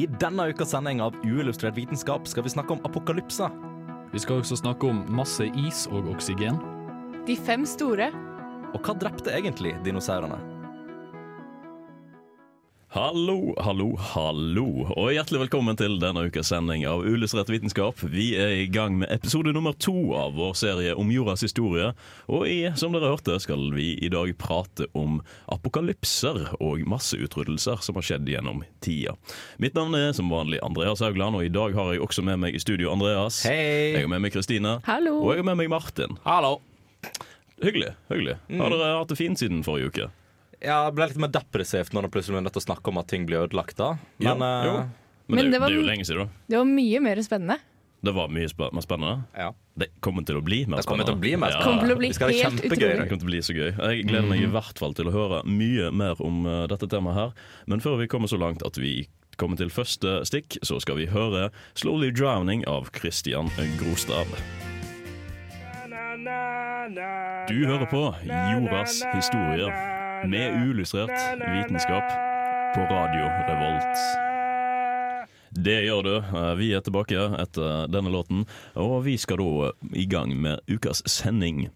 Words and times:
I 0.00 0.06
denne 0.16 0.46
ukas 0.48 0.70
sending 0.72 1.02
av 1.04 1.16
Uillustrert 1.28 1.76
vitenskap 1.76 2.24
skal 2.28 2.46
vi 2.46 2.52
snakke 2.54 2.72
om 2.72 2.80
apokalypse. 2.88 3.50
Vi 4.14 4.20
skal 4.22 4.40
også 4.40 4.56
snakke 4.56 4.88
om 4.88 5.02
masse 5.12 5.44
is 5.60 5.82
og 5.92 6.08
oksygen. 6.08 6.56
De 7.28 7.36
fem 7.36 7.66
store. 7.68 8.08
Og 8.72 8.80
hva 8.80 8.94
drepte 8.96 9.34
egentlig 9.34 9.74
dinosaurene? 9.84 10.38
Hallo, 12.90 13.54
hallo, 13.62 13.92
hallo, 14.02 14.64
og 14.98 15.12
hjertelig 15.14 15.44
velkommen 15.44 15.76
til 15.78 15.92
denne 16.02 16.24
ukas 16.26 16.48
sending 16.50 16.82
av 16.90 17.04
Uillustrert 17.06 17.46
vitenskap. 17.52 18.02
Vi 18.02 18.32
er 18.34 18.64
i 18.64 18.66
gang 18.66 18.96
med 18.98 19.12
episode 19.14 19.52
nummer 19.54 19.76
to 19.78 19.94
av 20.18 20.34
vår 20.34 20.56
serie 20.58 20.96
om 20.98 21.12
jordas 21.14 21.44
historie. 21.46 21.92
Og 22.26 22.48
i, 22.50 22.56
som 22.74 22.90
dere 22.90 23.12
hørte, 23.12 23.38
skal 23.44 23.68
vi 23.76 23.92
i 23.94 24.10
dag 24.10 24.34
prate 24.42 24.90
om 24.98 25.20
apokalypser 25.54 26.56
og 26.58 26.82
masseutryddelser 26.90 27.78
som 27.86 28.00
har 28.00 28.08
skjedd 28.10 28.26
gjennom 28.34 28.64
tida. 28.82 29.14
Mitt 29.62 29.78
navn 29.78 29.94
er 29.94 30.10
som 30.18 30.34
vanlig 30.34 30.58
Andreas 30.66 31.06
Haugland, 31.06 31.38
og 31.38 31.46
i 31.46 31.54
dag 31.60 31.78
har 31.78 31.94
jeg 31.94 32.02
også 32.02 32.26
med 32.26 32.42
meg 32.42 32.58
i 32.58 32.64
studio 32.66 32.90
Andreas. 32.90 33.44
Hei! 33.46 33.94
Jeg 33.94 34.02
har 34.02 34.10
med 34.10 34.26
meg 34.26 34.34
Kristine. 34.34 34.80
Hallo. 34.90 35.20
Og 35.28 35.36
jeg 35.36 35.44
har 35.44 35.52
med 35.52 35.62
meg 35.62 35.70
Martin. 35.78 36.18
Hallo! 36.26 36.56
Hyggelig. 37.62 37.94
hyggelig. 38.10 38.40
Har 38.58 38.74
dere 38.74 38.96
hatt 38.98 39.14
det 39.14 39.20
fint 39.22 39.38
siden 39.38 39.62
forrige 39.62 39.94
uke? 39.94 40.14
Ja, 40.60 40.84
det 40.90 40.94
ble 40.98 41.06
litt 41.08 41.20
mer 41.22 41.32
depressivt 41.32 41.94
når 41.96 42.06
det 42.06 42.12
plutselig 42.12 42.36
ble 42.36 42.42
nødt 42.44 42.52
til 42.56 42.60
å 42.62 42.66
snakke 42.68 42.92
om 42.92 42.98
at 43.00 43.08
ting 43.08 43.24
blir 43.26 43.46
ødelagt. 43.46 43.76
da 43.80 43.94
Men 44.20 44.42
eh, 44.44 44.66
jo. 44.68 44.74
Men, 45.30 45.36
Men 45.36 45.44
det, 45.44 45.52
det 45.52 45.60
var- 45.60 45.68
det 45.70 45.76
er 45.76 45.80
jo 45.80 45.86
lenge 45.88 46.04
siden. 46.04 46.30
Det 46.50 46.58
var 46.58 46.64
mye 46.68 47.00
mer 47.00 47.16
spennende. 47.22 47.58
Det 48.02 48.14
var 48.16 48.28
mye 48.32 48.48
sp 48.48 48.60
mer 48.72 48.80
spennende. 48.84 49.24
ja. 49.36 49.50
Det 49.80 49.88
kommer 50.04 50.24
til 50.26 50.36
å 50.36 50.42
bli 50.44 50.66
mer 50.66 50.76
Det 50.76 50.84
spennende. 50.84 51.14
bli 51.20 51.36
mer 51.36 51.50
spennende. 51.52 51.64
Kommer 51.64 51.86
til 51.86 51.94
å 51.94 51.98
bli 52.00 52.08
Vi 52.08 52.12
skal 52.14 52.28
ha 52.28 52.34
kjempegøy. 52.50 52.80
Det 52.80 53.08
kommer 53.08 53.20
til 53.20 53.28
å 53.28 53.30
bli 53.30 53.40
så 53.40 53.54
gøy. 53.56 53.70
Jeg 53.78 54.06
gleder 54.08 54.28
meg 54.28 54.42
i 54.42 54.46
hvert 54.52 54.78
fall 54.78 54.92
til 54.92 55.08
å 55.08 55.12
høre 55.14 55.38
mye 55.46 55.90
mer 55.90 56.20
om 56.20 56.44
uh, 56.44 56.66
dette 56.66 56.88
temaet 56.88 57.14
her. 57.16 57.30
Men 57.66 57.80
før 57.80 57.96
vi 57.96 58.06
kommer 58.06 58.28
så 58.28 58.36
langt 58.36 58.62
at 58.66 58.76
vi 58.76 59.06
kommer 59.38 59.56
til 59.56 59.70
første 59.72 60.20
stikk, 60.28 60.58
så 60.62 60.80
skal 60.80 60.96
vi 60.96 61.06
høre 61.06 61.50
'Slowly 61.74 62.10
Drowning' 62.12 62.66
av 62.68 62.90
Christian 62.92 63.48
Grostad. 63.78 64.28
Du 67.48 67.66
hører 67.66 67.86
på 67.88 68.02
Jordas 68.26 69.00
historie 69.14 69.70
med 70.28 70.52
uillustrert 70.62 71.10
vitenskap 71.38 72.04
på 72.74 72.80
Radio 72.90 73.24
Revolt. 73.48 73.96
Det 75.50 75.80
gjør 75.84 76.02
du. 76.06 76.12
Eh, 76.16 76.54
Vi 76.58 76.72
er 76.76 76.80
tilbake 76.86 77.18
etter 77.42 77.86
denne 77.90 78.12
låten, 78.12 78.44
og 78.78 79.04
vi 79.04 79.16
skal 79.18 79.40
da 79.40 79.72
i 79.92 80.06
gang 80.06 80.36
med 80.36 80.60
ukas 80.70 81.02
sending. 81.06 81.68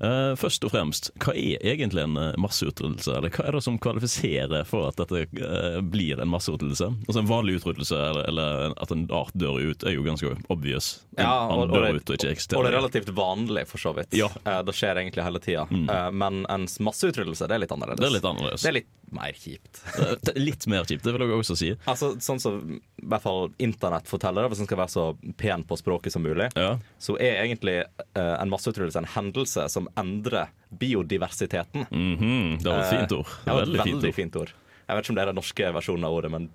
Eh, 0.00 0.34
Først 0.38 0.64
og 0.66 0.72
fremst, 0.74 1.10
hva 1.22 1.34
er 1.38 1.62
egentlig 1.62 2.02
en 2.02 2.16
eh, 2.18 2.32
masseutryddelse? 2.40 3.14
Eller 3.18 3.32
hva 3.34 3.46
er 3.48 3.56
det 3.58 3.62
som 3.66 3.78
kvalifiserer 3.82 4.66
for 4.68 4.88
at 4.90 4.98
dette 4.98 5.22
eh, 5.38 5.78
blir 5.80 6.20
en 6.22 6.32
masseutryddelse? 6.32 6.90
Altså 7.06 7.22
En 7.22 7.30
vanlig 7.30 7.60
utryddelse, 7.60 7.98
eller, 8.10 8.28
eller 8.32 8.74
at 8.82 8.94
en 8.94 9.06
art 9.14 9.34
dør 9.38 9.60
ut, 9.62 9.86
er 9.86 9.96
jo 9.96 10.06
ganske 10.06 10.34
obvious. 10.52 11.04
En, 11.16 11.24
Ja, 11.24 11.36
og, 11.46 11.68
og, 11.68 11.76
det, 11.76 11.94
ut 11.94 12.14
og 12.14 12.24
og 12.24 12.64
det 12.66 12.72
er 12.72 12.78
relativt 12.78 13.14
vanlig, 13.14 13.66
for 13.70 13.78
så 13.82 13.94
vidt. 13.96 14.14
Ja. 14.18 14.30
Det 14.66 14.74
skjer 14.74 14.98
egentlig 15.02 15.24
hele 15.24 15.42
tida. 15.42 15.68
Eh, 15.70 16.10
men 16.10 16.42
en 16.50 16.66
masseutryddelse, 16.80 17.48
det 17.50 17.58
er 17.58 17.64
litt 17.66 17.74
annerledes. 17.74 18.02
Det 18.02 18.10
er 18.10 18.16
litt 18.18 18.30
annerledes. 18.32 18.66
Det 18.66 18.72
er 18.72 18.78
litt 18.80 18.92
mer 19.12 19.32
kjipt. 19.36 19.82
Litt 20.36 20.66
mer 20.70 20.84
kjipt, 20.88 21.04
det 21.04 21.12
vil 21.14 21.24
jeg 21.26 21.36
også 21.38 21.56
si. 21.58 21.70
Altså, 21.90 22.14
sånn 22.24 22.40
som 22.42 22.60
i 22.76 22.80
hvert 23.04 23.22
fall 23.24 23.50
internett 23.62 24.08
forteller, 24.08 24.42
det, 24.46 24.54
hvis 24.54 24.62
en 24.64 24.68
skal 24.70 24.80
være 24.80 24.94
så 24.94 25.04
pen 25.40 25.64
på 25.68 25.76
språket 25.78 26.12
som 26.14 26.22
mulig, 26.24 26.48
Ja. 26.56 26.78
så 26.98 27.16
er 27.20 27.42
egentlig 27.44 27.80
uh, 28.16 28.36
en 28.40 28.50
masseutryddelse 28.52 28.98
en 29.02 29.10
hendelse 29.16 29.68
som 29.72 29.88
endrer 30.00 30.48
biodiversiteten. 30.74 31.86
Mhm, 31.90 32.58
Det 32.62 32.68
var 32.70 32.80
et 32.82 32.90
fint 32.94 33.12
ord. 33.18 33.26
Ja, 33.46 33.54
Veldig, 33.60 33.78
veldig, 33.78 33.84
fint 33.84 34.04
ord. 34.04 34.14
fint 34.14 34.36
ord. 34.36 34.52
Jeg 34.88 34.96
vet 34.96 35.04
ikke 35.06 35.12
om 35.14 35.16
det 35.16 35.22
er 35.22 35.30
den 35.32 35.38
norske 35.38 35.68
versjonen 35.72 36.04
av 36.04 36.12
ordet, 36.12 36.30
men 36.30 36.48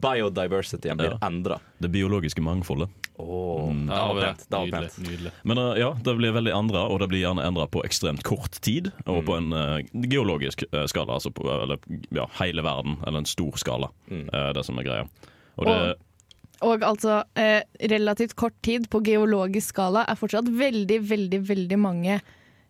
biodiversityen 0.00 0.96
blir 0.96 1.12
Ja. 1.12 1.18
endra. 1.28 1.58
Det 1.80 1.90
biologiske 1.92 2.40
mangfoldet. 2.42 2.88
Oh, 3.18 3.68
det 3.72 3.86
Ja, 3.92 4.12
var 4.12 4.22
pent. 4.22 4.46
Det 4.50 4.58
var 4.58 4.80
pent. 4.80 4.98
nydelig. 4.98 5.32
Men 5.44 5.58
uh, 5.58 5.74
ja, 5.78 5.90
det 6.02 6.16
blir 6.16 6.32
veldig 6.32 6.52
endra, 6.52 6.88
og 6.88 7.00
det 7.00 7.08
blir 7.08 7.20
gjerne 7.22 7.44
endra 7.44 7.66
på 7.68 7.84
ekstremt 7.84 8.22
kort 8.24 8.58
tid. 8.60 8.90
Og 9.06 9.24
på 9.24 9.36
en 9.36 9.52
uh, 9.52 9.78
geologisk 9.92 10.64
uh, 10.72 10.86
skala, 10.86 11.14
altså 11.18 11.30
på 11.30 11.44
eller, 11.46 11.78
ja, 12.10 12.26
hele 12.40 12.62
verden, 12.62 12.96
eller 13.06 13.18
en 13.22 13.26
stor 13.28 13.52
skala. 13.60 13.90
Uh, 14.10 14.52
det 14.56 14.64
som 14.64 14.78
er 14.78 14.84
greia. 14.88 15.06
Og 15.58 15.66
det, 15.66 15.94
Og 16.62 16.80
altså, 16.82 17.24
eh, 17.36 17.62
relativt 17.90 18.34
kort 18.36 18.54
tid 18.62 18.88
på 18.88 19.02
geologisk 19.04 19.68
skala 19.74 20.04
er 20.08 20.16
fortsatt 20.16 20.46
veldig, 20.48 21.00
veldig, 21.10 21.40
veldig 21.46 21.78
mange 21.78 22.20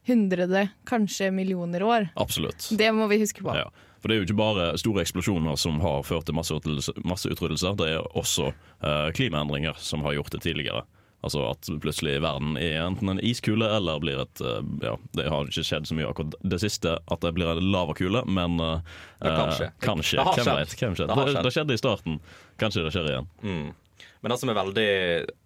hundrede, 0.09 0.71
kanskje 0.85 1.31
millioner 1.33 1.81
år. 1.83 2.09
absolutt. 2.17 2.69
Det 2.77 2.91
må 2.93 3.07
vi 3.09 3.19
huske 3.21 3.41
på. 3.45 3.55
Ja. 3.55 3.71
For 4.05 4.13
det 4.13 4.19
er 4.19 4.21
jo 4.21 4.27
ikke 4.27 4.37
bare 4.37 4.65
store 4.77 5.01
eksplosjoner 5.01 5.57
som 5.57 5.79
har 5.81 6.03
ført 6.05 6.27
til 6.29 6.37
masseutryddelser, 6.37 7.77
det 7.81 7.87
er 7.95 8.11
også 8.13 8.51
uh, 8.53 9.09
klimaendringer 9.17 9.79
som 9.81 10.05
har 10.05 10.19
gjort 10.19 10.35
det 10.35 10.43
tidligere. 10.45 10.83
Altså 11.25 11.41
at 11.49 11.71
plutselig 11.81 12.19
verden 12.21 12.59
er 12.61 12.83
enten 12.83 13.09
en 13.09 13.21
iskule 13.25 13.65
eller 13.65 14.03
blir 14.03 14.21
et 14.27 14.43
uh, 14.45 14.59
Ja, 14.85 14.99
det 15.17 15.25
har 15.33 15.49
ikke 15.49 15.65
skjedd 15.65 15.89
så 15.89 15.97
mye 15.97 16.11
akkurat 16.11 16.37
det 16.45 16.59
siste 16.61 16.99
at 17.01 17.25
det 17.25 17.33
blir 17.39 17.49
en 17.49 17.71
lavakule, 17.73 18.21
men 18.29 18.59
uh, 18.61 18.83
Det 19.23 19.33
kan 19.33 19.55
skje. 19.57 19.71
Kanskje. 19.87 20.19
Det 20.19 20.27
har 20.27 20.37
Hvem 20.37 20.45
skjedd. 20.51 20.61
vet? 20.61 20.77
Hvem? 20.83 20.99
Det 21.01 21.17
har 21.17 21.31
Det, 21.31 21.47
det 21.47 21.55
skjedde 21.57 21.79
i 21.79 21.81
starten. 21.81 22.21
Kanskje 22.61 22.85
det 22.85 22.93
skjer 22.93 23.11
igjen. 23.15 23.31
Mm. 23.41 23.73
Men 24.21 24.35
det 24.35 24.39
som 24.41 24.53
er 24.53 24.57
veldig 24.61 24.87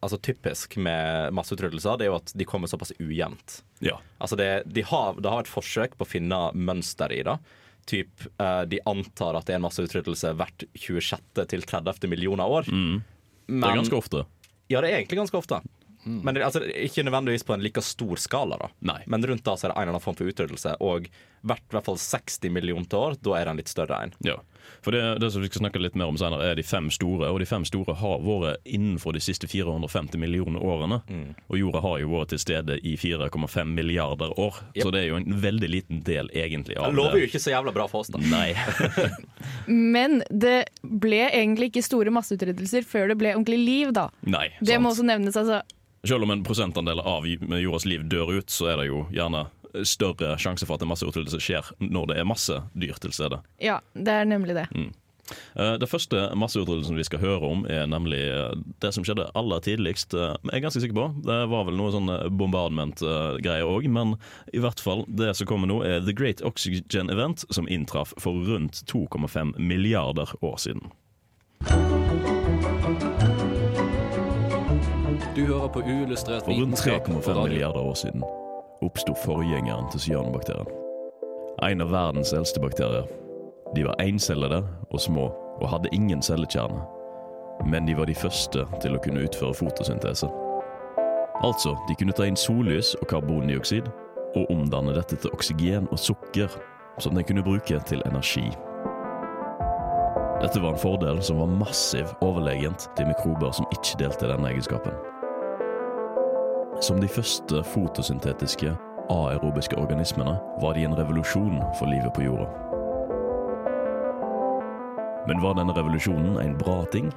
altså, 0.03 0.19
typisk 0.19 0.77
med 0.83 1.31
masseutryddelser, 1.39 1.99
det 1.99 2.09
er 2.09 2.13
jo 2.13 2.19
at 2.19 2.35
de 2.35 2.47
kommer 2.47 2.71
såpass 2.71 2.93
ujevnt. 2.99 3.61
Ja. 3.87 3.97
Altså 4.19 4.39
det, 4.39 4.51
de 4.67 4.83
har, 4.87 5.15
det 5.19 5.31
har 5.31 5.45
vært 5.45 5.51
forsøk 5.51 5.95
på 5.99 6.07
å 6.07 6.11
finne 6.11 6.43
mønster 6.59 7.15
i 7.15 7.23
det. 7.27 7.39
Typ, 7.89 8.27
eh, 8.37 8.63
de 8.69 8.81
antar 8.89 9.39
at 9.39 9.49
det 9.49 9.55
er 9.55 9.61
en 9.63 9.65
masseutryddelse 9.65 10.35
hvert 10.37 10.65
26. 10.77 11.47
til 11.49 11.65
30. 11.65 12.11
millioner 12.11 12.45
år. 12.45 12.69
Mm. 12.69 13.01
Det 13.49 13.65
er 13.65 13.81
ganske 13.81 13.97
ofte. 13.97 14.27
Ja, 14.69 14.83
det 14.85 14.91
er 14.91 14.99
egentlig 15.01 15.23
ganske 15.23 15.39
ofte. 15.41 15.63
Men 16.25 16.35
det, 16.35 16.45
altså, 16.47 16.63
ikke 16.65 17.05
nødvendigvis 17.07 17.47
på 17.49 17.57
en 17.57 17.65
like 17.65 17.83
stor 17.85 18.21
skala. 18.21 18.59
da 18.61 18.71
Nei. 18.93 19.01
Men 19.07 19.27
rundt 19.27 19.45
da 19.47 19.57
så 19.57 19.69
er 19.69 19.73
det 19.73 19.77
en 19.77 19.83
eller 19.83 19.97
annen 19.97 20.05
form 20.05 20.19
for 20.19 20.31
utryddelse. 20.31 20.77
Og 20.85 21.09
hvert 21.47 21.63
i 21.63 21.77
hvert 21.77 21.87
fall 21.87 21.99
60 22.03 22.51
millionte 22.51 22.99
år, 22.99 23.19
da 23.23 23.37
er 23.39 23.47
det 23.47 23.53
en 23.53 23.61
litt 23.61 23.71
større 23.71 24.01
en. 24.03 24.15
Ja. 24.27 24.39
For 24.85 24.95
det, 24.95 25.03
det 25.23 25.31
som 25.33 25.43
vi 25.43 25.49
skal 25.49 25.63
snakke 25.63 25.81
litt 25.81 25.97
mer 25.99 26.11
om 26.11 26.19
senere, 26.21 26.51
er 26.51 26.59
de 26.59 26.65
fem 26.67 26.91
store. 26.93 27.31
Og 27.31 27.39
de 27.41 27.47
fem 27.49 27.65
store 27.67 27.95
har 27.99 28.25
vært 28.25 28.67
innenfor 28.69 29.15
de 29.17 29.23
siste 29.23 29.49
450 29.51 30.19
millioner 30.21 30.63
årene. 30.63 31.01
Og 31.49 31.59
jorda 31.61 31.83
har 31.85 31.99
jo 32.03 32.11
vært 32.13 32.35
til 32.35 32.43
stede 32.43 32.79
i 32.83 32.97
4,5 33.01 33.73
milliarder 33.75 34.35
år. 34.39 34.61
Så 34.77 34.91
det 34.95 35.05
er 35.05 35.09
jo 35.13 35.21
en 35.21 35.39
veldig 35.43 35.71
liten 35.71 36.03
del 36.07 36.31
egentlig 36.35 36.79
av 36.79 36.91
Det 36.91 36.99
lover 36.99 37.23
jo 37.23 37.31
ikke 37.31 37.43
så 37.43 37.55
jævla 37.55 37.75
bra 37.77 37.89
for 37.91 38.05
oss, 38.05 38.13
da. 38.15 38.21
Nei. 38.23 38.53
Men 39.97 40.21
det 40.31 40.69
ble 40.83 41.25
egentlig 41.29 41.73
ikke 41.73 41.87
store 41.87 42.13
masseutryddelser 42.15 42.87
før 42.89 43.13
det 43.13 43.19
ble 43.21 43.35
ordentlig 43.37 43.61
liv, 43.63 43.93
da. 43.97 44.09
Nei 44.29 44.51
Det 44.61 44.79
må 44.83 44.93
også 44.93 45.07
nevnes, 45.07 45.37
altså. 45.39 45.63
Selv 46.07 46.23
om 46.23 46.31
en 46.31 46.45
prosentandel 46.47 47.01
av 47.01 47.27
jordas 47.27 47.85
liv 47.89 48.05
dør 48.09 48.39
ut, 48.39 48.51
så 48.51 48.71
er 48.73 48.77
det 48.83 48.87
jo 48.91 49.07
gjerne 49.11 49.47
større 49.85 50.37
sjanse 50.41 50.65
for 50.67 50.79
at 50.79 50.83
en 50.87 50.93
masseutryddelse 50.93 51.41
skjer 51.43 51.67
når 51.83 52.13
det 52.13 52.17
er 52.21 52.29
masse 52.29 52.55
dyr 52.79 52.97
til 53.03 53.13
stede. 53.13 53.41
Ja, 53.63 53.81
det 53.95 54.15
er 54.23 54.29
nemlig 54.31 54.55
det. 54.57 54.69
Mm. 54.75 54.93
Det 55.53 55.89
første 55.91 56.23
masseutryddelsen 56.41 56.97
vi 56.97 57.05
skal 57.05 57.21
høre 57.21 57.45
om, 57.51 57.67
er 57.69 57.85
nemlig 57.91 58.21
eh, 58.33 58.55
det 58.81 58.95
som 58.97 59.05
skjedde 59.05 59.27
aller 59.37 59.61
tidligst. 59.61 60.15
eh, 60.17 60.33
Jeg 60.49 60.55
er 60.57 60.65
ganske 60.65 60.81
sikker 60.81 60.97
på. 60.97 61.05
Det 61.27 61.37
var 61.53 61.67
vel 61.69 61.77
noe 61.77 61.93
sånn 61.93 62.09
bombardment-greier 62.41 63.69
òg, 63.69 63.89
men 63.93 64.15
i 64.57 64.63
hvert 64.63 64.81
fall 64.81 65.05
det 65.09 65.35
som 65.37 65.51
kommer 65.51 65.69
nå, 65.69 65.83
er 65.85 66.01
The 66.07 66.15
Great 66.17 66.41
Oxygen 66.49 67.13
Event, 67.13 67.45
som 67.53 67.69
inntraff 67.69 68.15
for 68.17 68.41
rundt 68.49 68.81
2,5 68.89 69.59
milliarder 69.61 70.33
år 70.41 70.57
siden. 70.65 70.89
Du 75.39 75.47
hører 75.47 75.69
på 75.69 75.81
uillustrert 75.81 76.45
For 76.45 76.53
rundt 76.53 76.75
3,5 76.75 77.43
milliarder 77.49 77.81
år 77.81 77.95
siden 77.95 78.25
oppsto 78.83 79.15
forgjengeren 79.25 79.87
til 79.91 80.01
cyanobakterien. 80.01 80.67
En 81.63 81.83
av 81.85 81.93
verdens 81.93 82.33
eldste 82.35 82.59
bakterier. 82.61 83.05
De 83.77 83.85
var 83.87 83.95
encellede 84.03 84.59
og 84.91 85.01
små 85.01 85.29
og 85.61 85.69
hadde 85.71 85.93
ingen 85.95 86.23
cellekjerne. 86.23 86.81
Men 87.71 87.87
de 87.87 87.95
var 87.95 88.11
de 88.11 88.17
første 88.19 88.65
til 88.83 88.97
å 88.97 89.03
kunne 89.05 89.23
utføre 89.29 89.55
fotosyntese. 89.55 90.27
Altså, 91.47 91.77
de 91.87 91.95
kunne 91.95 92.17
ta 92.19 92.27
inn 92.27 92.39
sollys 92.39 92.97
og 92.99 93.07
karbondioksid 93.13 93.87
og 94.35 94.51
omdanne 94.51 94.97
dette 94.97 95.21
til 95.23 95.31
oksygen 95.39 95.87
og 95.93 96.03
sukker, 96.03 96.51
som 96.99 97.15
de 97.15 97.23
kunne 97.23 97.47
bruke 97.47 97.79
til 97.87 98.03
energi. 98.11 98.49
Dette 100.43 100.59
var 100.63 100.75
en 100.75 100.83
fordel 100.83 101.23
som 101.23 101.39
var 101.45 101.55
massiv 101.63 102.11
overlegent 102.27 102.91
til 102.99 103.07
mikrober 103.07 103.55
som 103.55 103.71
ikke 103.79 104.03
delte 104.03 104.31
denne 104.35 104.51
egenskapen. 104.51 104.99
Som 106.81 107.01
de 107.01 107.09
første 107.09 107.63
fotosyntetiske 107.65 108.71
aerobiske 109.11 109.77
organismene 109.77 110.37
var 110.63 110.77
de 110.77 110.85
en 110.87 110.95
revolusjon 110.95 111.57
for 111.79 111.91
livet 111.91 112.13
på 112.15 112.23
jorda. 112.23 112.47
Men 115.27 115.43
var 115.43 115.57
denne 115.59 115.75
revolusjonen 115.75 116.37
en 116.39 116.55
bra 116.59 116.85
ting? 116.93 117.11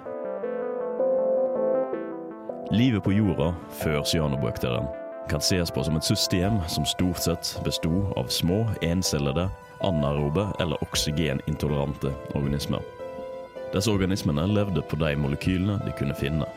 Livet 2.71 3.03
på 3.05 3.13
jorda 3.13 3.51
før 3.83 4.01
cyanobakterien 4.01 4.89
kan 5.29 5.45
ses 5.45 5.69
på 5.71 5.83
som 5.85 5.99
et 5.99 6.09
system 6.09 6.57
som 6.67 6.87
stort 6.89 7.21
sett 7.21 7.53
besto 7.61 8.07
av 8.17 8.33
små, 8.33 8.63
encellede, 8.81 9.45
anaerobe 9.85 10.47
eller 10.59 10.81
oksygenintolerante 10.81 12.09
organismer. 12.33 12.81
Disse 13.75 13.93
organismene 13.93 14.49
levde 14.49 14.81
på 14.81 14.97
de 14.97 15.13
molekylene 15.15 15.77
de 15.85 15.93
kunne 16.01 16.17
finne. 16.17 16.49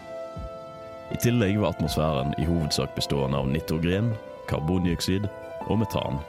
I 1.12 1.16
tillegg 1.20 1.60
var 1.60 1.74
atmosfæren 1.74 2.34
i 2.38 2.46
hovedsak 2.48 2.94
bestående 2.96 3.38
av 3.38 3.48
nitrogen, 3.48 4.12
karbondioksid 4.48 5.26
og 5.68 5.78
metan. 5.78 6.20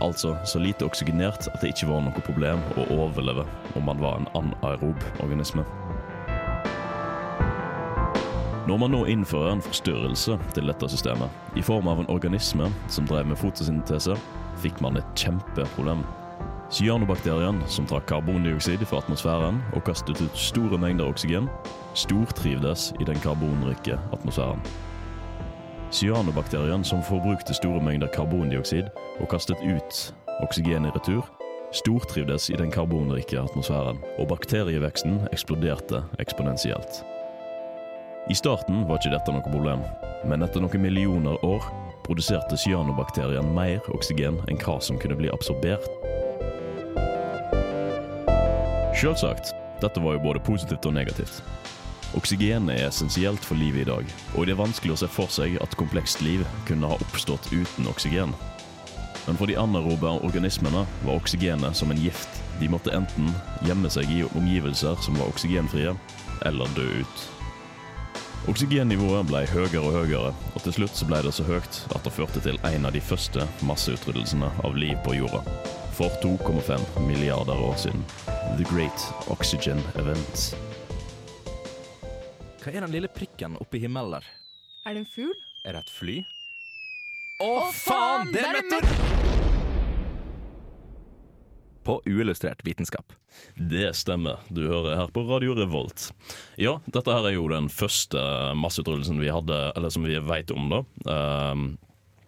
Altså 0.00 0.36
så 0.48 0.58
lite 0.62 0.86
oksygenert 0.86 1.48
at 1.52 1.60
det 1.60 1.74
ikke 1.74 1.90
var 1.90 2.04
noe 2.06 2.24
problem 2.24 2.62
å 2.80 2.86
overleve 2.94 3.44
om 3.76 3.84
man 3.90 4.00
var 4.00 4.20
en 4.20 4.30
anaerob 4.38 5.04
organisme. 5.20 5.66
Når 8.68 8.80
man 8.80 8.92
nå 8.92 9.04
innfører 9.08 9.54
en 9.54 9.64
forstyrrelse 9.64 10.38
til 10.56 10.68
dette 10.68 10.88
systemet, 10.92 11.32
i 11.56 11.64
form 11.64 11.88
av 11.88 12.02
en 12.02 12.10
organisme 12.12 12.68
som 12.92 13.08
drev 13.08 13.28
med 13.28 13.40
fotosyntese, 13.40 14.16
fikk 14.60 14.80
man 14.84 15.00
et 15.00 15.12
kjempeproblem. 15.16 16.04
Cyanobakterien, 16.68 17.62
som 17.66 17.86
trakk 17.88 18.10
karbondioksid 18.10 18.82
fra 18.84 18.98
atmosfæren 19.00 19.62
og 19.72 19.86
kastet 19.86 20.18
ut 20.20 20.34
store 20.36 20.76
mengder 20.76 21.08
oksygen, 21.08 21.46
stortrivdes 21.96 22.90
i 23.00 23.06
den 23.08 23.16
karbonrike 23.24 23.96
atmosfæren. 24.12 24.60
Cyanobakterien, 25.90 26.84
som 26.84 27.00
forbrukte 27.02 27.56
store 27.56 27.80
mengder 27.80 28.12
karbondioksid 28.12 28.90
og 29.16 29.30
kastet 29.32 29.64
ut 29.64 30.02
oksygen 30.44 30.84
i 30.84 30.92
retur, 30.92 31.24
stortrivdes 31.72 32.50
i 32.52 32.60
den 32.60 32.70
karbonrike 32.70 33.40
atmosfæren, 33.40 34.04
og 34.18 34.28
bakterieveksten 34.28 35.22
eksploderte 35.32 36.04
eksponentielt. 36.20 37.00
I 38.28 38.36
starten 38.36 38.84
var 38.84 39.00
ikke 39.00 39.16
dette 39.16 39.32
noe 39.32 39.48
problem, 39.48 39.88
men 40.28 40.44
etter 40.44 40.60
noen 40.60 40.84
millioner 40.84 41.40
år 41.40 41.64
produserte 42.04 42.60
cyanobakterien 42.60 43.54
mer 43.56 43.80
oksygen 43.96 44.42
enn 44.52 44.60
hva 44.60 44.76
som 44.84 45.00
kunne 45.00 45.16
bli 45.16 45.32
absorbert. 45.32 45.88
Selvsagt, 48.98 49.52
dette 49.78 50.00
var 50.02 50.16
jo 50.16 50.20
både 50.24 50.40
positivt 50.42 50.86
og 50.88 50.96
negativt. 50.96 51.36
Oksygen 52.18 52.66
er 52.72 52.88
essensielt 52.88 53.44
for 53.46 53.54
livet 53.54 53.84
i 53.84 53.86
dag, 53.86 54.08
og 54.34 54.48
det 54.48 54.56
er 54.56 54.58
vanskelig 54.58 54.96
å 54.96 54.98
se 55.04 55.08
for 55.12 55.30
seg 55.30 55.54
at 55.62 55.76
komplekst 55.78 56.18
liv 56.26 56.42
kunne 56.66 56.88
ha 56.90 56.96
oppstått 56.98 57.46
uten 57.52 57.86
oksygen. 57.86 58.32
Men 59.28 59.38
for 59.38 59.46
de 59.46 59.54
anaerobe 59.60 60.10
organismene 60.26 60.82
var 61.04 61.14
oksygenet 61.14 61.78
som 61.78 61.92
en 61.94 62.00
gift. 62.02 62.40
De 62.58 62.66
måtte 62.72 62.90
enten 62.96 63.30
gjemme 63.68 63.86
seg 63.92 64.10
i 64.10 64.24
omgivelser 64.32 64.98
som 65.04 65.20
var 65.20 65.30
oksygenfrie, 65.30 65.92
eller 66.48 66.74
dø 66.74 66.88
ut. 67.04 67.26
Oksygennivået 68.50 69.30
ble 69.30 69.44
høyere 69.52 69.84
og 69.84 69.94
høyere, 69.94 70.32
og 70.56 70.64
til 70.64 70.74
slutt 70.80 71.04
ble 71.06 71.22
det 71.22 71.36
så 71.38 71.46
høyt 71.46 71.84
at 71.92 72.02
det 72.02 72.14
førte 72.16 72.42
til 72.42 72.58
en 72.66 72.90
av 72.90 72.98
de 72.98 73.04
første 73.04 73.46
masseutryddelsene 73.68 74.50
av 74.66 74.74
liv 74.74 74.98
på 75.06 75.20
jorda. 75.20 75.44
For 75.94 76.10
2,5 76.24 77.06
milliarder 77.06 77.62
år 77.68 77.78
siden. 77.86 78.02
The 78.56 78.64
Great 78.64 79.28
Oxygen 79.28 79.78
Event. 80.00 80.56
Hva 82.62 82.72
er 82.72 82.82
den 82.84 82.94
lille 82.94 83.10
prikken 83.12 83.56
oppe 83.60 83.76
i 83.76 83.82
himmelen 83.82 84.16
der? 84.16 84.28
Er 84.88 84.96
det 84.96 85.02
en 85.04 85.10
fugl? 85.12 85.34
Er 85.66 85.76
det 85.76 85.82
et 85.84 85.92
fly? 85.92 86.16
Å, 87.44 87.50
faen, 87.74 88.32
det 88.32 88.42
er 88.42 88.58
en 88.58 88.88
På 91.86 91.98
uillustrert 92.08 92.64
vitenskap. 92.66 93.12
Det 93.54 93.92
stemmer. 93.96 94.40
Du 94.48 94.64
hører 94.66 94.98
her 95.02 95.12
på 95.12 95.26
Radio 95.28 95.54
Revolt. 95.58 96.08
Ja, 96.56 96.78
dette 96.88 97.14
her 97.14 97.28
er 97.28 97.36
jo 97.36 97.46
den 97.52 97.68
første 97.70 98.22
masseutryddelsen 98.58 99.20
vi 99.22 99.30
hadde, 99.34 99.60
eller 99.76 99.92
som 99.92 100.08
vi 100.08 100.18
vet 100.18 100.54
om, 100.56 100.72
da. 100.72 100.84
Um, 101.04 101.70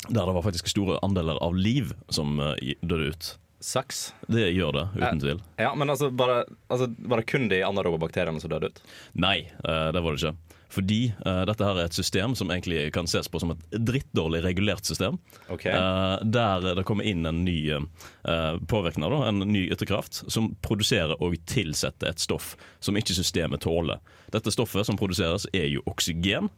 der 0.08 0.24
det 0.24 0.34
var 0.34 0.44
faktisk 0.46 0.68
store 0.70 0.98
andeler 1.04 1.40
av 1.44 1.56
liv 1.56 1.92
som 2.08 2.38
eh, 2.40 2.74
døde 2.80 3.12
ut. 3.12 3.36
Saks. 3.60 4.14
Det 4.28 4.46
gjør 4.50 4.72
det, 4.72 4.86
uten 4.96 5.20
tvil. 5.20 5.42
Ja, 5.60 5.74
men 5.76 5.92
altså, 5.92 6.08
bare, 6.10 6.44
altså, 6.68 6.88
var 6.98 7.20
det 7.20 7.28
kun 7.28 7.50
de 7.52 7.60
anaerobe 7.66 8.00
bakteriene 8.00 8.40
som 8.40 8.52
døde 8.52 8.72
ut? 8.72 8.80
Nei, 9.12 9.50
eh, 9.50 9.90
det 9.92 10.00
var 10.00 10.16
det 10.16 10.22
ikke. 10.22 10.56
Fordi 10.70 11.12
uh, 11.26 11.42
dette 11.48 11.66
her 11.66 11.78
er 11.80 11.88
et 11.88 11.96
system 11.98 12.36
som 12.38 12.50
egentlig 12.52 12.84
kan 12.94 13.08
ses 13.10 13.28
på 13.28 13.40
som 13.42 13.52
et 13.56 13.62
drittdårlig 13.74 14.42
regulert 14.44 14.86
system. 14.86 15.18
Ok. 15.50 15.66
Uh, 15.66 16.22
der 16.22 16.68
det 16.78 16.84
kommer 16.86 17.06
inn 17.10 17.26
en 17.26 17.42
ny 17.44 17.56
uh, 17.74 18.54
påvirkning, 18.70 19.10
en 19.10 19.42
ny 19.50 19.64
ytterkraft, 19.66 20.22
som 20.30 20.52
produserer 20.62 21.18
og 21.18 21.34
tilsetter 21.50 22.12
et 22.12 22.22
stoff 22.22 22.54
som 22.78 22.98
ikke 22.98 23.18
systemet 23.18 23.66
tåler. 23.66 23.98
Dette 24.30 24.54
stoffet 24.54 24.86
som 24.86 24.98
produseres, 25.00 25.48
er 25.52 25.66
jo 25.66 25.82
oksygen. 25.90 26.48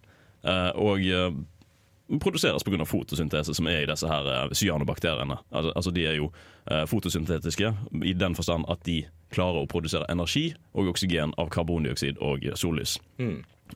og 0.44 0.98
produseres 2.20 2.64
pga. 2.64 2.84
fotosyntese, 2.84 3.54
som 3.54 3.66
er 3.66 3.82
i 3.82 3.88
disse 3.88 4.08
her 4.08 4.28
eh, 4.28 4.52
cyanobakteriene. 4.52 5.38
Altså, 5.50 5.72
altså 5.76 5.90
De 5.90 6.06
er 6.06 6.18
jo 6.18 6.32
eh, 6.70 6.84
fotosyntetiske 6.86 7.74
i 8.04 8.12
den 8.12 8.34
forstand 8.34 8.68
at 8.68 8.84
de 8.84 9.02
klarer 9.32 9.62
å 9.62 9.70
produsere 9.70 10.08
energi 10.12 10.50
og 10.74 10.92
oksygen 10.92 11.32
av 11.40 11.48
karbondioksid 11.54 12.20
og 12.20 12.44
sollys. 12.58 12.98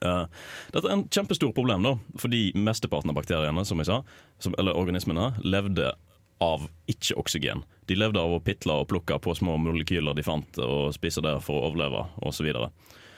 Eh, 0.04 0.24
dette 0.72 0.88
er 0.88 0.96
en 0.96 1.06
kjempestor 1.08 1.54
problem, 1.56 1.86
da, 1.86 1.94
fordi 2.20 2.50
mesteparten 2.58 3.12
av 3.12 3.16
bakteriene, 3.18 3.64
som 3.64 3.80
jeg 3.80 3.88
sa, 3.88 4.02
som, 4.42 4.56
eller 4.58 4.76
organismene, 4.76 5.32
levde 5.44 5.94
av 6.42 6.66
ikke-oksygen. 6.90 7.62
De 7.88 7.96
levde 7.96 8.20
av 8.20 8.34
å 8.36 8.42
pitle 8.44 8.74
og 8.82 8.90
plukke 8.90 9.16
på 9.22 9.34
små 9.38 9.56
molekyler 9.62 10.16
de 10.16 10.24
fant, 10.26 10.60
og 10.60 10.92
spise 10.96 11.24
det 11.24 11.38
for 11.46 11.62
å 11.62 11.70
overleve, 11.70 12.04
osv. 12.20 12.36
Så, 12.36 12.44
videre. 12.44 12.68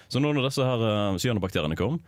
så 0.06 0.22
når 0.22 0.44
disse 0.44 0.66
her 0.66 0.84
uh, 0.84 1.18
cyanobakteriene 1.18 1.78
kom, 1.78 1.98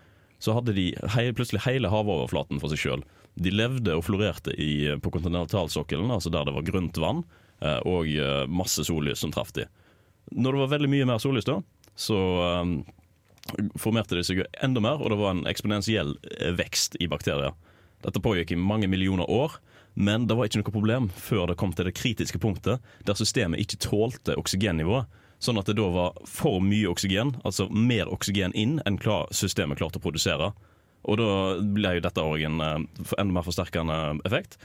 så 0.41 0.55
hadde 0.57 0.75
de 0.77 0.91
hei, 1.15 1.29
plutselig 1.37 1.63
hele 1.67 1.91
havoverflaten 1.93 2.61
for 2.63 2.73
seg 2.73 2.81
sjøl. 2.81 3.05
De 3.41 3.53
levde 3.53 3.95
og 3.97 4.07
florerte 4.07 4.55
i, 4.57 4.89
på 5.03 5.13
kontinentalsokkelen, 5.15 6.11
altså 6.11 6.33
der 6.33 6.49
det 6.49 6.57
var 6.57 6.67
grunt 6.67 7.01
vann, 7.01 7.25
eh, 7.61 7.79
og 7.89 8.09
eh, 8.09 8.47
masse 8.49 8.85
sollys 8.89 9.21
som 9.23 9.35
traff 9.35 9.53
de. 9.57 9.69
Når 10.33 10.57
det 10.57 10.63
var 10.65 10.73
veldig 10.77 10.91
mye 10.93 11.09
mer 11.11 11.21
sollys, 11.23 11.49
da, 11.49 11.59
så 11.99 12.19
um, 12.63 12.79
formerte 13.81 14.17
de 14.17 14.25
seg 14.25 14.45
enda 14.65 14.83
mer, 14.85 15.01
og 15.03 15.13
det 15.13 15.19
var 15.21 15.35
en 15.35 15.49
eksponentiell 15.51 16.15
vekst 16.57 16.97
i 17.03 17.09
bakterier. 17.11 17.57
Dette 18.01 18.23
pågikk 18.23 18.55
i 18.55 18.61
mange 18.61 18.89
millioner 18.89 19.29
år, 19.29 19.59
men 19.95 20.27
det 20.29 20.37
var 20.39 20.49
ikke 20.49 20.63
noe 20.63 20.73
problem 20.73 21.09
før 21.19 21.51
det 21.51 21.59
kom 21.61 21.75
til 21.77 21.89
det 21.89 21.97
kritiske 21.99 22.39
punktet 22.41 22.81
der 23.07 23.19
systemet 23.19 23.61
ikke 23.61 23.81
tålte 23.83 24.37
oksygennivået. 24.39 25.11
Sånn 25.41 25.59
at 25.61 25.71
det 25.71 25.79
da 25.79 25.87
var 25.89 26.19
for 26.29 26.61
mye 26.61 26.91
oksygen, 26.91 27.35
altså 27.49 27.67
mer 27.73 28.11
oksygen 28.13 28.53
inn 28.59 28.79
enn 28.85 28.99
klar, 29.01 29.31
systemet 29.33 29.81
klarte 29.81 30.01
å 30.01 30.05
produsere. 30.05 30.51
Og 31.09 31.17
da 31.17 31.31
ble 31.65 31.95
jo 31.97 32.05
dette 32.05 32.25
òg 32.25 32.45
en 32.45 32.61
eh, 32.61 32.77
enda 33.17 33.39
mer 33.39 33.47
forsterkende 33.47 33.97
effekt, 34.29 34.59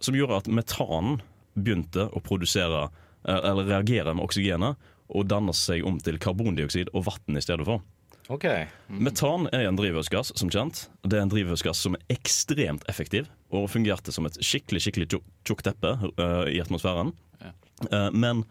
som 0.00 0.16
gjorde 0.16 0.40
at 0.40 0.48
metanen 0.48 1.20
begynte 1.54 2.08
å 2.08 2.22
produsere, 2.24 2.86
eh, 3.28 3.40
eller 3.50 3.68
reagere 3.68 4.16
med 4.16 4.24
oksygenet, 4.24 4.90
og 5.14 5.28
danne 5.28 5.52
seg 5.52 5.84
om 5.84 5.98
til 6.00 6.16
karbondioksid 6.18 6.94
og 6.96 7.04
vann 7.10 7.36
i 7.36 7.44
stedet 7.44 7.68
for. 7.68 7.84
Ok. 8.32 8.46
Metan 8.88 9.50
er 9.52 9.66
en 9.68 9.76
drivhusgass, 9.76 10.32
som 10.40 10.48
kjent. 10.48 10.86
Det 11.04 11.18
er 11.18 11.26
en 11.26 11.32
drivhusgass 11.32 11.82
som 11.84 11.98
er 11.98 12.04
ekstremt 12.14 12.86
effektiv, 12.88 13.28
og 13.52 13.68
fungerte 13.68 14.14
som 14.16 14.24
et 14.24 14.38
skikkelig 14.40 14.86
skikkelig 14.86 15.10
tjukt 15.44 15.66
teppe 15.66 15.92
uh, 16.00 16.46
i 16.48 16.56
atmosfæren. 16.62 17.12
Eh, 17.44 18.10
men 18.16 18.44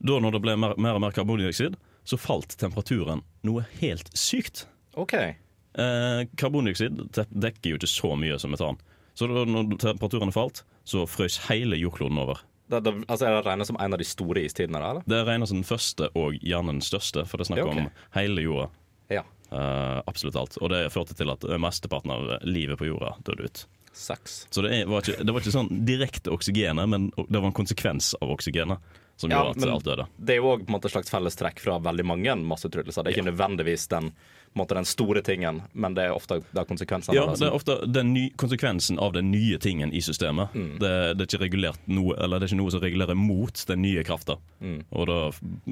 da 0.00 0.18
når 0.20 0.36
det 0.36 0.42
ble 0.44 0.56
mer, 0.60 0.76
mer 0.80 0.96
og 0.98 1.04
mer 1.04 1.14
karbondioksid, 1.16 1.76
så 2.08 2.18
falt 2.18 2.56
temperaturen 2.60 3.22
noe 3.46 3.66
helt 3.80 4.08
sykt. 4.16 4.64
Ok. 4.98 5.14
Eh, 5.14 6.22
karbondioksid 6.40 7.02
dekker 7.14 7.74
jo 7.74 7.80
ikke 7.80 7.90
så 7.90 8.14
mye 8.18 8.38
som 8.40 8.54
metan. 8.54 8.80
Så 9.14 9.28
da 9.28 9.44
når 9.44 9.76
temperaturen 9.82 10.32
falt, 10.32 10.64
så 10.88 11.04
frøs 11.08 11.36
hele 11.50 11.78
jordkloden 11.78 12.18
over. 12.22 12.40
Det, 12.70 12.80
det, 12.86 12.94
altså, 13.08 13.26
er 13.26 13.34
det 13.34 13.42
regnet 13.44 13.68
som 13.68 13.78
en 13.82 13.96
av 13.96 13.98
de 14.00 14.06
store 14.06 14.44
istidene? 14.46 14.78
da, 14.78 14.92
eller? 14.94 15.06
Det 15.10 15.24
regna 15.26 15.48
som 15.50 15.58
den 15.58 15.66
første 15.66 16.08
og 16.14 16.38
gjerne 16.38 16.76
den 16.76 16.84
største, 16.86 17.26
for 17.26 17.36
det 17.36 17.48
er 17.48 17.50
snakk 17.50 17.66
okay. 17.66 17.84
om 17.84 17.90
hele 18.14 18.46
jorda. 18.46 18.70
Ja. 19.10 19.24
Eh, 19.50 19.98
absolutt 20.06 20.38
alt. 20.38 20.56
Og 20.62 20.70
det 20.72 20.84
førte 20.94 21.16
til 21.18 21.34
at 21.34 21.44
mesteparten 21.60 22.14
av 22.14 22.32
livet 22.46 22.78
på 22.80 22.88
jorda 22.88 23.16
døde 23.26 23.50
ut. 23.50 23.64
Seks. 23.92 24.44
Så 24.54 24.62
det, 24.62 24.70
er, 24.70 24.86
var 24.86 25.02
ikke, 25.02 25.26
det 25.26 25.34
var 25.34 25.42
ikke 25.42 25.56
sånn 25.56 25.70
direkte 25.84 26.30
oksygenet, 26.30 26.86
men 26.88 27.10
det 27.26 27.40
var 27.40 27.50
en 27.50 27.58
konsekvens 27.58 28.12
av 28.22 28.30
oksygenet 28.36 28.78
som 29.20 29.30
Ja, 29.30 29.42
gjorde 29.44 29.50
at 29.50 29.56
men- 29.60 29.74
alt 29.74 29.84
døde. 29.84 30.06
Det 30.18 30.34
er 30.34 30.40
jo 30.40 30.56
òg 30.56 30.62
et 30.84 30.90
slags 30.90 31.10
fellestrekk 31.12 31.60
fra 31.60 31.78
veldig 31.78 32.04
mange 32.08 32.34
masseutryddelser. 32.48 33.04
Det 33.04 33.12
er 33.12 33.16
ikke 33.20 33.30
nødvendigvis 33.30 33.88
den, 33.92 34.12
måte, 34.52 34.74
den 34.74 34.84
store 34.84 35.22
tingen, 35.22 35.62
men 35.72 35.94
det 35.94 36.08
er 36.08 36.14
ofte 36.14 36.40
det 36.50 36.62
er 36.62 36.66
konsekvensene. 36.66 37.14
Ja, 37.14 37.26
det 37.30 37.46
er 37.46 37.54
ofte 37.54 37.76
den 37.86 38.12
ny, 38.14 38.24
konsekvensen 38.40 38.98
av 38.98 39.12
den 39.14 39.30
nye 39.30 39.58
tingen 39.62 39.92
i 39.92 40.02
systemet. 40.02 40.54
Mm. 40.54 40.72
Det, 40.82 40.92
det, 41.20 41.28
er 41.36 41.46
ikke 41.46 41.72
noe, 41.86 42.16
eller 42.16 42.40
det 42.40 42.48
er 42.48 42.52
ikke 42.52 42.60
noe 42.62 42.74
som 42.74 42.82
regulerer 42.82 43.18
mot 43.18 43.62
den 43.68 43.82
nye 43.84 44.04
krafta. 44.06 44.38
Mm. 44.60 44.80
Og 44.90 45.06
da 45.10 45.18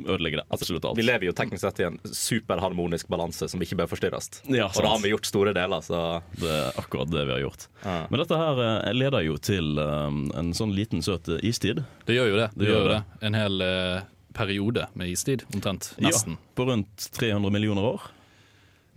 ødelegger 0.04 0.42
det 0.42 0.46
absolutt 0.54 0.86
alt. 0.86 0.98
Vi 0.98 1.06
lever 1.06 1.30
jo 1.30 1.34
teknisk 1.36 1.64
sett 1.64 1.82
i 1.82 1.88
en 1.88 1.98
superharmonisk 2.06 3.10
balanse 3.10 3.48
som 3.50 3.62
ikke 3.64 3.80
bør 3.80 3.90
forstyrres. 3.94 4.30
Ja, 4.46 4.68
Og 4.70 4.82
da 4.84 4.92
har 4.92 5.02
vi 5.02 5.12
gjort 5.14 5.26
store 5.26 5.54
deler, 5.56 5.82
så 5.84 6.04
Det 6.38 6.52
er 6.52 6.78
akkurat 6.78 7.10
det 7.10 7.24
vi 7.26 7.34
har 7.34 7.42
gjort. 7.42 7.66
Ja. 7.82 7.98
Men 8.10 8.22
dette 8.22 8.38
her 8.38 8.62
eh, 8.66 8.92
leder 8.94 9.26
jo 9.26 9.38
til 9.42 9.78
um, 9.78 10.28
en 10.38 10.52
sånn 10.54 10.74
liten 10.76 11.02
søt 11.04 11.28
eh, 11.32 11.42
istid. 11.48 11.82
Det 12.06 12.14
gjør 12.18 12.30
jo 12.32 12.38
det. 12.42 12.48
Det 12.54 12.70
gjør 12.70 12.92
det. 12.92 13.00
En 13.26 13.38
hel 13.38 13.64
uh, 13.64 14.06
periode 14.38 14.86
med 14.98 15.10
istid, 15.10 15.42
omtrent. 15.54 15.92
Nesten. 16.02 16.38
Ja, 16.38 16.54
på 16.54 16.68
rundt 16.68 17.10
300 17.18 17.50
millioner 17.54 17.90
år. 17.94 18.06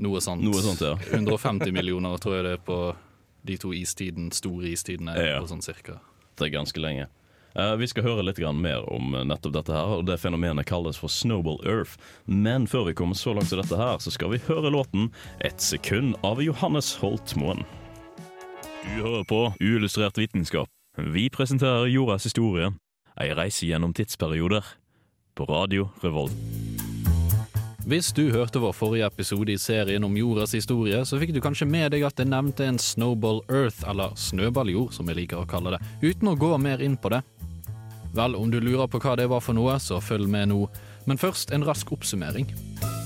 Noe 0.02 0.22
sånt. 0.24 0.42
Noe 0.44 0.62
sånt, 0.66 0.82
ja. 0.82 0.96
150 1.14 1.72
millioner 1.76 2.18
tror 2.22 2.40
jeg 2.40 2.46
det 2.48 2.54
er 2.58 2.64
på 2.66 2.78
de 3.46 3.58
to 3.62 3.72
istiden, 3.74 4.32
store 4.34 4.72
istidene. 4.74 5.14
Ja. 5.18 5.40
På 5.42 5.50
sånn 5.50 5.64
cirka. 5.66 6.00
Det 6.38 6.48
er 6.50 6.56
ganske 6.58 6.82
lenge. 6.82 7.08
Uh, 7.52 7.76
Vi 7.76 7.88
skal 7.92 8.06
høre 8.06 8.24
litt 8.24 8.40
grann 8.40 8.62
mer 8.64 8.86
om 8.94 9.12
eh, 9.18 9.26
nettopp 9.28 9.54
dette 9.58 9.74
her, 9.76 9.98
og 10.00 10.06
det 10.08 10.16
fenomenet 10.22 10.66
kalles 10.70 10.98
for 11.02 11.12
Snowball 11.12 11.60
Earth. 11.68 11.98
Men 12.26 12.66
før 12.72 12.86
vi 12.88 12.94
kommer 12.96 13.18
så 13.20 13.34
langt 13.36 13.52
til 13.52 13.60
dette 13.60 13.76
her, 13.78 13.98
så 14.00 14.14
skal 14.14 14.32
vi 14.32 14.40
høre 14.48 14.72
låten 14.72 15.10
'Et 15.42 15.60
sekund' 15.60 16.16
av 16.24 16.42
Johannes 16.42 16.96
Holtmoen. 17.02 17.66
Du 18.84 19.04
hører 19.04 19.26
på 19.28 19.42
Uillustrert 19.62 20.18
vitenskap. 20.18 20.70
Vi 20.98 21.30
presenterer 21.30 21.92
jordas 21.92 22.24
historie, 22.24 22.72
ei 23.20 23.34
reise 23.36 23.68
gjennom 23.68 23.94
tidsperioder, 23.94 24.64
på 25.36 25.46
Radio 25.46 25.92
Revolt. 26.04 26.34
Hvis 27.82 28.12
du 28.14 28.28
hørte 28.30 28.60
vår 28.62 28.76
forrige 28.78 29.08
episode 29.10 29.50
i 29.50 29.58
serien 29.58 30.04
om 30.06 30.14
jordas 30.18 30.52
historie, 30.54 31.00
så 31.02 31.18
fikk 31.18 31.32
du 31.34 31.40
kanskje 31.42 31.66
med 31.66 31.90
deg 31.96 32.06
at 32.06 32.20
det 32.20 32.28
nevnte 32.30 32.68
en 32.70 32.78
snowball 32.78 33.42
earth, 33.50 33.82
eller 33.90 34.14
snøballjord 34.14 34.94
som 34.94 35.10
jeg 35.10 35.24
liker 35.24 35.42
å 35.42 35.48
kalle 35.50 35.74
det, 35.74 35.82
uten 36.06 36.30
å 36.30 36.38
gå 36.38 36.54
mer 36.62 36.84
inn 36.86 36.94
på 36.94 37.10
det. 37.10 37.24
Vel, 38.14 38.38
om 38.38 38.54
du 38.54 38.60
lurer 38.62 38.86
på 38.86 39.02
hva 39.02 39.16
det 39.18 39.26
var 39.32 39.42
for 39.42 39.58
noe, 39.58 39.80
så 39.82 39.98
følg 39.98 40.30
med 40.30 40.52
nå. 40.54 40.68
Men 41.10 41.18
først 41.18 41.56
en 41.56 41.66
rask 41.66 41.90
oppsummering. 41.96 42.52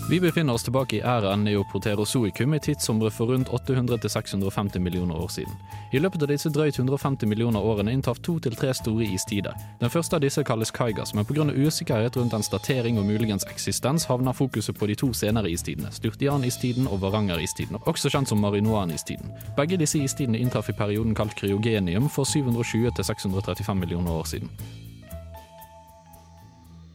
Vi 0.10 0.20
befinner 0.20 0.54
oss 0.54 0.64
tilbake 0.64 0.96
i 0.96 1.02
æraen 1.02 1.44
neoproterozoikum 1.44 2.54
i 2.54 2.60
tidsområdet 2.60 3.14
for 3.14 3.26
rundt 3.26 3.48
800-650 3.50 4.80
millioner 4.80 5.16
år 5.18 5.28
siden. 5.28 5.54
I 5.92 5.98
løpet 6.00 6.22
av 6.22 6.30
disse 6.30 6.52
drøyt 6.54 6.78
150 6.78 7.26
millioner 7.26 7.66
årene 7.66 7.90
inntraff 7.92 8.22
to 8.22 8.36
til 8.40 8.54
tre 8.56 8.70
store 8.78 9.08
istider. 9.16 9.58
Den 9.82 9.90
første 9.90 10.16
av 10.16 10.22
disse 10.22 10.44
kalles 10.46 10.72
Kaigas, 10.72 11.16
men 11.18 11.26
pga. 11.26 11.48
usikkerhet 11.50 12.18
rundt 12.18 12.38
dens 12.38 12.52
datering 12.54 13.00
og 13.00 13.06
muligens 13.10 13.48
eksistens 13.50 14.06
havner 14.06 14.38
fokuset 14.38 14.78
på 14.78 14.86
de 14.86 14.96
to 14.96 15.10
senere 15.14 15.50
istidene, 15.50 15.90
Sturtian-istiden 15.92 16.86
og 16.88 17.02
Varanger-istiden, 17.02 17.82
også 17.86 18.14
kjent 18.14 18.30
som 18.30 18.38
Marinoan-istiden. 18.38 19.34
Begge 19.58 19.78
disse 19.78 19.98
istidene 19.98 20.38
inntraff 20.38 20.70
i 20.70 20.78
perioden 20.78 21.16
kalt 21.16 21.34
kryogenium 21.36 22.10
for 22.10 22.30
720-635 22.30 23.74
millioner 23.74 24.12
år 24.12 24.24
siden. 24.24 24.52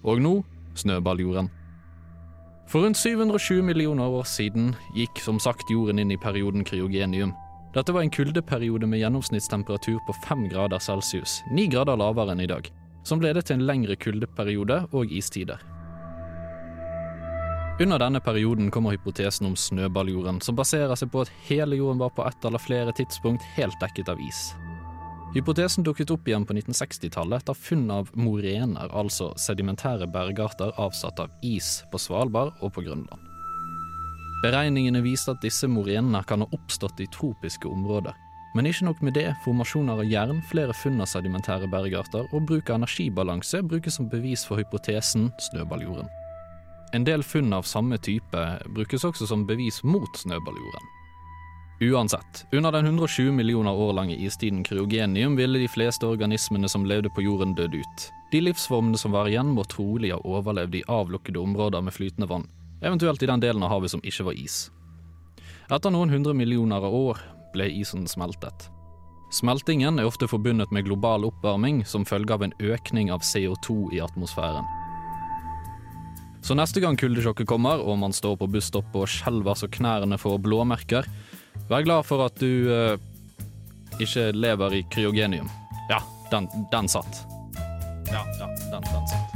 Og 0.05 0.23
nå 0.23 0.45
snøballjorden. 0.75 1.51
For 2.71 2.85
rundt 2.85 2.97
720 2.97 3.63
millioner 3.67 4.07
år 4.07 4.29
siden 4.31 4.77
gikk 4.95 5.19
som 5.19 5.41
sagt 5.43 5.73
jorden 5.75 5.99
inn 5.99 6.13
i 6.15 6.19
perioden 6.23 6.63
kryogenium. 6.63 7.33
Dette 7.75 7.91
var 7.91 8.05
en 8.05 8.13
kuldeperiode 8.15 8.87
med 8.87 9.01
gjennomsnittstemperatur 9.03 9.99
på 10.07 10.15
5 10.29 10.47
grader 10.53 10.79
celsius, 10.79 11.41
9 11.51 11.67
grader 11.75 11.99
lavere 11.99 12.37
enn 12.37 12.45
i 12.45 12.47
dag, 12.51 12.71
som 13.03 13.19
ledet 13.23 13.49
til 13.49 13.59
en 13.59 13.67
lengre 13.67 13.99
kuldeperiode 13.99 14.85
og 14.95 15.11
istider. 15.11 15.59
Under 17.83 17.99
denne 17.99 18.23
perioden 18.23 18.71
kommer 18.71 18.95
hypotesen 18.95 19.51
om 19.51 19.59
snøballjorden, 19.59 20.39
som 20.39 20.55
baserer 20.55 20.95
seg 20.95 21.11
på 21.11 21.25
at 21.25 21.35
hele 21.49 21.81
jorden 21.81 21.99
var 21.99 22.15
på 22.15 22.23
ett 22.29 22.47
eller 22.47 22.63
flere 22.63 22.95
tidspunkt 22.95 23.43
helt 23.57 23.83
dekket 23.83 24.15
av 24.15 24.23
is. 24.23 24.53
Hypotesen 25.31 25.85
dukket 25.87 26.11
opp 26.11 26.27
igjen 26.27 26.43
på 26.43 26.57
1960-tallet 26.57 27.45
etter 27.45 27.55
funn 27.55 27.85
av 27.95 28.09
morener, 28.19 28.91
altså 28.91 29.29
sedimentære 29.39 30.09
bergarter 30.11 30.73
avsatt 30.75 31.23
av 31.23 31.31
is 31.47 31.85
på 31.93 32.01
Svalbard 32.03 32.57
og 32.59 32.73
på 32.75 32.83
Grønland. 32.83 33.29
Beregningene 34.43 35.05
viste 35.05 35.31
at 35.31 35.45
disse 35.45 35.71
morenene 35.71 36.25
kan 36.27 36.43
ha 36.43 36.51
oppstått 36.51 36.99
i 37.05 37.07
tropiske 37.15 37.71
områder. 37.71 38.17
Men 38.59 38.67
ikke 38.67 38.89
nok 38.89 39.07
med 39.07 39.15
det, 39.15 39.29
formasjoner 39.45 40.03
av 40.03 40.11
jern, 40.11 40.41
flere 40.51 40.75
funn 40.75 40.99
av 40.99 41.07
sedimentære 41.13 41.71
bergarter 41.71 42.27
og 42.35 42.49
bruk 42.51 42.73
av 42.73 42.81
energibalanse 42.81 43.63
brukes 43.63 44.01
som 44.01 44.11
bevis 44.11 44.43
for 44.49 44.59
hypotesen 44.59 45.31
snøballjorden. 45.51 46.11
En 46.99 47.07
del 47.07 47.23
funn 47.23 47.55
av 47.55 47.71
samme 47.71 48.03
type 48.03 48.47
brukes 48.75 49.07
også 49.07 49.31
som 49.31 49.47
bevis 49.47 49.85
mot 49.87 50.11
snøballjorden. 50.19 50.97
Uansett, 51.83 52.47
under 52.53 52.73
den 52.73 52.87
120 52.87 53.33
millioner 53.33 53.73
år 53.73 53.93
lange 53.93 54.17
istiden 54.17 54.65
kryogenium 54.65 55.37
ville 55.37 55.59
de 55.59 55.69
fleste 55.69 56.07
organismene 56.07 56.69
som 56.69 56.85
levde 56.87 57.09
på 57.11 57.23
jorden 57.23 57.55
dødd 57.55 57.75
ut. 57.75 58.03
De 58.33 58.41
livsformene 58.41 58.99
som 59.01 59.15
var 59.17 59.31
igjen 59.31 59.55
må 59.57 59.65
trolig 59.65 60.11
ha 60.13 60.19
overlevd 60.21 60.77
i 60.77 60.83
avlukkede 60.93 61.41
områder 61.41 61.81
med 61.81 61.97
flytende 61.97 62.29
vann, 62.29 62.45
eventuelt 62.85 63.23
i 63.23 63.31
den 63.31 63.41
delen 63.41 63.65
av 63.65 63.73
havet 63.73 63.95
som 63.95 64.05
ikke 64.05 64.27
var 64.29 64.37
is. 64.37 64.59
Etter 65.73 65.89
noen 65.95 66.13
hundre 66.13 66.37
millioner 66.37 66.85
av 66.85 66.93
år 66.95 67.25
ble 67.55 67.71
isen 67.81 68.05
smeltet. 68.05 68.69
Smeltingen 69.33 69.97
er 70.03 70.11
ofte 70.11 70.29
forbundet 70.29 70.69
med 70.77 70.85
global 70.85 71.25
oppvarming 71.31 71.81
som 71.89 72.05
følge 72.05 72.37
av 72.37 72.45
en 72.45 72.55
økning 72.61 73.09
av 73.09 73.25
CO2 73.25 73.95
i 73.97 74.05
atmosfæren. 74.05 74.69
Så 76.45 76.57
neste 76.57 76.81
gang 76.85 76.97
kuldesjokket 77.01 77.49
kommer, 77.49 77.81
og 77.81 77.99
man 78.05 78.13
står 78.13 78.37
på 78.41 78.49
busstopp 78.53 78.97
og 78.97 79.09
skjelver 79.09 79.57
så 79.57 79.69
knærne 79.69 80.21
får 80.21 80.41
blåmerker, 80.45 81.09
vær 81.71 81.87
glad 81.87 82.07
for 82.07 82.27
at 82.27 82.39
du 82.43 82.71
eh, 82.75 82.97
ikke 84.03 84.31
lever 84.35 84.81
i 84.81 84.85
kryogenium. 84.91 85.51
Ja, 85.91 86.03
den, 86.33 86.49
den 86.73 86.89
satt. 86.91 87.25
Ja, 88.11 88.25
ja, 88.41 88.47
den, 88.47 88.83
den 88.83 89.07
satt. 89.11 89.31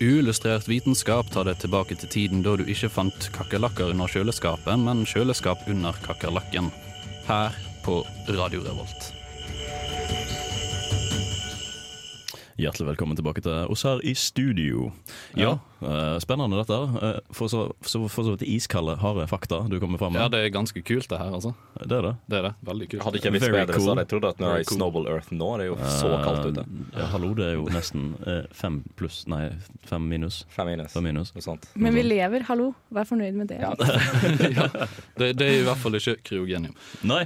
Uillustrert 0.00 0.64
vitenskap 0.64 1.28
tar 1.28 1.44
deg 1.44 1.58
tilbake 1.60 1.92
til 2.00 2.08
tiden 2.08 2.40
da 2.46 2.54
du 2.56 2.64
ikke 2.64 2.88
fant 2.88 3.28
kakerlakker 3.34 3.92
under 3.92 4.08
kjøleskapet, 4.08 4.80
men 4.80 5.04
kjøleskap 5.04 5.66
under 5.68 5.98
kakerlakken. 6.06 6.72
Her 7.28 7.52
på 7.84 8.00
Radio 8.32 8.64
Revolt. 8.64 9.19
Hjertelig 12.60 12.90
velkommen 12.90 13.16
tilbake 13.16 13.40
til 13.40 13.70
oss 13.72 13.86
her 13.86 14.00
i 14.04 14.12
studio. 14.18 14.90
Ja, 15.38 15.54
eh, 15.80 16.16
Spennende 16.20 16.58
dette. 16.58 16.76
Eh, 17.00 17.20
For 17.32 17.48
så, 17.48 17.60
så, 17.80 18.02
for 18.12 18.26
så 18.26 18.34
vidt 18.34 18.42
iskalde, 18.44 18.98
harde 19.00 19.24
fakta 19.30 19.62
du 19.70 19.78
kommer 19.80 19.96
fram 20.02 20.12
med. 20.12 20.20
Ja, 20.20 20.28
det 20.28 20.40
er 20.44 20.52
ganske 20.52 20.82
kult 20.84 21.08
det 21.08 21.16
her, 21.22 21.30
altså. 21.38 21.54
det 21.80 21.96
er 21.96 22.04
det. 22.04 22.12
Det 22.28 22.38
er 22.40 22.44
det. 22.48 22.52
Veldig 22.68 22.88
kult. 22.92 23.04
Hadde 23.06 23.20
ikke 23.22 23.32
visst 23.36 23.46
Very 23.46 23.56
bedre, 23.62 23.80
så 23.80 23.94
hadde 23.94 24.04
jeg 24.04 24.10
trodd 24.12 24.28
at 24.28 24.42
nå 24.44 24.50
er 24.50 24.60
i 24.60 24.68
cool. 24.68 24.76
Snowball 24.76 25.08
Earth 25.08 25.32
nå. 25.32 25.48
Det 25.56 25.64
er 25.64 25.70
jo 25.70 25.78
så 25.96 26.12
kaldt 26.26 26.50
ute. 26.50 26.66
Eh, 26.68 27.00
Ja, 27.00 27.06
hallo, 27.14 27.32
det 27.38 27.46
er 27.48 27.54
jo 27.56 27.64
nesten 27.72 28.06
eh, 28.28 28.42
fem 28.60 28.80
pluss 28.98 29.22
Nei, 29.30 29.42
fem 29.88 30.08
minus. 30.12 30.42
Fem 30.52 30.68
minus. 30.74 30.92
Fem 30.92 31.06
minus. 31.08 31.32
Men 31.80 31.96
vi 31.96 32.02
lever, 32.04 32.44
hallo. 32.50 32.72
Vær 32.92 33.08
fornøyd 33.08 33.40
med 33.40 33.48
det. 33.54 33.60
Ja. 33.64 33.76
Det, 35.16 35.32
det 35.38 35.46
er 35.46 35.60
i 35.60 35.64
hvert 35.64 35.78
fall 35.80 35.94
ikke 35.96 36.18
kryogenium. 36.26 36.74
Nei, 37.06 37.22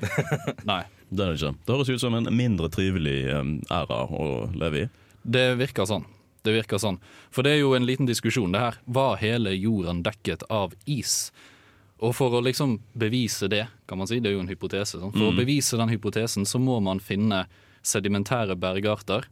Nei. 0.69 0.83
det 1.11 1.25
er 1.25 1.33
det 1.33 1.41
ikke. 1.41 1.55
Det 1.64 1.75
høres 1.75 1.91
ut 1.91 2.03
som 2.03 2.14
en 2.19 2.29
mindre 2.37 2.69
trivelig 2.71 3.25
eh, 3.33 3.57
æra 3.73 4.05
å 4.14 4.29
leve 4.55 4.85
i. 4.85 4.93
Det 5.25 5.54
virker 5.59 5.88
sånn. 5.88 6.04
Det 6.45 6.52
virker 6.52 6.76
sånn. 6.78 6.99
For 7.33 7.43
det 7.47 7.54
er 7.57 7.61
jo 7.62 7.73
en 7.75 7.87
liten 7.88 8.07
diskusjon, 8.09 8.52
det 8.52 8.61
her. 8.61 8.78
Var 8.85 9.16
hele 9.23 9.54
jorden 9.57 10.02
dekket 10.04 10.45
av 10.52 10.75
is? 10.85 11.33
Og 12.04 12.12
for 12.19 12.35
å 12.37 12.43
liksom 12.45 12.78
bevise 13.00 13.49
det, 13.49 13.62
kan 13.88 13.97
man 13.99 14.09
si, 14.11 14.19
det 14.21 14.28
er 14.28 14.35
jo 14.37 14.43
en 14.45 14.50
hypotese, 14.50 14.99
sånn. 15.00 15.12
for 15.14 15.31
å 15.31 15.37
bevise 15.37 15.78
den 15.81 15.88
hypotesen 15.88 16.45
så 16.45 16.61
må 16.61 16.81
man 16.85 17.00
finne 17.00 17.47
sedimentære 17.85 18.57
bergarter 18.61 19.25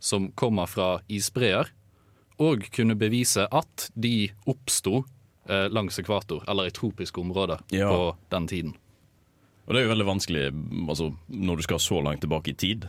som 0.00 0.30
kommer 0.32 0.66
fra 0.68 1.00
isbreer, 1.08 1.68
og 2.40 2.64
kunne 2.74 2.96
bevise 2.98 3.44
at 3.52 3.90
de 3.94 4.30
oppsto 4.50 5.04
eh, 5.48 5.68
langs 5.68 5.98
ekvator, 6.00 6.42
eller 6.48 6.66
i 6.70 6.74
tropiske 6.74 7.20
områder, 7.20 7.60
Ja. 7.70 7.90
på 7.92 8.16
den 8.30 8.46
tiden. 8.48 8.74
Og 9.66 9.74
det 9.74 9.80
er 9.82 9.86
jo 9.86 9.92
veldig 9.94 10.06
vanskelig 10.08 10.88
altså, 10.88 11.14
når 11.28 11.56
du 11.56 11.62
skal 11.62 11.78
så 11.78 12.00
langt 12.04 12.20
tilbake 12.20 12.50
i 12.52 12.56
tid. 12.56 12.88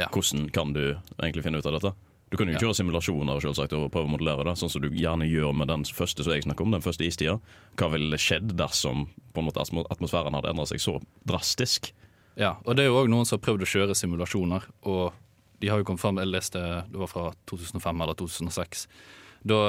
Ja. 0.00 0.08
Hvordan 0.10 0.48
kan 0.54 0.74
du 0.74 0.96
egentlig 1.20 1.44
finne 1.46 1.60
ut 1.60 1.68
av 1.70 1.76
dette? 1.76 1.94
Du 2.32 2.38
kan 2.40 2.48
jo 2.50 2.58
kjøre 2.58 2.74
simulasjoner 2.74 3.42
selvsagt, 3.44 3.76
og 3.78 3.92
prøve 3.94 4.08
å 4.08 4.12
modellere 4.16 4.48
det, 4.48 4.56
sånn 4.58 4.72
som 4.72 4.82
du 4.82 4.88
gjerne 4.90 5.28
gjør 5.28 5.52
med 5.54 5.68
den 5.70 5.84
første 5.86 6.24
som 6.26 6.34
jeg 6.34 6.46
snakker 6.46 6.66
om, 6.66 6.72
den 6.74 6.82
første 6.82 7.06
istida. 7.06 7.36
Hva 7.78 7.92
ville 7.92 8.18
skjedd 8.18 8.56
dersom 8.58 9.04
måte 9.38 9.62
atmosfæren 9.62 10.34
hadde 10.34 10.50
endret 10.50 10.72
seg 10.72 10.82
så 10.82 10.96
drastisk? 11.28 11.92
Ja, 12.34 12.56
og 12.64 12.74
det 12.74 12.84
er 12.84 12.90
jo 12.90 12.98
òg 13.04 13.10
noen 13.12 13.28
som 13.28 13.38
har 13.38 13.44
prøvd 13.44 13.62
å 13.62 13.70
kjøre 13.70 13.94
simulasjoner, 13.98 14.66
og 14.90 15.14
de 15.62 15.70
har 15.70 15.78
jo 15.78 15.86
kommet 15.86 16.02
frem 16.02 16.18
Jeg 16.18 16.32
leste 16.32 16.60
det 16.90 16.98
var 16.98 17.12
fra 17.12 17.28
2005 17.50 18.02
eller 18.02 18.18
2006. 18.18 18.86
Da 19.46 19.60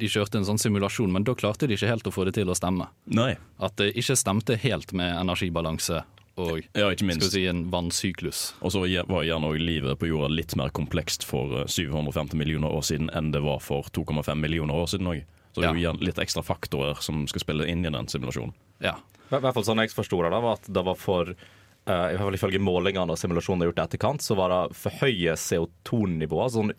de 0.00 0.08
kjørte 0.12 0.40
en 0.40 0.48
sånn 0.48 0.60
simulasjon, 0.60 1.12
men 1.12 1.24
da 1.24 1.36
klarte 1.36 1.68
de 1.68 1.76
ikke 1.76 1.88
helt 1.88 2.08
å 2.08 2.12
få 2.12 2.26
det 2.28 2.34
til 2.36 2.48
å 2.52 2.56
stemme. 2.56 2.88
Nei. 3.12 3.34
At 3.60 3.76
det 3.80 3.94
ikke 3.96 4.16
stemte 4.16 4.58
helt 4.60 4.92
med 4.96 5.12
energibalanse 5.16 6.02
og 6.36 6.60
Ja, 6.76 6.90
ikke 6.92 7.00
skal 7.00 7.06
vi 7.06 7.12
minst. 7.14 7.32
si 7.32 7.46
en 7.48 7.64
vannsyklus. 7.72 8.40
Og 8.60 8.72
så 8.74 8.82
var 9.08 9.24
gjerne 9.24 9.48
også 9.48 9.62
livet 9.62 9.98
på 9.98 10.10
jorda 10.10 10.28
litt 10.32 10.54
mer 10.56 10.68
komplekst 10.76 11.24
for 11.24 11.62
eh, 11.62 11.66
750 11.66 12.36
millioner 12.36 12.68
år 12.68 12.84
siden 12.84 13.10
enn 13.16 13.32
det 13.32 13.40
var 13.44 13.60
for 13.64 13.88
2,5 13.96 14.34
millioner 14.36 14.74
år 14.74 14.86
siden 14.92 15.08
òg. 15.12 15.24
Så 15.56 15.62
det 15.64 15.70
er 15.70 15.78
jo 15.80 15.92
litt 16.04 16.18
ekstra 16.20 16.42
faktorer 16.44 16.98
som 17.00 17.24
skal 17.30 17.40
spille 17.40 17.66
inn 17.72 17.86
i 17.86 17.90
den 17.90 18.08
simulasjonen. 18.12 18.52
Ja. 18.84 18.98
I 19.30 19.38
hvert 19.40 19.54
fall 19.56 19.64
sånn 19.64 19.80
jeg 19.80 19.90
forsto 19.96 20.20
det, 20.22 20.30
da, 20.30 20.40
var 20.44 20.58
at 20.60 20.68
det 20.68 20.82
var 20.84 20.98
for 21.00 21.30
uh, 21.32 22.08
i 22.12 22.14
hvert 22.14 22.20
fall 22.20 22.36
Ifølge 22.36 22.60
målingene 22.60 23.14
og 23.14 23.18
simulasjonene 23.18 23.70
gjort 23.70 23.80
i 23.80 23.84
etterkant, 23.86 24.22
så 24.22 24.36
var 24.36 24.52
det 24.52 24.76
for 24.76 24.92
høye 25.00 25.32
CO2-nivåer. 25.40 26.52
Sånn 26.52 26.74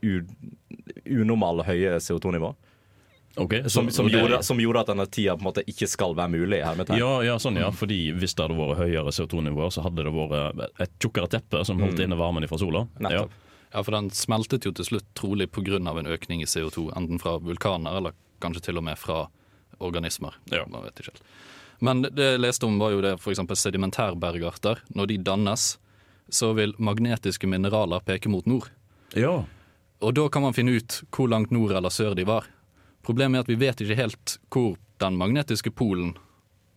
unormale 1.09 1.65
høye 1.67 1.97
CO2-nivå. 2.03 2.53
Ok, 3.37 3.53
så- 3.63 3.69
Som, 3.69 3.89
som, 3.93 4.07
gjorde, 4.09 4.39
som 4.43 4.57
gjorde 4.57 4.79
at 4.81 4.87
denne 4.87 5.05
tida 5.13 5.35
på 5.37 5.43
en 5.45 5.47
måte 5.51 5.63
ikke 5.69 5.87
skal 5.87 6.15
være 6.17 6.29
mulig. 6.33 6.63
Her 6.65 6.75
med 6.75 6.87
tegn. 6.87 6.97
Ja, 6.99 7.21
ja, 7.21 7.35
sånn 7.37 7.55
ja, 7.59 7.69
fordi 7.71 8.11
hvis 8.17 8.33
det 8.35 8.47
hadde 8.47 8.57
vært 8.57 8.77
høyere 8.81 9.11
CO2-nivåer, 9.13 9.69
så 9.71 9.83
hadde 9.85 10.03
det 10.03 10.13
vært 10.13 10.81
et 10.81 10.91
tjukkere 10.99 11.29
teppe 11.29 11.63
som 11.65 11.77
holdt 11.79 11.99
inne 12.01 12.17
varmen 12.17 12.47
fra 12.49 12.57
sola. 12.57 12.87
Ja. 12.99 13.27
Ja, 13.73 13.83
for 13.83 13.91
den 13.91 14.09
smeltet 14.15 14.63
jo 14.65 14.71
til 14.71 14.85
slutt 14.85 15.05
trolig 15.13 15.49
pga. 15.51 15.75
en 15.77 16.07
økning 16.07 16.41
i 16.41 16.45
CO2, 16.45 16.89
enten 16.95 17.19
fra 17.19 17.37
vulkaner 17.37 17.97
eller 17.97 18.13
kanskje 18.41 18.61
til 18.61 18.77
og 18.77 18.83
med 18.83 18.97
fra 18.97 19.27
organismer. 19.79 20.33
Ja. 20.51 20.65
Man 20.67 20.83
vet 20.83 20.95
ikke 20.95 21.11
helt. 21.11 21.21
Men 21.79 22.01
det 22.01 22.15
jeg 22.17 22.39
leste 22.39 22.65
om, 22.65 22.79
var 22.79 22.89
jo 22.91 23.01
det 23.01 23.19
f.eks. 23.19 23.37
sedimentærbergarter. 23.53 24.79
Når 24.95 25.07
de 25.07 25.17
dannes, 25.17 25.77
så 26.29 26.53
vil 26.55 26.73
magnetiske 26.79 27.45
mineraler 27.47 28.01
peke 28.03 28.29
mot 28.29 28.45
nord. 28.49 28.69
Ja. 29.15 29.43
Og 30.01 30.13
da 30.13 30.27
kan 30.29 30.41
man 30.41 30.53
finne 30.53 30.75
ut 30.77 31.03
hvor 31.11 31.29
langt 31.29 31.51
nord 31.51 31.71
eller 31.71 31.89
sør 31.93 32.15
de 32.15 32.25
var. 32.27 32.45
Problemet 33.07 33.39
er 33.39 33.45
at 33.45 33.51
vi 33.51 33.55
vet 33.61 33.81
ikke 33.83 33.95
helt 34.01 34.37
hvor 34.51 34.75
den 34.99 35.15
magnetiske 35.19 35.71
polen 35.71 36.15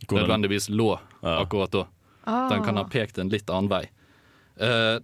Hvor 0.06 0.18
den- 0.20 0.28
nødvendigvis 0.28 0.68
lå 0.70 0.98
Ja. 1.22 1.40
akkurat 1.42 1.70
da. 1.74 1.86
Ah. 2.26 2.48
Den 2.48 2.62
kan 2.64 2.76
ha 2.76 2.84
pekt 2.84 3.18
en 3.18 3.28
litt 3.28 3.48
annen 3.50 3.68
vei. 3.68 3.82
Eh, 4.60 5.00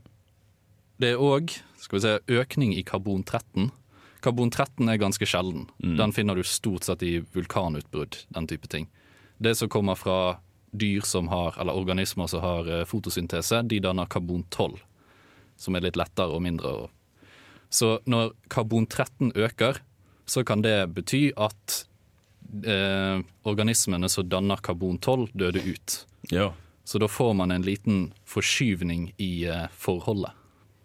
det 1.00 1.12
er 1.14 1.18
òg 1.18 1.50
si, 1.76 2.18
økning 2.28 2.72
i 2.76 2.82
karbon-13. 2.82 3.70
Karbon-13 4.22 4.88
er 4.90 4.98
ganske 4.98 5.26
sjelden. 5.26 5.68
Den 5.80 6.12
finner 6.12 6.34
du 6.34 6.42
stort 6.42 6.84
sett 6.84 7.02
i 7.02 7.20
vulkanutbrudd, 7.20 8.24
den 8.32 8.46
type 8.46 8.66
ting. 8.68 8.88
Det 9.40 9.56
som 9.56 9.68
kommer 9.68 9.94
fra 9.96 10.38
dyr 10.76 11.02
som 11.04 11.28
har, 11.28 11.54
eller 11.58 11.72
organismer 11.76 12.26
som 12.28 12.40
har 12.40 12.66
eh, 12.68 12.84
fotosyntese, 12.84 13.66
de 13.68 13.80
danner 13.80 14.06
karbon-12, 14.06 14.78
som 15.56 15.74
er 15.76 15.80
litt 15.80 15.96
lettere 15.96 16.32
og 16.34 16.42
mindre. 16.42 16.88
Så 17.70 17.98
når 18.06 18.32
karbon-13 18.48 19.32
øker, 19.36 19.80
så 20.26 20.42
kan 20.44 20.62
det 20.62 20.76
bety 20.94 21.30
at 21.36 21.84
eh, 22.66 23.20
organismene 23.46 24.08
som 24.10 24.28
danner 24.28 24.56
karbon-12, 24.62 25.28
døde 25.34 25.62
ut. 25.66 26.00
ja. 26.30 26.52
Så 26.86 27.00
da 27.02 27.08
får 27.10 27.32
man 27.34 27.50
en 27.50 27.64
liten 27.66 28.12
forskyvning 28.30 29.08
i 29.18 29.44
eh, 29.50 29.64
forholdet. 29.74 30.30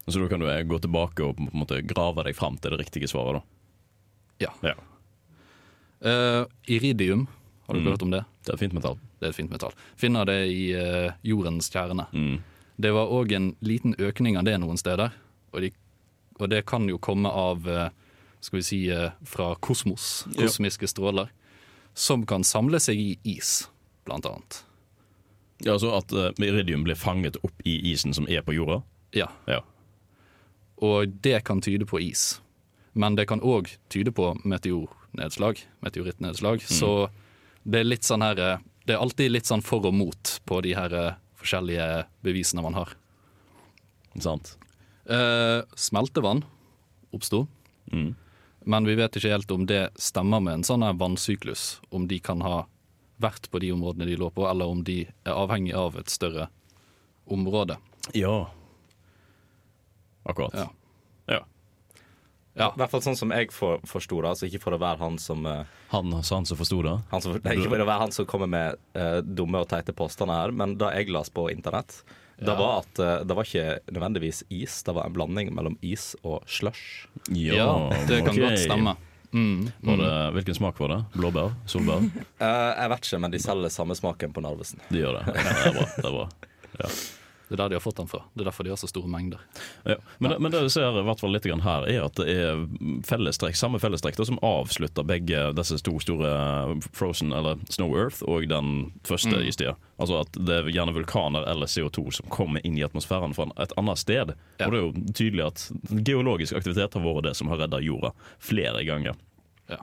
Så 0.07 0.17
da 0.17 0.25
kan 0.31 0.39
du 0.41 0.47
eh, 0.49 0.63
gå 0.65 0.79
tilbake 0.81 1.21
og 1.21 1.35
på 1.37 1.43
en 1.45 1.59
måte 1.61 1.77
grave 1.85 2.23
deg 2.25 2.33
fram 2.35 2.55
til 2.57 2.73
det 2.73 2.79
riktige 2.81 3.05
svaret, 3.11 3.37
da. 3.37 4.47
Ja. 4.47 4.49
Ja. 4.65 4.73
Eh, 6.01 6.45
iridium, 6.65 7.27
har 7.67 7.73
du 7.75 7.79
Mm. 7.81 7.91
hørt 7.91 8.01
om 8.01 8.11
det? 8.11 8.23
Det 8.45 8.53
er 8.53 8.57
fint 8.57 8.73
metall. 8.73 8.97
Det 9.19 9.27
er 9.27 9.29
et 9.29 9.35
fint 9.35 9.51
metall. 9.51 9.71
Finner 9.95 10.25
det 10.25 10.39
i 10.49 10.71
eh, 10.73 11.11
jordens 11.23 11.69
kjerne. 11.69 12.07
Mm. 12.13 12.41
Det 12.81 12.91
var 12.93 13.07
òg 13.13 13.31
en 13.35 13.55
liten 13.61 13.93
økning 13.99 14.37
av 14.37 14.43
det 14.43 14.57
noen 14.59 14.77
steder. 14.77 15.11
Og, 15.53 15.61
de, 15.61 15.71
og 16.39 16.49
det 16.49 16.65
kan 16.65 16.89
jo 16.89 16.97
komme 16.97 17.29
av 17.29 17.67
eh, 17.69 17.89
skal 18.41 18.57
vi 18.59 18.63
si 18.65 18.79
eh, 18.89 19.11
fra 19.27 19.51
kosmos, 19.61 20.25
kosmiske 20.37 20.87
stråler, 20.89 21.29
som 21.93 22.25
kan 22.25 22.43
samle 22.47 22.79
seg 22.81 22.97
i 22.99 23.09
is, 23.37 23.67
blant 24.07 24.25
annet. 24.25 24.63
Ja, 25.61 25.75
altså 25.75 25.91
at 25.99 26.11
eh, 26.17 26.31
iridium 26.47 26.83
blir 26.87 26.97
fanget 26.97 27.37
opp 27.45 27.61
i 27.69 27.75
isen 27.91 28.15
som 28.17 28.25
er 28.31 28.41
på 28.45 28.55
jorda? 28.57 28.81
Ja, 29.13 29.27
Ja. 29.47 29.61
og 30.81 31.11
det 31.21 31.43
kan 31.45 31.61
tyde 31.61 31.85
på 31.85 31.99
is. 32.01 32.39
Men 32.93 33.15
det 33.15 33.27
kan 33.29 33.39
òg 33.45 33.69
tyde 33.93 34.11
på 34.11 34.31
meteornedslag, 34.43 35.61
meteorittnedslag. 35.85 36.63
Så 36.65 37.09
det 37.63 37.79
er 37.83 37.87
litt 37.87 38.03
sånn 38.07 38.23
her 38.25 38.39
eh, 38.39 38.57
Det 38.87 38.95
er 38.95 39.03
alltid 39.03 39.29
litt 39.31 39.45
sånn 39.45 39.61
for 39.61 39.85
og 39.85 39.93
mot 39.93 40.31
på 40.49 40.57
de 40.65 40.73
her 40.73 40.91
eh, 40.97 41.13
forskjellige 41.37 41.85
bevisene 42.25 42.63
man 42.65 42.73
har. 42.73 42.95
Sant? 44.19 44.55
Eh, 45.05 45.61
smeltevann 45.77 46.43
oppsto, 47.13 47.47
Mm. 47.91 48.13
Men 48.65 48.85
vi 48.85 48.95
vet 48.95 49.15
ikke 49.17 49.33
helt 49.33 49.51
om 49.51 49.65
det 49.69 49.89
stemmer 49.99 50.41
med 50.43 50.59
en 50.59 50.65
sånn 50.67 50.85
vannsyklus. 50.97 51.79
Om 51.89 52.07
de 52.07 52.19
kan 52.23 52.43
ha 52.45 52.65
vært 53.21 53.49
på 53.51 53.61
de 53.61 53.71
områdene 53.73 54.09
de 54.09 54.17
lå 54.19 54.29
på, 54.33 54.47
eller 54.49 54.69
om 54.69 54.83
de 54.85 55.03
er 55.05 55.33
avhengig 55.33 55.73
av 55.77 55.97
et 55.99 56.09
større 56.09 56.49
område. 57.31 57.77
Ja. 58.17 58.51
Akkurat. 60.23 60.53
Ja. 60.57 60.67
Ja. 61.25 61.41
Ja. 62.53 62.71
I 62.75 62.81
hvert 62.81 62.91
fall 62.91 63.03
sånn 63.05 63.17
som 63.17 63.31
jeg 63.33 63.51
for, 63.55 63.81
forsto 63.87 64.19
det. 64.21 64.33
Altså 64.33 64.49
ikke 64.49 64.61
for 64.65 64.75
å 64.75 64.81
være 64.81 64.99
han 65.01 65.19
som, 65.21 65.45
uh, 65.47 65.63
Han, 65.93 66.17
sa 66.23 66.41
han 66.41 66.49
som 66.49 66.59
forsto 66.59 66.81
det? 66.83 66.97
han 67.13 67.23
som 67.23 67.37
nei, 67.37 67.55
Ikke 67.55 67.71
for 67.71 67.83
å 67.83 67.87
være 67.87 68.03
han 68.03 68.15
som 68.15 68.27
kommer 68.29 68.49
med 68.51 68.81
uh, 68.97 69.21
dumme 69.23 69.61
og 69.63 69.69
teite 69.71 69.95
påstander 69.95 70.43
her, 70.43 70.55
men 70.55 70.75
det 70.81 70.91
jeg 70.97 71.13
las 71.15 71.31
på 71.31 71.47
internett, 71.53 72.01
det 72.41 72.57
var 72.57 72.81
at 72.81 72.99
eh, 72.99 73.15
det 73.27 73.37
var 73.37 73.47
ikke 73.47 73.93
nødvendigvis 73.93 74.43
is, 74.49 74.81
det 74.87 74.95
var 74.97 75.05
en 75.05 75.13
blanding 75.13 75.53
mellom 75.53 75.77
is 75.85 76.11
og 76.23 76.41
slush. 76.49 77.07
Ja, 77.29 77.69
det 78.09 78.23
kan 78.25 78.33
okay. 78.33 78.43
godt 78.47 78.63
stemme. 78.65 78.95
Mm, 79.31 79.71
Var 79.79 79.93
mm. 79.95 80.01
det, 80.03 80.31
hvilken 80.35 80.55
smak 80.55 80.79
var 80.79 80.91
det? 80.91 81.03
Blåbær? 81.13 81.53
Solbær? 81.65 82.01
uh, 82.03 82.11
jeg 82.81 82.91
vet 82.91 83.07
ikke, 83.07 83.19
men 83.23 83.31
de 83.31 83.39
selger 83.39 83.71
samme 83.71 83.95
smaken 83.95 84.33
på 84.35 84.43
Narvesen. 84.43 84.83
De 84.89 85.05
gjør 85.05 85.21
det. 85.21 85.35
Ja, 85.37 85.53
det 85.55 85.69
er 85.69 85.77
bra. 85.77 85.87
Det 85.95 86.09
er 86.09 86.17
bra. 86.83 86.89
Det 87.51 87.57
er 87.57 87.63
der 87.65 87.73
de 87.73 87.75
har 87.75 87.83
fått 87.83 87.97
den 87.99 88.07
fra. 88.07 88.21
Det 88.31 88.45
er 88.45 88.47
derfor 88.47 88.63
de 88.63 88.71
har 88.71 88.79
så 88.79 88.87
store 88.87 89.09
mengder. 89.11 89.41
Ja. 89.83 89.97
Men, 90.23 90.31
det, 90.31 90.37
men 90.39 90.53
det 90.53 90.61
vi 90.63 90.69
ser 90.71 90.95
i 91.01 91.03
hvert 91.03 91.19
fall 91.19 91.33
litt 91.35 91.43
grann 91.43 91.63
her, 91.65 91.83
er 91.91 92.05
at 92.05 92.15
det 92.15 92.27
er 92.31 92.61
fellestrekk, 93.03 93.57
samme 93.59 93.81
fellestrekk 93.83 94.15
da, 94.15 94.23
som 94.29 94.39
avslutter 94.45 95.03
begge 95.03 95.41
disse 95.57 95.81
to 95.83 95.97
store 95.99 96.31
Frozen, 96.95 97.33
eller 97.35 97.59
Snow 97.67 97.91
Earth, 97.99 98.21
og 98.23 98.47
den 98.47 98.93
første 99.03 99.35
Mm. 99.35 99.47
istida. 99.51 99.75
Altså 99.99 100.21
at 100.23 100.31
det 100.39 100.55
er 100.61 100.71
gjerne 100.71 100.93
vulkaner 100.95 101.43
eller 101.51 101.67
CO2 101.67 102.07
som 102.15 102.29
kommer 102.31 102.63
inn 102.65 102.77
i 102.79 102.83
atmosfæren 102.87 103.35
fra 103.35 103.49
et 103.61 103.73
annet 103.77 103.99
sted. 103.99 104.31
Ja. 104.59 104.65
Og 104.67 104.71
det 104.71 104.79
er 104.79 104.85
jo 104.85 105.13
tydelig 105.13 105.45
at 105.45 105.65
geologisk 106.07 106.55
aktivitet 106.55 106.93
har 106.95 107.03
vært 107.03 107.27
det 107.27 107.35
som 107.35 107.51
har 107.51 107.57
redda 107.65 107.81
jorda 107.83 108.13
flere 108.39 108.85
ganger. 108.87 109.19
Ja. 109.71 109.77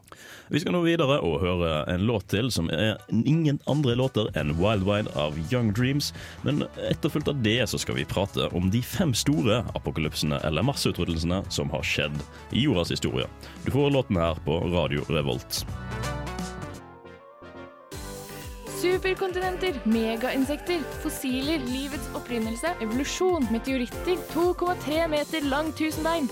Vi 0.48 0.60
skal 0.60 0.74
nå 0.76 0.82
videre 0.84 1.18
og 1.24 1.40
høre 1.40 1.70
en 1.88 2.04
låt 2.08 2.28
til 2.32 2.50
som 2.52 2.68
er 2.72 2.98
ingen 3.08 3.60
andre 3.70 3.96
låter 3.96 4.28
enn 4.36 4.52
Wild 4.60 4.84
Wide 4.88 5.14
av 5.16 5.36
Young 5.48 5.72
Dreams. 5.76 6.12
Men 6.44 6.66
etterfulgt 6.90 7.30
av 7.32 7.40
det 7.44 7.60
så 7.72 7.80
skal 7.80 7.96
vi 7.96 8.06
prate 8.08 8.50
om 8.56 8.68
de 8.72 8.82
fem 8.84 9.14
store 9.16 9.62
apokalypsene 9.78 10.42
eller 10.44 10.66
masseutryddelsene 10.68 11.42
som 11.52 11.72
har 11.72 11.84
skjedd 11.86 12.20
i 12.52 12.68
jordas 12.68 12.92
historie. 12.92 13.28
Du 13.64 13.72
får 13.72 13.90
låten 13.96 14.20
her 14.20 14.40
på 14.44 14.60
Radio 14.72 15.08
Revolt. 15.08 15.64
Superkontinenter, 18.78 19.74
megainsekter, 19.90 20.84
fossiler, 21.02 21.58
livets 21.66 22.12
opprinnelse, 22.14 22.76
evolusjon, 22.84 23.48
meteoritter, 23.50 24.20
2,3 24.30 25.08
meter 25.10 25.48
lang 25.50 25.72
tusenbein. 25.74 26.30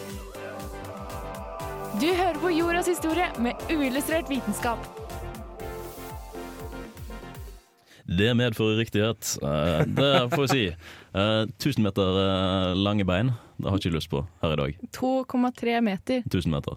Du 1.94 2.07
hører 2.12 2.37
på 2.42 2.51
jordas 2.53 2.88
historie 2.90 3.29
med 3.40 3.55
uillustrert 3.72 4.29
vitenskap. 4.31 4.83
Det 8.07 8.29
medfører 8.38 8.77
riktighet. 8.83 9.31
Eh, 9.42 9.87
Det 9.87 10.11
får 10.35 10.42
vi 10.42 10.49
si. 10.49 10.66
Eh, 11.14 11.46
1000 11.59 11.83
meter 11.83 12.18
eh, 12.22 12.75
lange 12.77 13.05
bein. 13.05 13.33
Det 13.57 13.70
har 13.70 13.79
jeg 13.79 13.87
ikke 13.87 13.96
lyst 13.96 14.11
på 14.12 14.27
her 14.42 14.53
i 14.53 14.57
dag. 14.61 14.77
2,3 14.92 15.81
meter. 15.81 16.22
1000 16.27 16.51
meter. 16.53 16.77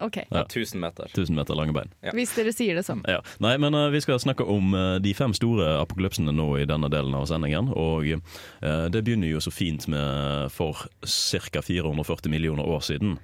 OK, 0.00 0.16
Ja. 0.30 0.44
1000 0.44 0.80
meter. 0.80 1.04
1000 1.12 1.36
meter 1.36 1.54
lange 1.54 1.72
bein. 1.72 1.90
Ja. 2.02 2.12
hvis 2.12 2.34
dere 2.36 2.52
sier 2.52 2.74
det 2.78 2.84
sånn. 2.86 3.02
Ja. 3.08 3.20
Nei, 3.40 3.56
men 3.58 3.74
uh, 3.74 3.88
vi 3.90 4.00
skal 4.00 4.18
snakke 4.18 4.44
om 4.44 4.74
uh, 4.74 4.98
de 4.98 5.12
fem 5.14 5.32
store 5.34 5.78
apokalypsene 5.82 6.32
nå 6.34 6.48
i 6.60 6.66
denne 6.68 6.90
delen 6.92 7.14
av 7.14 7.26
sendingen. 7.30 7.70
Og 7.72 8.08
uh, 8.10 8.88
det 8.90 9.04
begynner 9.06 9.30
jo 9.30 9.40
så 9.40 9.52
fint 9.54 9.86
med 9.88 10.50
for 10.52 10.86
ca. 11.02 11.62
440 11.62 12.30
millioner 12.30 12.66
år 12.66 12.82
siden. 12.82 13.18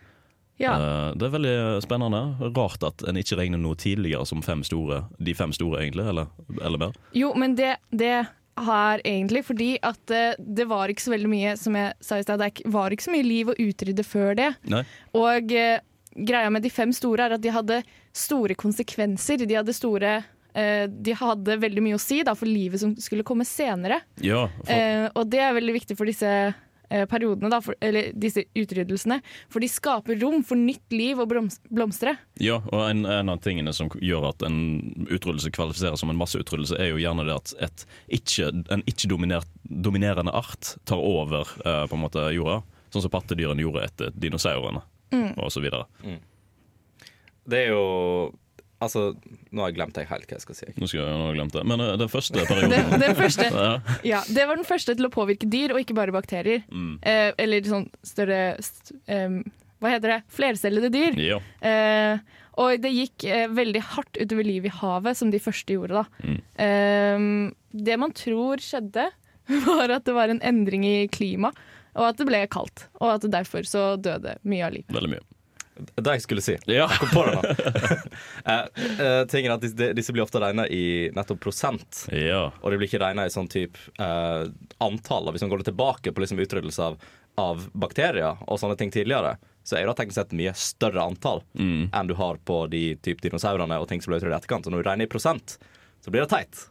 Ja. 0.61 0.75
Eh, 0.77 1.13
det 1.17 1.27
er 1.27 1.33
veldig 1.35 1.55
spennende. 1.85 2.21
Rart 2.57 2.85
at 2.85 3.05
en 3.09 3.19
ikke 3.21 3.39
regner 3.41 3.61
noe 3.61 3.79
tidligere 3.81 4.27
som 4.29 4.45
fem 4.45 4.63
store, 4.67 5.05
de 5.19 5.35
fem 5.37 5.55
store, 5.57 5.81
egentlig, 5.85 6.07
eller, 6.13 6.29
eller 6.61 6.83
mer. 6.85 6.99
Jo, 7.17 7.33
men 7.39 7.57
det, 7.59 7.77
det 7.91 8.27
her, 8.61 9.01
egentlig 9.09 9.45
fordi 9.49 9.71
at 9.87 10.13
eh, 10.13 10.35
det 10.39 10.69
var 10.69 10.93
ikke 10.93 11.07
så 11.07 11.15
veldig 11.15 11.31
mye, 11.33 11.55
som 11.57 11.79
jeg 11.81 11.95
sa 12.05 12.21
i 12.21 12.27
stad, 12.27 12.43
det 12.43 12.69
var 12.69 12.93
ikke 12.93 13.09
så 13.09 13.15
mye 13.15 13.27
liv 13.27 13.53
å 13.53 13.57
utrydde 13.57 14.05
før 14.05 14.37
det. 14.37 14.51
Nei? 14.69 14.85
Og 15.17 15.57
eh, 15.57 15.81
greia 16.29 16.53
med 16.53 16.67
de 16.67 16.75
fem 16.75 16.93
store 16.93 17.29
er 17.31 17.39
at 17.39 17.45
de 17.45 17.55
hadde 17.55 17.81
store 18.13 18.59
konsekvenser. 18.59 19.47
De 19.47 19.57
hadde 19.57 19.77
store 19.77 20.21
De 20.51 21.13
hadde 21.15 21.55
veldig 21.63 21.83
mye 21.85 21.95
å 21.95 22.01
si 22.03 22.25
da, 22.27 22.33
for 22.35 22.51
livet 22.51 22.81
som 22.83 22.97
skulle 22.99 23.23
komme 23.23 23.45
senere. 23.47 24.01
Ja, 24.19 24.49
for, 24.59 25.05
og 25.15 25.29
det 25.31 25.39
er 25.47 25.55
veldig 25.55 25.77
viktig 25.77 25.95
for 25.95 26.11
disse 26.11 26.33
periodene, 27.11 27.51
da, 27.53 27.61
for, 27.65 27.77
eller 27.81 28.11
disse 28.19 28.45
utryddelsene. 28.59 29.21
For 29.53 29.63
de 29.63 29.71
skaper 29.71 30.19
rom 30.23 30.43
for 30.47 30.59
nytt 30.59 30.95
liv 30.95 31.21
og 31.23 31.31
blomstre. 31.71 32.17
ja 32.41 32.61
og 32.73 32.83
en, 32.89 33.05
en 33.07 33.33
av 33.33 33.41
tingene 33.45 33.73
som 33.77 33.91
gjør 34.01 34.31
at 34.33 34.45
en 34.47 34.59
utryddelse 35.07 35.53
kvalifiserer 35.55 35.99
som 36.01 36.13
en 36.13 36.21
masseutryddelse, 36.21 36.79
er 36.81 36.93
jo 36.93 37.01
gjerne 37.03 37.27
det 37.29 37.37
at 37.37 37.55
et 37.69 37.87
ikke, 38.21 38.51
en 38.75 38.85
ikke-dominerende 38.91 40.35
art 40.35 40.75
tar 40.89 41.01
over 41.01 41.49
eh, 41.65 41.85
på 41.87 41.97
en 41.97 42.05
måte 42.05 42.27
jorda. 42.35 42.61
Sånn 42.91 43.05
som 43.05 43.13
pattedyrene 43.13 43.63
gjorde 43.63 43.85
etter 43.87 44.15
dinosaurene, 44.19 44.83
og 45.39 45.51
så 45.55 45.63
videre. 45.63 45.87
Det 47.47 47.61
er 47.65 47.71
jo 47.71 47.85
Altså, 48.81 49.11
nå 49.53 49.61
har 49.61 49.71
jeg 49.71 49.77
glemt 49.77 49.99
helt 50.01 50.31
hva 50.31 50.39
jeg 50.39 50.43
skal 50.47 50.57
si. 50.57 50.67
Nå 50.81 50.89
skal 50.89 51.03
jeg 51.03 51.13
nå 51.13 51.25
har 51.27 51.35
jeg 51.35 51.39
glemt 51.39 51.57
det. 51.57 51.63
Men 51.69 51.83
uh, 51.85 51.93
den 52.01 52.11
første 52.11 52.37
Den, 52.41 52.49
perioden 52.49 53.03
den 53.03 53.17
første, 53.19 53.49
ja. 53.53 53.71
ja, 54.09 54.21
det 54.33 54.47
var 54.49 54.57
den 54.57 54.69
første 54.69 54.97
til 54.97 55.09
å 55.09 55.13
påvirke 55.13 55.49
dyr, 55.53 55.75
og 55.75 55.83
ikke 55.83 55.97
bare 55.99 56.15
bakterier. 56.15 56.63
Mm. 56.73 56.95
Eh, 57.05 57.31
eller 57.45 57.69
sånn 57.69 57.89
større 58.07 58.43
st 58.65 58.95
um, 59.13 59.43
Hva 59.81 59.95
heter 59.95 60.15
det? 60.15 60.21
Flercellede 60.33 60.93
dyr. 60.95 61.19
ja. 61.21 61.41
Eh, 61.61 62.39
og 62.61 62.83
det 62.83 62.91
gikk 62.93 63.25
eh, 63.25 63.47
veldig 63.57 63.81
hardt 63.95 64.19
utover 64.19 64.45
livet 64.45 64.69
i 64.69 64.79
havet, 64.81 65.17
som 65.17 65.31
de 65.33 65.39
første 65.41 65.77
gjorde. 65.77 66.03
da. 66.03 66.33
Mm. 66.61 67.53
Det 67.87 67.97
man 68.01 68.13
tror 68.17 68.61
skjedde, 68.61 69.07
var 69.69 69.95
at 69.95 70.09
det 70.09 70.17
var 70.17 70.33
en 70.33 70.43
endring 70.45 70.85
i 70.85 70.97
klima, 71.13 71.53
og 71.97 72.11
at 72.11 72.21
det 72.21 72.27
ble 72.29 72.43
kaldt. 72.53 72.89
Og 73.01 73.15
at 73.15 73.29
derfor 73.33 73.69
så 73.69 73.95
døde 74.01 74.37
mye 74.45 74.67
av 74.67 74.77
livet. 74.77 74.93
Veldig 74.97 75.13
mye. 75.15 75.25
Det 75.95 76.17
jeg 76.17 76.25
skulle 76.25 76.45
si. 76.45 76.57
Ja. 76.71 76.87
Jeg 76.91 77.01
kom 77.03 77.13
på 77.15 77.25
det 77.27 77.35
nå. 77.37 77.43
uh, 78.47 79.23
tingen 79.33 79.51
er 79.51 79.57
at 79.57 79.65
disse, 79.65 79.91
disse 79.97 80.15
blir 80.15 80.25
ofte 80.25 80.43
regna 80.43 80.67
i 80.69 81.11
nettopp 81.17 81.41
prosent. 81.45 82.05
ja. 82.15 82.49
Og 82.61 82.73
de 82.73 82.81
blir 82.81 82.91
ikke 82.91 83.03
regna 83.03 83.27
i 83.27 83.33
sånn 83.33 83.51
type 83.51 83.79
uh, 84.01 84.49
antall. 84.83 85.31
Hvis 85.35 85.47
man 85.47 85.53
går 85.55 85.65
tilbake 85.71 86.13
på 86.13 86.25
liksom 86.25 86.43
utryddelse 86.43 86.91
av, 86.91 86.99
av 87.41 87.69
bakterier 87.73 88.41
og 88.47 88.61
sånne 88.61 88.79
ting 88.81 88.93
tidligere, 88.95 89.37
så 89.67 89.77
er 89.79 89.87
det 89.87 89.97
teknisk 89.99 90.17
sett 90.17 90.33
mye 90.35 90.53
større 90.57 91.03
antall 91.05 91.43
enn 91.55 92.09
du 92.09 92.15
har 92.17 92.39
på 92.49 92.63
de 92.73 92.97
type 93.05 93.21
dinosaurene 93.23 93.77
og 93.79 93.87
ting 93.91 94.01
som 94.03 94.11
ble 94.11 94.19
utryddet 94.19 94.33
i 94.33 94.39
etterkant. 94.41 94.67
Og 94.67 94.73
når 94.75 94.83
du 94.83 94.89
regner 94.89 95.07
i 95.07 95.11
prosent, 95.13 95.59
så 96.01 96.11
blir 96.11 96.25
det 96.25 96.31
teit. 96.33 96.63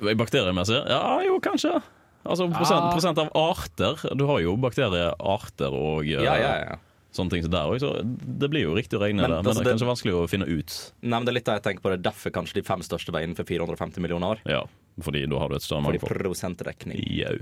Bakteriemessig? 0.00 0.80
Ja, 0.88 1.20
jo, 1.26 1.36
kanskje. 1.44 1.76
Altså 2.22 2.46
prosent, 2.54 2.88
prosent 2.94 3.18
av 3.18 3.30
arter. 3.34 3.98
Du 4.18 4.24
har 4.30 4.40
jo 4.42 4.54
bakteriearter 4.62 5.74
og 5.74 6.06
uh, 6.06 6.22
Ja, 6.22 6.36
ja, 6.38 6.54
ja. 6.62 6.80
Sånne 7.12 7.30
ting 7.34 7.42
som 7.44 7.52
der 7.52 7.68
òg, 7.68 7.78
så 7.82 7.90
det 8.02 8.48
blir 8.50 8.64
jo 8.64 8.74
riktig 8.76 8.96
å 8.98 9.02
regne 9.02 9.20
Men, 9.22 9.30
det. 9.30 9.38
Men 9.42 9.50
altså, 9.50 9.52
det 9.52 9.60
er 9.60 9.64
det- 9.64 9.72
kanskje 9.76 9.90
vanskelig 9.92 10.14
å 10.16 10.28
finne 10.32 10.46
ut. 10.48 10.76
Nei, 11.02 11.10
men 11.18 11.24
det 11.26 11.32
er 11.32 11.38
litt 11.38 11.48
det 11.50 11.56
jeg 11.58 11.64
tenker 11.66 11.82
på. 11.84 11.90
Det 11.92 11.98
er 12.00 12.06
derfor 12.10 12.30
kanskje 12.38 12.54
de 12.60 12.62
fem 12.62 12.80
største 12.80 13.12
veiene 13.12 13.36
for 13.36 13.44
450 13.44 14.00
millioner 14.00 14.36
år. 14.36 14.40
Ja, 14.48 14.62
fordi 15.00 15.26
da 15.28 15.38
har 15.38 15.48
du 15.48 15.56
et 15.56 15.62
større 15.66 15.84
Fordi 15.84 16.00
mangfold. 16.00 16.22
prosentrekning. 16.24 17.02
Jau. 17.16 17.36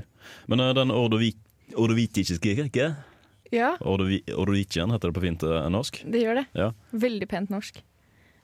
Men 0.49 0.61
uh, 0.61 0.73
den 0.75 0.91
ordovi 0.91 1.35
ordovitiske 1.79 2.57
ikke? 2.67 2.97
Ja, 3.53 3.77
Ordovi 3.83 4.21
Ordovitien 4.31 4.91
heter 4.95 5.11
det 5.11 5.15
på 5.17 5.23
fint 5.25 5.43
eh, 5.43 5.69
norsk. 5.71 6.05
det 6.07 6.21
gjør 6.23 6.37
det. 6.39 6.47
Ja. 6.55 6.69
Veldig 6.95 7.29
pent 7.29 7.51
norsk. 7.51 7.81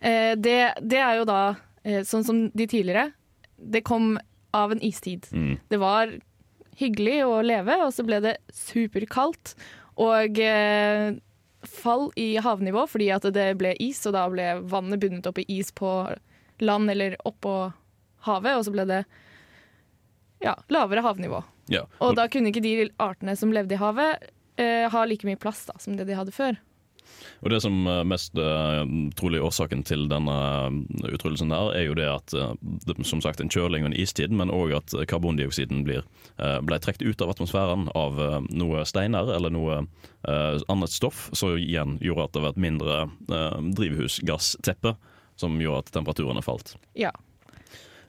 Eh, 0.01 0.35
det, 0.35 0.57
det 0.83 0.99
er 0.99 1.21
jo 1.21 1.25
da 1.29 1.55
eh, 1.85 2.03
sånn 2.03 2.25
som 2.27 2.41
de 2.51 2.67
tidligere. 2.67 3.12
Det 3.57 3.85
kom 3.87 4.17
av 4.53 4.73
en 4.75 4.83
istid. 4.83 5.29
Mm. 5.31 5.59
Det 5.71 5.79
var 5.79 6.11
hyggelig 6.77 7.21
å 7.25 7.39
leve, 7.47 7.79
og 7.87 7.95
så 7.95 8.03
ble 8.05 8.19
det 8.25 8.35
superkaldt. 8.53 9.55
Og 10.02 10.40
eh, 10.42 11.16
fall 11.66 12.11
i 12.20 12.37
havnivå 12.42 12.87
fordi 12.90 13.11
at 13.14 13.26
det 13.35 13.48
ble 13.61 13.74
is, 13.82 14.02
og 14.06 14.16
da 14.16 14.26
ble 14.32 14.48
vannet 14.68 15.02
bundet 15.02 15.28
opp 15.28 15.40
i 15.42 15.46
is 15.59 15.72
på 15.74 15.92
land 16.62 16.90
eller 16.92 17.16
oppå 17.28 17.72
havet, 18.26 18.56
og 18.56 18.64
så 18.66 18.72
ble 18.74 18.87
det 18.88 19.02
ja, 20.44 20.54
lavere 20.72 21.04
havnivå. 21.04 21.42
Ja. 21.72 21.85
Og 22.04 22.14
da 22.18 22.28
kunne 22.30 22.52
ikke 22.52 22.64
de 22.64 22.90
artene 23.02 23.35
som 23.38 23.52
levde 23.54 23.76
i 23.76 23.80
havet, 23.80 24.28
eh, 24.61 24.87
ha 24.92 25.04
like 25.09 25.26
mye 25.26 25.40
plass 25.40 25.64
da, 25.68 25.76
som 25.82 25.96
det 25.98 26.09
de 26.09 26.16
hadde 26.18 26.35
før. 26.35 26.59
Og 27.45 27.53
det 27.53 27.61
som 27.64 27.87
er 27.90 28.07
mest 28.09 28.37
eh, 28.40 28.83
trolig 29.19 29.42
årsaken 29.45 29.85
til 29.87 30.07
denne 30.11 30.37
eh, 30.37 30.79
utryddelsen 31.12 31.53
der, 31.53 31.73
er 31.77 31.87
jo 31.88 31.97
det 31.99 32.09
at 32.11 32.37
eh, 32.37 32.55
det, 32.87 32.97
som 33.09 33.23
sagt 33.25 33.42
en 33.42 33.53
kjøling 33.53 33.85
og 33.85 33.92
en 33.92 33.99
istid, 33.99 34.35
men 34.35 34.53
òg 34.55 34.77
at 34.79 34.97
karbondioksiden 35.11 35.85
blir, 35.87 36.07
eh, 36.38 36.59
ble 36.66 36.81
trukket 36.83 37.07
ut 37.07 37.25
av 37.25 37.35
atmosfæren 37.35 37.90
av 37.99 38.21
eh, 38.23 38.38
noe 38.57 38.87
steiner 38.88 39.31
eller 39.37 39.55
noe 39.55 39.83
eh, 39.83 40.57
annet 40.73 40.95
stoff, 40.95 41.29
som 41.37 41.57
igjen 41.61 41.99
gjorde 42.05 42.29
at 42.29 42.37
det 42.37 42.45
var 42.47 42.57
et 42.57 42.64
mindre 42.66 42.99
eh, 43.07 43.61
drivhusgassteppe, 43.79 44.97
som 45.37 45.61
gjorde 45.61 45.85
at 45.85 45.97
temperaturene 45.99 46.45
falt. 46.45 46.77
Ja. 46.97 47.12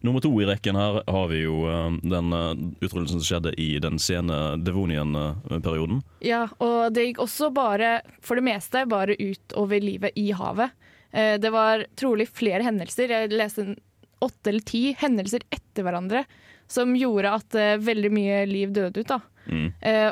Nummer 0.05 0.21
to 0.21 0.29
i 0.41 0.45
rekken 0.45 0.77
her 0.77 0.99
har 1.09 1.27
vi 1.31 1.39
jo 1.41 1.63
eh, 1.69 1.95
den 2.05 2.33
eh, 2.35 2.51
utryddelsen 2.85 3.17
som 3.21 3.25
skjedde 3.25 3.53
i 3.59 3.79
den 3.81 3.97
sene 4.01 4.57
Devonian-perioden. 4.61 6.03
Ja, 6.25 6.43
og 6.63 6.93
det 6.93 7.07
gikk 7.07 7.23
også 7.25 7.49
bare, 7.55 8.01
for 8.21 8.37
det 8.39 8.45
meste, 8.47 8.85
bare 8.89 9.17
utover 9.17 9.81
livet 9.83 10.13
i 10.19 10.29
havet. 10.37 10.75
Eh, 11.11 11.37
Det 11.41 11.51
var 11.53 11.85
trolig 11.97 12.27
flere 12.29 12.61
hendelser. 12.67 13.09
Jeg 13.09 13.33
leste 13.33 13.75
åtte 14.21 14.49
eller 14.49 14.65
ti 14.65 14.93
hendelser 14.97 15.43
etter 15.53 15.85
hverandre 15.85 16.25
som 16.67 16.95
gjorde 16.97 17.31
at 17.31 17.53
veldig 17.85 18.09
mye 18.11 18.39
liv 18.49 18.71
døde 18.75 18.99
ut. 18.99 19.07
da. 19.07 19.19
Mm. 19.47 19.69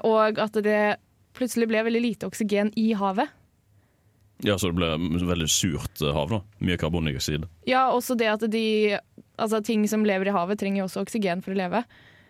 Og 0.08 0.38
at 0.40 0.54
det 0.64 0.96
plutselig 1.36 1.68
ble 1.68 1.82
veldig 1.84 2.02
lite 2.04 2.30
oksygen 2.30 2.70
i 2.80 2.94
havet. 2.96 3.28
Ja, 4.44 4.58
så 4.60 4.70
det 4.70 4.78
ble 4.78 4.90
veldig 5.28 5.48
surt 5.52 6.02
hav, 6.16 6.30
da. 6.32 6.40
Mye 6.64 6.78
karbondioksid. 6.80 7.46
Ja, 7.68 7.90
også 7.96 8.16
det 8.20 8.28
at 8.28 8.44
de 8.52 8.98
Altså, 9.42 9.62
ting 9.66 9.86
som 9.92 10.06
lever 10.08 10.30
i 10.30 10.36
havet, 10.36 10.60
trenger 10.62 10.84
jo 10.84 10.90
også 10.90 11.06
oksygen 11.06 11.44
for 11.46 11.56
å 11.56 11.60
leve. 11.60 11.84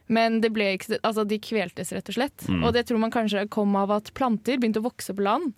Men 0.08 0.40
det 0.42 0.52
ble 0.54 0.76
altså, 1.02 1.26
de 1.26 1.40
kveltes, 1.42 1.94
rett 1.96 2.10
og 2.12 2.18
slett. 2.18 2.48
Mm. 2.50 2.64
Og 2.64 2.76
det 2.76 2.86
tror 2.88 3.02
man 3.02 3.14
kanskje 3.14 3.48
kom 3.54 3.76
av 3.80 3.94
at 3.96 4.12
planter 4.18 4.60
begynte 4.62 4.84
å 4.84 4.88
vokse 4.88 5.16
på 5.18 5.26
land. 5.26 5.54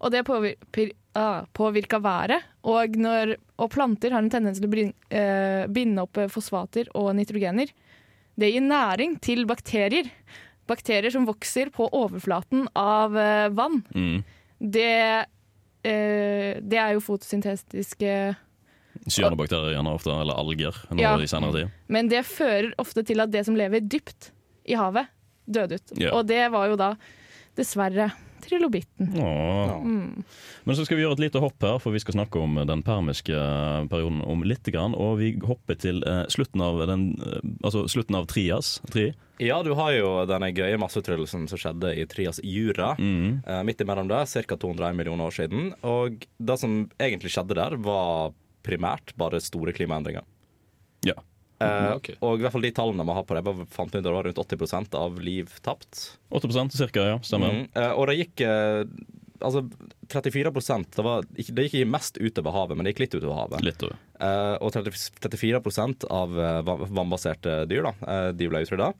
Og 0.00 0.12
det 0.14 0.24
påvirka, 0.24 0.86
ah, 1.18 1.42
påvirka 1.56 2.00
været. 2.00 2.46
Og, 2.64 2.96
når, 2.96 3.34
og 3.60 3.72
planter 3.74 4.14
har 4.14 4.24
en 4.24 4.32
tendens 4.32 4.60
til 4.60 4.70
å 4.70 4.72
brin, 4.72 4.94
eh, 5.12 5.66
binde 5.68 6.06
opp 6.06 6.22
fosfater 6.32 6.88
og 6.96 7.12
nitrogener. 7.18 7.72
Det 8.40 8.48
gir 8.48 8.64
næring 8.64 9.18
til 9.20 9.44
bakterier. 9.48 10.08
Bakterier 10.70 11.12
som 11.12 11.26
vokser 11.28 11.72
på 11.74 11.90
overflaten 11.92 12.68
av 12.78 13.16
eh, 13.18 13.48
vann. 13.52 13.82
Mm. 13.92 14.22
Det, 14.60 15.26
eh, 15.84 16.56
det 16.60 16.80
er 16.80 16.94
jo 16.94 17.04
fotosyntetiske 17.04 18.14
Cyanobakterier 19.08 19.76
gjerne 19.76 19.94
ofte, 19.96 20.10
eller 20.12 20.34
alger, 20.40 20.76
Ja. 20.98 21.14
i 21.20 21.26
senere 21.30 21.52
tid. 21.52 21.70
Men 21.88 22.08
det 22.08 22.24
fører 22.26 22.72
ofte 22.78 23.04
til 23.06 23.20
at 23.20 23.30
det 23.30 23.44
som 23.46 23.56
lever 23.56 23.80
dypt 23.80 24.30
i 24.68 24.74
havet, 24.76 25.06
døde 25.48 25.78
ut. 25.80 25.94
Ja. 25.98 26.12
Og 26.14 26.26
det 26.26 26.50
var 26.52 26.68
jo 26.68 26.76
da 26.76 26.94
dessverre 27.56 28.10
trilobitten. 28.40 29.10
Mm. 29.14 30.22
Men 30.64 30.76
så 30.76 30.84
skal 30.86 30.96
vi 30.96 31.02
gjøre 31.04 31.18
et 31.18 31.22
lite 31.26 31.40
hopp 31.42 31.60
her, 31.64 31.78
for 31.82 31.92
vi 31.92 32.00
skal 32.02 32.16
snakke 32.16 32.40
om 32.40 32.56
den 32.66 32.82
permiske 32.86 33.36
perioden 33.90 34.22
om 34.24 34.44
litt. 34.46 34.64
Grann, 34.70 34.94
og 34.94 35.18
vi 35.20 35.32
hopper 35.44 35.76
til 35.80 36.02
eh, 36.06 36.22
slutten 36.30 36.60
av 36.62 36.78
den 36.86 37.04
eh, 37.24 37.40
Altså 37.64 37.86
slutten 37.90 38.14
av 38.18 38.26
Trias. 38.30 38.78
Tri. 38.92 39.10
Ja, 39.40 39.62
du 39.64 39.72
har 39.74 39.92
jo 39.96 40.10
denne 40.28 40.50
gøye 40.52 40.78
masseutryddelsen 40.80 41.46
som 41.50 41.58
skjedde 41.60 41.94
i 41.96 42.04
Trias 42.10 42.40
Jura. 42.44 42.92
Mm. 43.00 43.40
Eh, 43.46 43.62
midt 43.66 43.80
imellom 43.84 44.08
det, 44.10 44.20
ca. 44.28 44.56
201 44.56 44.96
millioner 44.98 45.28
år 45.30 45.36
siden. 45.36 45.72
Og 45.86 46.24
det 46.38 46.58
som 46.60 46.82
egentlig 47.00 47.32
skjedde 47.34 47.56
der, 47.58 47.76
var 47.80 48.32
primært 48.66 49.14
bare 49.20 49.40
store 49.42 49.74
klimaendringer. 49.76 50.24
Ja. 51.06 51.16
Eh, 51.60 51.92
okay. 51.92 52.16
Og 52.24 52.40
i 52.40 52.44
hvert 52.44 52.54
fall 52.54 52.64
de 52.64 52.72
tallene 52.76 53.04
vi 53.04 53.16
har 53.16 53.24
på 53.28 53.36
det, 53.36 53.44
var- 53.44 53.64
fant 53.68 53.94
ut 53.94 54.02
det 54.04 54.12
var 54.12 54.24
rundt 54.24 54.40
80% 54.40 54.94
av 54.96 55.18
liv 55.20 55.50
tapt. 55.60 56.18
80% 56.32 56.72
cirka, 56.76 57.04
ja. 57.14 57.18
Stemmer. 57.20 57.52
Mm. 57.52 57.66
Eh, 57.74 57.92
og 57.92 58.08
det 58.08 58.20
gikk 58.22 58.46
eh, 58.48 58.84
Altså 59.40 59.62
34 60.12 60.50
det, 60.52 61.00
var, 61.00 61.22
det 61.24 61.62
gikk 61.64 61.78
ikke 61.80 61.88
mest 61.88 62.18
utover 62.20 62.52
havet, 62.52 62.76
men 62.76 62.84
det 62.84 62.92
gikk 62.92 62.98
litt 63.06 63.14
utover 63.14 63.38
havet. 63.38 63.62
Litt 63.64 63.80
over. 63.86 63.96
Eh, 64.20 64.56
og 64.60 64.74
30, 64.74 64.92
34% 65.16 66.04
av 66.12 66.34
eh, 66.36 66.58
vannbaserte 66.92 67.54
dyr 67.70 67.88
da, 67.88 67.94
eh, 68.04 68.26
de 68.36 68.50
ble 68.52 68.60
utrydda. 68.66 68.90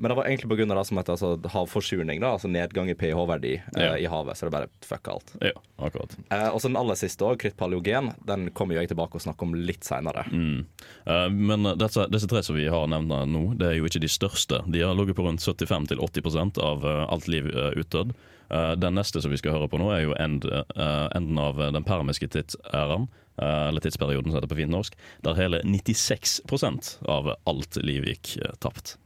Men 0.00 0.12
det 0.12 0.16
var 0.18 0.28
egentlig 0.30 0.48
pga. 0.48 0.66
det 0.72 0.84
som 0.88 0.98
heter 1.00 1.12
altså, 1.12 1.30
havforsuring, 1.52 2.20
da, 2.22 2.32
altså 2.34 2.48
nedgang 2.48 2.88
i 2.90 2.96
pH-verdi 2.96 3.52
ja. 3.58 3.92
uh, 3.92 3.98
i 4.00 4.08
havet. 4.08 4.38
Så 4.38 4.48
det 4.48 4.54
bare 4.54 4.70
fucka 4.86 5.12
alt. 5.18 5.34
Ja, 5.44 5.52
akkurat. 5.76 6.16
Uh, 6.32 6.48
og 6.48 6.60
så 6.60 6.70
den 6.70 6.80
aller 6.80 6.98
siste 6.98 7.26
òg, 7.28 7.36
kryttpaleogen. 7.42 8.14
Den 8.26 8.48
kommer 8.56 8.80
jeg 8.80 8.90
tilbake 8.90 9.20
og 9.20 9.24
snakker 9.26 9.48
om 9.48 9.54
litt 9.58 9.84
seinere. 9.84 10.24
Mm. 10.32 10.64
Uh, 11.04 11.28
men 11.28 11.72
disse, 11.80 12.08
disse 12.12 12.30
tre 12.32 12.42
som 12.46 12.56
vi 12.56 12.66
har 12.72 12.88
nevnt 12.90 13.12
nå, 13.30 13.44
det 13.60 13.68
er 13.68 13.78
jo 13.78 13.88
ikke 13.88 14.02
de 14.02 14.10
største. 14.10 14.64
De 14.72 14.82
har 14.84 14.96
ligget 14.96 15.20
på 15.20 15.28
rundt 15.28 15.44
75-80% 15.44 16.60
av 16.64 16.84
eh, 16.86 17.04
alt 17.12 17.28
liv 17.28 17.48
utdødd. 17.50 18.12
Eh, 18.50 18.72
den 18.72 18.94
neste 18.98 19.22
som 19.22 19.30
vi 19.30 19.38
skal 19.38 19.54
høre 19.54 19.68
på 19.70 19.78
nå, 19.78 19.90
er 19.94 20.04
jo 20.04 20.16
end, 20.18 20.46
eh, 20.46 21.06
enden 21.14 21.38
av 21.38 21.60
den 21.60 21.84
permiske 21.86 22.28
tidsæraen, 22.34 23.08
eh, 23.38 23.68
eller 23.68 23.80
tidsperioden 23.80 24.30
som 24.30 24.40
heter 24.40 24.50
på 24.50 24.58
fint 24.58 24.74
norsk, 24.74 24.96
der 25.22 25.38
hele 25.38 25.62
96% 25.62 26.98
av 27.06 27.36
alt 27.46 27.76
liv 27.76 28.04
gikk 28.10 28.36
eh, 28.42 28.56
tapt. 28.58 28.96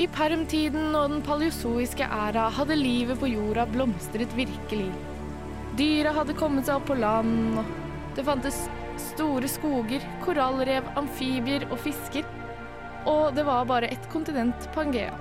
I 0.00 0.06
permtiden 0.08 0.94
og 0.96 1.10
den 1.12 1.24
paleozoiske 1.26 2.06
æra 2.06 2.48
hadde 2.56 2.78
livet 2.78 3.20
på 3.20 3.28
jorda 3.28 3.66
blomstret 3.68 4.32
virkelig. 4.36 4.88
Dyra 5.78 6.14
hadde 6.16 6.36
kommet 6.36 6.68
seg 6.68 6.80
opp 6.80 6.88
på 6.88 6.96
land, 6.96 7.60
og 7.60 8.16
det 8.16 8.24
fantes 8.26 8.62
store 9.12 9.48
skoger, 9.48 10.04
korallrev, 10.24 10.88
amfibier 11.00 11.66
og 11.70 11.78
fisker. 11.84 12.26
Og 13.08 13.34
det 13.36 13.44
var 13.48 13.68
bare 13.68 13.90
ett 13.92 14.08
kontinent, 14.12 14.68
Pangea. 14.74 15.14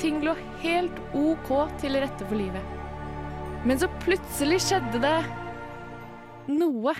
Ting 0.00 0.20
lå 0.24 0.36
helt 0.62 0.96
OK 1.16 1.52
til 1.80 1.96
rette 1.96 2.28
for 2.28 2.36
livet. 2.36 2.72
Men 3.66 3.80
så 3.80 3.88
plutselig 4.04 4.60
skjedde 4.68 5.00
det 5.02 5.18
noe. 6.52 6.94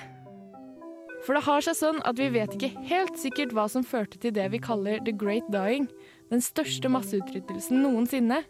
For 1.26 1.34
det 1.34 1.42
har 1.42 1.64
seg 1.66 1.74
sånn 1.74 1.96
at 2.06 2.20
vi 2.20 2.28
vet 2.30 2.52
ikke 2.54 2.84
helt 2.86 3.16
sikkert 3.18 3.50
hva 3.56 3.66
som 3.70 3.82
førte 3.82 4.20
til 4.22 4.34
det 4.36 4.46
vi 4.52 4.62
kaller 4.62 5.00
the 5.02 5.10
great 5.10 5.46
dying, 5.50 5.88
den 6.30 6.42
største 6.42 6.90
masseutryddelsen 6.90 7.82
noensinne, 7.82 8.44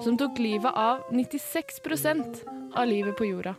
som 0.00 0.16
tok 0.16 0.40
livet 0.40 0.72
av 0.72 1.04
96% 1.12 2.40
av 2.48 2.88
livet 2.88 3.16
på 3.18 3.28
jorda. 3.28 3.54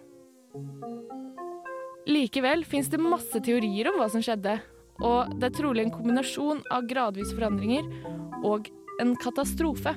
Likevel 2.09 2.65
fins 2.65 2.89
det 2.89 2.97
masse 2.97 3.37
teorier 3.45 3.91
om 3.91 3.99
hva 4.01 4.09
som 4.09 4.23
skjedde, 4.25 4.57
og 5.05 5.35
det 5.37 5.51
er 5.51 5.57
trolig 5.59 5.85
en 5.85 5.93
kombinasjon 5.93 6.63
av 6.73 6.87
gradvise 6.89 7.35
forandringer 7.37 7.85
og 8.41 8.71
en 8.99 9.13
katastrofe. 9.21 9.93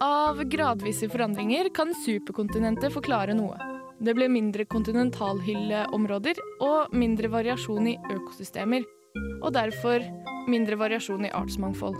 Av 0.00 0.38
gradvise 0.48 1.10
forandringer 1.10 1.72
kan 1.74 1.90
superkontinentet 2.06 2.94
forklare 2.94 3.34
noe. 3.36 3.69
Det 4.00 4.14
ble 4.16 4.30
mindre 4.32 4.64
kontinentalhylleområder 4.64 6.38
og 6.64 6.94
mindre 6.96 7.28
variasjon 7.28 7.90
i 7.90 7.98
økosystemer, 8.14 8.86
og 9.42 9.52
derfor 9.52 10.00
mindre 10.48 10.78
variasjon 10.80 11.26
i 11.28 11.32
artsmangfold. 11.36 11.98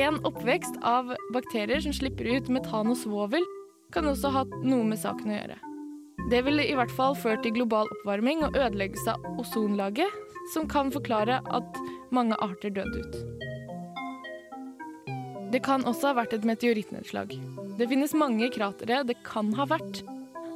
En 0.00 0.16
oppvekst 0.24 0.78
av 0.88 1.12
bakterier 1.34 1.84
som 1.84 1.92
slipper 1.92 2.30
ut 2.32 2.48
metan 2.48 2.88
og 2.88 2.96
svovel, 2.96 3.44
kan 3.92 4.08
også 4.08 4.32
ha 4.32 4.46
noe 4.64 4.86
med 4.88 5.02
saken 5.02 5.28
å 5.28 5.36
gjøre. 5.36 5.60
Det 6.32 6.40
ville 6.46 6.64
i 6.64 6.76
hvert 6.78 6.92
fall 6.96 7.12
ført 7.18 7.44
til 7.44 7.52
global 7.58 7.90
oppvarming 7.98 8.46
og 8.46 8.56
ødeleggelse 8.56 9.12
av 9.12 9.42
ozonlaget, 9.44 10.08
som 10.54 10.64
kan 10.68 10.88
forklare 10.94 11.42
at 11.52 11.82
mange 12.16 12.38
arter 12.40 12.72
døde 12.72 13.04
ut. 13.04 13.51
Det 15.52 15.60
kan 15.60 15.84
også 15.84 16.08
ha 16.08 16.16
vært 16.22 16.32
et 16.32 16.46
meteorittnedslag. 16.48 17.34
Det 17.76 17.88
finnes 17.90 18.14
mange 18.16 18.48
kratere 18.54 19.02
det 19.04 19.18
kan 19.26 19.50
ha 19.58 19.66
vært. 19.68 20.00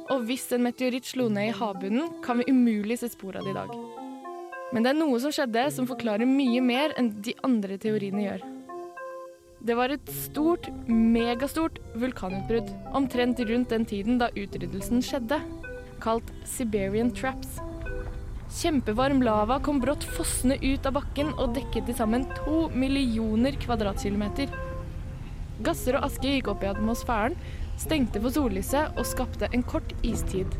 Og 0.09 0.23
hvis 0.25 0.47
en 0.55 0.63
meteoritt 0.65 1.05
slo 1.05 1.27
ned 1.29 1.51
i 1.51 1.53
havbunnen, 1.53 2.09
kan 2.25 2.39
vi 2.39 2.47
umulig 2.49 2.97
se 3.01 3.11
spor 3.13 3.37
av 3.37 3.45
det 3.45 3.53
i 3.53 3.57
dag. 3.59 3.73
Men 4.73 4.83
det 4.83 4.91
er 4.91 4.97
noe 4.97 5.19
som 5.21 5.33
skjedde 5.35 5.67
som 5.75 5.87
forklarer 5.89 6.25
mye 6.27 6.63
mer 6.65 6.95
enn 6.97 7.11
de 7.23 7.35
andre 7.45 7.77
teoriene 7.81 8.25
gjør. 8.25 8.45
Det 9.67 9.77
var 9.77 9.93
et 9.93 10.09
stort, 10.25 10.67
megastort 10.89 11.77
vulkanutbrudd 11.97 12.69
omtrent 12.97 13.39
rundt 13.49 13.73
den 13.73 13.85
tiden 13.89 14.17
da 14.21 14.31
utryddelsen 14.33 15.05
skjedde, 15.05 15.39
kalt 16.01 16.29
Siberian 16.45 17.13
Traps. 17.13 17.59
Kjempevarm 18.57 19.21
lava 19.25 19.59
kom 19.61 19.81
brått 19.83 20.05
fossende 20.17 20.57
ut 20.63 20.85
av 20.87 20.97
bakken 21.01 21.33
og 21.35 21.53
dekket 21.57 21.89
til 21.89 21.97
sammen 21.97 22.25
to 22.39 22.67
millioner 22.73 23.57
kvadratkilometer. 23.61 24.49
Gasser 25.65 25.97
og 25.97 26.09
aske 26.09 26.35
gikk 26.35 26.51
opp 26.51 26.65
i 26.65 26.69
atmosfæren, 26.69 27.37
stengte 27.81 28.21
for 28.21 28.33
sollyset 28.33 28.97
og 28.97 29.07
skapte 29.07 29.49
en 29.53 29.65
kort 29.65 29.93
istid. 30.05 30.53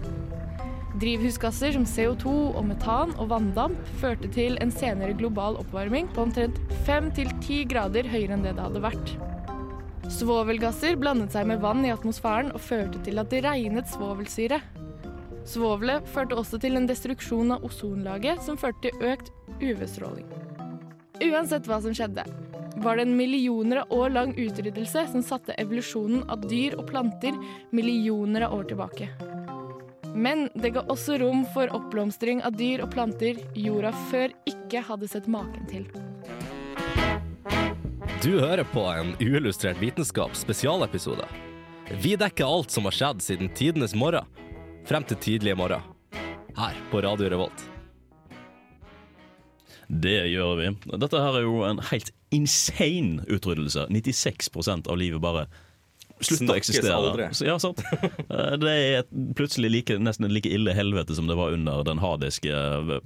Drivhusgasser 0.97 1.75
som 1.75 1.85
CO2 1.85 2.31
og 2.57 2.63
metan 2.65 3.11
og 3.21 3.29
vanndamp 3.29 3.89
førte 4.01 4.29
til 4.33 4.57
en 4.63 4.71
senere 4.73 5.13
global 5.17 5.59
oppvarming 5.61 6.09
på 6.15 6.23
omtrent 6.25 6.57
5-10 6.87 7.67
grader 7.69 8.09
høyere 8.09 8.33
enn 8.33 8.45
det 8.45 8.55
det 8.57 8.65
hadde 8.65 8.81
vært. 8.81 9.13
Svovelgasser 10.17 10.97
blandet 10.97 11.35
seg 11.35 11.49
med 11.49 11.61
vann 11.61 11.85
i 11.85 11.91
atmosfæren 11.93 12.49
og 12.55 12.63
førte 12.63 13.01
til 13.05 13.21
at 13.21 13.29
det 13.29 13.43
regnet 13.45 13.89
svovelsyre. 13.91 14.61
Svovelet 15.47 16.07
førte 16.11 16.35
også 16.39 16.57
til 16.63 16.79
en 16.79 16.87
destruksjon 16.89 17.53
av 17.55 17.63
ozonlaget, 17.67 18.41
som 18.43 18.57
førte 18.59 18.87
til 18.87 19.11
økt 19.11 19.29
UV-stråling. 19.61 20.27
Uansett 21.27 21.67
hva 21.69 21.79
som 21.83 21.95
skjedde, 21.95 22.25
var 22.81 22.97
det 22.97 23.07
en 23.07 23.17
millioner 23.17 23.77
av 23.77 23.91
år 23.91 24.09
lang 24.09 24.33
utryddelse 24.37 25.07
som 25.11 25.23
satte 25.23 25.55
evolusjonen 25.57 26.23
av 26.29 26.43
dyr 26.47 26.77
og 26.77 26.87
planter 26.91 27.35
millioner 27.71 28.45
av 28.47 28.53
år 28.59 28.69
tilbake. 28.71 29.09
Men 30.15 30.47
det 30.53 30.73
ga 30.73 30.81
også 30.89 31.17
rom 31.21 31.43
for 31.53 31.69
oppblomstring 31.73 32.41
av 32.45 32.57
dyr 32.57 32.81
og 32.85 32.91
planter 32.93 33.37
jorda 33.57 33.91
før 34.11 34.33
ikke 34.49 34.81
hadde 34.87 35.09
sett 35.09 35.29
maken 35.29 35.67
til. 35.69 35.85
Du 38.23 38.39
hører 38.39 38.65
på 38.73 38.81
en 38.89 39.13
uillustrert 39.21 39.77
vitenskap 39.81 40.33
spesialepisode. 40.35 41.27
Vi 42.01 42.15
dekker 42.19 42.45
alt 42.45 42.73
som 42.73 42.89
har 42.89 42.97
skjedd 42.97 43.21
siden 43.23 43.53
tidenes 43.55 43.95
morgen, 43.95 44.25
frem 44.89 45.05
til 45.07 45.21
tidlige 45.21 45.55
morgen. 45.55 45.85
Her 46.57 46.77
på 46.91 47.01
Radio 47.05 47.29
Revolt. 47.29 47.76
Det 49.89 50.17
gjør 50.33 50.57
vi. 50.59 50.71
Dette 50.99 51.21
her 51.23 51.37
er 51.39 51.45
jo 51.45 51.61
en 51.63 51.79
helt 51.91 52.11
insane 52.35 53.23
utryddelse. 53.31 53.87
96% 53.89 54.87
av 54.91 54.97
livet 54.99 55.21
bare 55.23 55.45
slutter 56.19 56.49
å 56.55 56.57
eksistere. 56.57 56.95
aldri. 56.97 57.27
Så, 57.37 57.45
ja, 57.45 57.55
sant. 57.61 57.79
Eh, 57.93 58.55
Det 58.57 58.71
er 58.73 59.03
plutselig 59.37 59.69
like, 59.71 59.97
nesten 60.01 60.27
like 60.33 60.49
ille 60.49 60.73
helvete 60.73 61.13
som 61.15 61.27
det 61.29 61.35
var 61.37 61.53
under 61.53 61.83
den 61.87 61.99
hadiske 62.01 62.49
eh, 62.49 62.97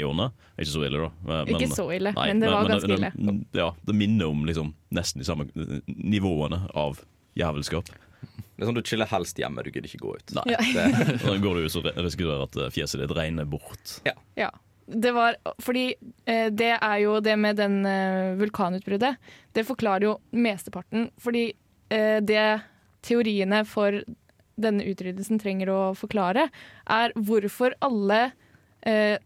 eonet. 0.00 0.34
Ikke 0.58 0.72
så 0.74 0.82
ille, 0.88 0.98
da. 1.06 1.10
Men- 1.22 1.54
Ikke 1.54 1.70
så 1.70 1.86
ille, 1.94 2.12
Nei, 2.18 2.26
men 2.32 2.40
det 2.42 2.50
var 2.50 2.68
ganske 2.74 2.90
ille. 2.98 3.12
det- 3.14 3.60
Ja, 3.62 3.70
det 3.86 3.94
minner 3.94 4.28
om 4.28 4.44
liksom, 4.44 4.74
nesten 4.92 5.22
de 5.22 5.24
samme 5.24 5.48
eh, 5.54 5.80
nivåene 5.86 6.64
av 6.74 7.00
jævelskap. 7.38 7.86
Det 8.58 8.64
er 8.64 8.72
sånn 8.72 8.74
Du 8.74 8.82
chiller 8.82 9.06
helst 9.06 9.38
hjemme, 9.38 9.62
du 9.62 9.70
gidder 9.70 9.86
ikke 9.86 10.02
gå 10.02 10.16
ut. 10.18 10.34
Nei. 10.34 10.44
Ja. 10.50 10.58
Det, 10.58 11.18
Da 11.24 11.36
går 11.38 11.54
du 11.54 11.64
ut 11.68 11.76
og 11.78 11.84
risikerer 12.04 12.42
at 12.42 12.56
eh, 12.58 12.70
fjeset 12.74 12.98
ditt 13.00 13.14
regner 13.16 13.46
bort. 13.46 14.00
Ja. 14.04 14.12
Ja. 14.36 14.50
Det 14.88 15.12
var 15.12 15.36
fordi 15.62 15.90
eh, 16.24 16.48
det 16.54 16.72
er 16.74 16.98
jo 17.02 17.18
det 17.20 17.36
med 17.36 17.58
den 17.60 17.82
eh, 17.86 18.34
vulkanutbruddet. 18.40 19.18
Det 19.52 19.66
forklarer 19.68 20.08
jo 20.08 20.16
mesteparten. 20.32 21.10
Fordi 21.20 21.50
eh, 21.92 22.18
det 22.24 22.46
teoriene 23.04 23.62
for 23.68 24.00
denne 24.58 24.86
utryddelsen 24.90 25.38
trenger 25.38 25.70
å 25.70 25.80
forklare, 25.94 26.48
er 26.90 27.14
hvorfor 27.14 27.76
alle 27.84 28.30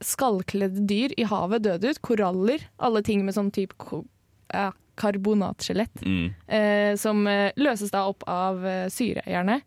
skallkledde 0.03 0.81
dyr 0.89 1.13
i 1.21 1.27
havet 1.29 1.63
døde 1.63 1.91
ut. 1.93 1.99
Koraller. 2.03 2.65
Alle 2.83 3.03
ting 3.05 3.21
med 3.23 3.37
sånn 3.37 3.51
type 3.55 3.77
karbonatskjelett. 4.99 6.03
Mm. 6.03 6.33
eh, 6.49 6.93
som 6.99 7.21
løses 7.61 7.93
da 7.93 8.07
opp 8.09 8.25
av 8.27 8.65
syre, 8.91 9.23
gjerne. 9.29 9.61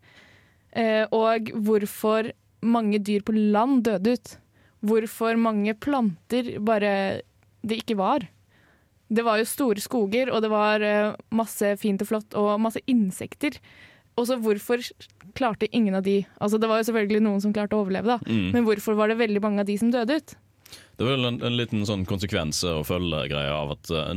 Eh, 0.76 1.06
og 1.14 1.48
hvorfor 1.64 2.32
mange 2.66 3.00
dyr 3.00 3.24
på 3.24 3.34
land 3.36 3.84
døde 3.86 4.16
ut. 4.16 4.34
Hvorfor 4.84 5.38
mange 5.40 5.74
planter 5.78 6.56
bare 6.64 7.22
det 7.66 7.80
ikke 7.82 7.98
var. 7.98 8.26
Det 9.06 9.22
var 9.26 9.38
jo 9.38 9.48
store 9.48 9.82
skoger, 9.82 10.30
og 10.34 10.42
det 10.42 10.50
var 10.50 10.82
eh, 10.82 11.14
masse 11.34 11.76
fint 11.80 12.02
og 12.02 12.10
flott, 12.10 12.34
og 12.38 12.56
masse 12.62 12.82
insekter. 12.90 13.58
Og 14.16 14.26
så 14.28 14.38
hvorfor 14.40 14.82
klarte 15.36 15.68
ingen 15.76 15.94
av 15.94 16.06
de 16.06 16.22
Altså 16.40 16.56
Det 16.56 16.68
var 16.70 16.80
jo 16.80 16.86
selvfølgelig 16.88 17.20
noen 17.26 17.42
som 17.44 17.52
klarte 17.52 17.76
å 17.76 17.84
overleve, 17.84 18.16
da. 18.16 18.18
Mm. 18.24 18.50
Men 18.54 18.66
hvorfor 18.66 18.96
var 18.98 19.12
det 19.12 19.20
veldig 19.20 19.42
mange 19.44 19.62
av 19.62 19.68
de 19.68 19.76
som 19.78 19.92
døde 19.92 20.18
ut? 20.18 20.36
Det 20.96 21.04
vel 21.04 21.26
en, 21.28 21.42
en 21.44 21.56
liten 21.58 21.82
sånn 21.84 22.06
konsekvens 22.08 22.62
å 22.64 22.78
følge 22.86 23.26
greie 23.28 23.52
av 23.52 23.74
at 23.74 23.90
eh, 23.92 24.12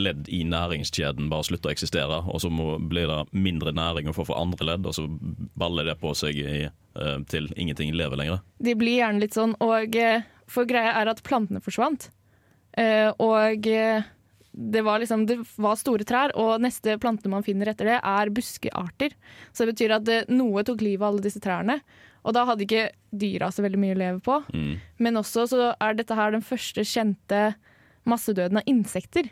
ledd 0.00 0.30
i 0.32 0.40
næringskjeden 0.48 1.28
bare 1.28 1.44
slutter 1.44 1.68
å 1.68 1.74
eksistere, 1.74 2.20
og 2.24 2.40
så 2.40 2.48
må, 2.48 2.78
blir 2.88 3.10
det 3.10 3.18
mindre 3.36 3.74
næring 3.76 4.08
å 4.08 4.14
få 4.16 4.24
for 4.30 4.40
andre 4.40 4.70
ledd, 4.70 4.88
og 4.88 4.96
så 4.96 5.04
baller 5.60 5.90
det 5.90 5.98
på 6.00 6.14
seg 6.16 6.38
i, 6.40 6.54
eh, 6.70 7.18
til 7.28 7.50
ingenting 7.52 7.92
lever 7.98 8.16
lenger. 8.20 8.40
De 8.64 8.74
blir 8.80 9.02
gjerne 9.02 9.20
litt 9.20 9.36
sånn, 9.36 9.52
og 9.60 9.98
eh, 10.00 10.24
for 10.48 10.68
greia 10.68 10.94
er 11.02 11.12
at 11.12 11.20
plantene 11.26 11.60
forsvant. 11.64 12.08
Og 13.20 13.66
det 14.52 14.80
var 14.84 15.02
liksom 15.02 15.26
Det 15.28 15.34
var 15.60 15.76
store 15.76 16.06
trær, 16.08 16.32
og 16.40 16.62
neste 16.64 16.94
plante 17.00 17.28
man 17.28 17.44
finner 17.44 17.68
etter 17.68 17.90
det, 17.90 17.98
er 18.00 18.32
buskearter. 18.32 19.12
Så 19.52 19.66
det 19.66 19.74
betyr 19.74 19.94
at 19.98 20.32
noe 20.32 20.64
tok 20.64 20.80
livet 20.80 21.04
av 21.04 21.10
alle 21.10 21.24
disse 21.24 21.40
trærne. 21.44 21.82
Og 22.22 22.34
da 22.36 22.44
hadde 22.46 22.66
ikke 22.66 22.88
dyra 23.10 23.50
så 23.52 23.64
veldig 23.64 23.80
mye 23.82 23.96
å 23.96 24.00
leve 24.00 24.22
på. 24.24 24.38
Mm. 24.54 24.74
Men 25.02 25.20
også 25.20 25.46
så 25.50 25.72
er 25.74 25.98
dette 25.98 26.16
her 26.16 26.34
den 26.34 26.44
første 26.46 26.84
kjente 26.86 27.52
massedøden 28.08 28.60
av 28.62 28.68
insekter. 28.70 29.30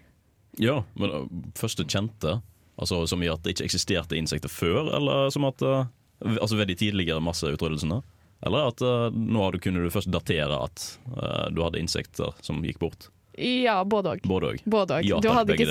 Ja, 0.59 0.81
men 0.99 1.15
eh, 1.15 1.27
første 1.59 1.87
kjente, 1.87 2.41
altså 2.81 3.05
som 3.11 3.23
i 3.23 3.31
at 3.31 3.45
det 3.45 3.55
ikke 3.55 3.69
eksisterte 3.71 4.19
insekter 4.19 4.51
før, 4.53 4.91
eller 4.99 5.31
som 5.35 5.49
at 5.51 5.63
eh, 5.67 5.89
Altså 6.21 6.53
ved 6.59 6.69
de 6.69 6.75
tidligere 6.77 7.17
masseutryddelsene? 7.25 8.03
Eller 8.45 8.67
at 8.69 8.83
eh, 8.85 9.07
nå 9.17 9.47
kunne 9.65 9.81
du 9.81 9.89
først 9.89 10.11
datere 10.13 10.59
at 10.67 10.83
du 11.49 11.63
hadde 11.65 11.81
insekter 11.81 12.35
som 12.45 12.59
gikk 12.61 12.77
bort? 12.83 13.07
Ja, 13.41 13.79
både 13.89 14.19
òg. 14.19 14.27
Ja, 15.09 15.17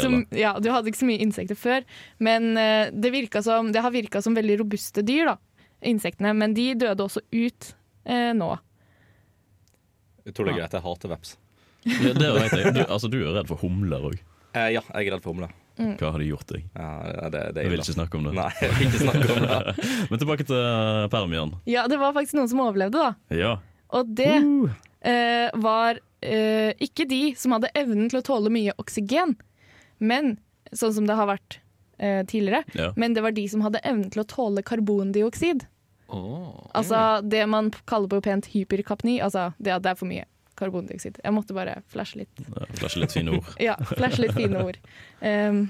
Du, 0.09 0.39
ja, 0.39 0.55
du 0.57 0.71
hadde 0.73 0.89
ikke 0.89 1.03
så 1.03 1.05
mye 1.05 1.21
insekter 1.21 1.59
før, 1.59 1.85
men 2.17 2.55
det, 2.57 3.11
som, 3.45 3.69
det 3.69 3.83
har 3.85 3.93
virka 3.93 4.23
som 4.25 4.33
veldig 4.33 4.57
robuste 4.63 5.05
dyr, 5.05 5.29
da, 5.29 5.35
insektene. 5.81 6.33
Men 6.37 6.55
de 6.57 6.71
døde 6.79 7.05
også 7.05 7.23
ut 7.31 7.71
eh, 8.05 8.31
nå. 8.37 8.51
Utrolig 10.29 10.57
greit. 10.57 10.75
Jeg 10.75 10.85
hater 10.85 11.13
veps. 11.13 11.37
Det, 11.85 12.13
det 12.19 12.33
vet 12.35 12.53
jeg. 12.57 12.75
Du, 12.75 12.83
altså, 12.85 13.09
du 13.11 13.21
er 13.23 13.33
redd 13.39 13.49
for 13.49 13.61
humler 13.63 14.11
òg. 14.11 14.19
Eh, 14.53 14.71
ja, 14.75 14.83
jeg 14.83 15.07
er 15.07 15.15
redd 15.15 15.25
for 15.25 15.35
humler. 15.35 15.53
Hva 15.79 16.09
har 16.11 16.19
de 16.19 16.25
gjort 16.27 16.49
deg? 16.51 16.65
Ja, 16.75 16.89
det, 17.31 17.41
det 17.55 17.63
Jeg 17.63 17.69
er 17.69 17.71
vil 17.71 17.81
ikke 17.85 17.95
snakke 17.95 18.19
om 18.19 18.25
det. 18.27 18.33
Nei, 18.35 18.49
jeg 18.59 18.73
vil 18.75 18.89
ikke 18.89 19.01
snakke 19.05 19.29
om 19.31 19.45
det. 19.45 19.85
Men 20.11 20.21
tilbake 20.21 20.45
til 20.49 20.57
permien. 20.59 21.11
Permian. 21.13 21.53
Ja, 21.71 21.85
det 21.87 21.99
var 22.01 22.11
faktisk 22.17 22.35
noen 22.35 22.51
som 22.51 22.63
overlevde, 22.65 22.99
da. 22.99 23.37
Ja. 23.37 23.53
Og 23.95 24.11
det 24.17 24.33
eh, 25.07 25.47
var 25.63 26.01
eh, 26.19 26.75
ikke 26.83 27.07
de 27.09 27.21
som 27.39 27.55
hadde 27.55 27.71
evnen 27.79 28.11
til 28.11 28.19
å 28.19 28.25
tåle 28.27 28.51
mye 28.53 28.75
oksygen, 28.81 29.37
men 29.99 30.35
sånn 30.75 30.93
som 30.95 31.07
det 31.07 31.15
har 31.17 31.29
vært 31.31 31.59
eh, 31.99 32.23
tidligere. 32.25 32.63
ja. 32.73 32.91
Men 32.95 33.13
det 33.13 33.23
var 33.25 33.35
de 33.35 33.45
som 33.51 33.61
hadde 33.65 33.83
evnen 33.83 34.09
til 34.13 34.23
å 34.23 34.27
tåle 34.29 34.63
karbondioksid. 34.65 35.67
Altså 36.09 37.21
det 37.21 37.43
man 37.45 37.69
kaller 37.89 38.09
på 38.09 38.21
pent 38.25 38.49
hyperkapni. 38.49 39.19
Altså 39.21 39.51
det 39.61 39.75
at 39.75 39.85
det 39.85 39.93
er 39.93 39.99
for 39.99 40.09
mye 40.09 40.25
karbondioksid. 40.59 41.19
Jeg 41.23 41.35
måtte 41.35 41.55
bare 41.55 41.79
flashe 41.91 42.23
litt. 42.23 42.41
Flashe 42.79 43.03
litt 43.03 43.13
fine 43.15 43.37
ord. 43.37 43.51
Ja, 43.61 43.77
flashe 43.93 44.25
litt 44.25 44.37
fine 44.37 44.65
ord. 44.65 44.79
Um, 45.19 45.65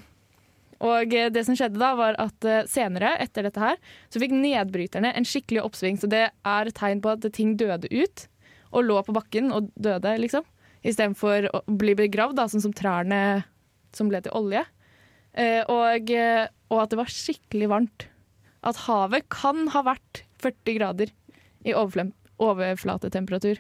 og 0.86 1.14
eh, 1.16 1.28
det 1.34 1.42
som 1.48 1.56
skjedde 1.58 1.80
da, 1.82 1.90
var 1.98 2.16
at 2.22 2.46
eh, 2.48 2.62
senere, 2.70 3.16
etter 3.20 3.48
dette 3.48 3.60
her, 3.60 3.80
så 4.14 4.22
fikk 4.22 4.32
nedbryterne 4.36 5.12
en 5.12 5.28
skikkelig 5.28 5.64
oppsving. 5.66 5.98
Så 6.00 6.08
det 6.12 6.30
er 6.30 6.72
tegn 6.78 7.02
på 7.04 7.12
at 7.16 7.26
ting 7.36 7.56
døde 7.60 7.90
ut, 7.92 8.28
og 8.70 8.86
lå 8.86 9.00
på 9.04 9.16
bakken 9.18 9.52
og 9.56 9.72
døde, 9.76 10.14
liksom. 10.22 10.46
Istedenfor 10.88 11.50
å 11.52 11.64
bli 11.68 11.98
begravd, 12.00 12.38
da, 12.40 12.48
sånn 12.48 12.64
som 12.64 12.76
trærne 12.76 13.42
som 13.96 14.12
ble 14.12 14.22
til 14.24 14.36
olje. 14.38 14.64
Eh, 15.40 15.62
og, 15.72 16.12
eh, 16.12 16.48
og 16.70 16.82
at 16.84 16.92
det 16.94 17.00
var 17.00 17.12
skikkelig 17.14 17.70
varmt. 17.72 18.08
At 18.68 18.76
havet 18.90 19.30
kan 19.32 19.68
ha 19.72 19.84
vært 19.88 20.24
40 20.44 20.76
grader 20.78 21.14
i 21.64 21.72
overflem- 21.74 22.14
overflatetemperatur. 22.40 23.60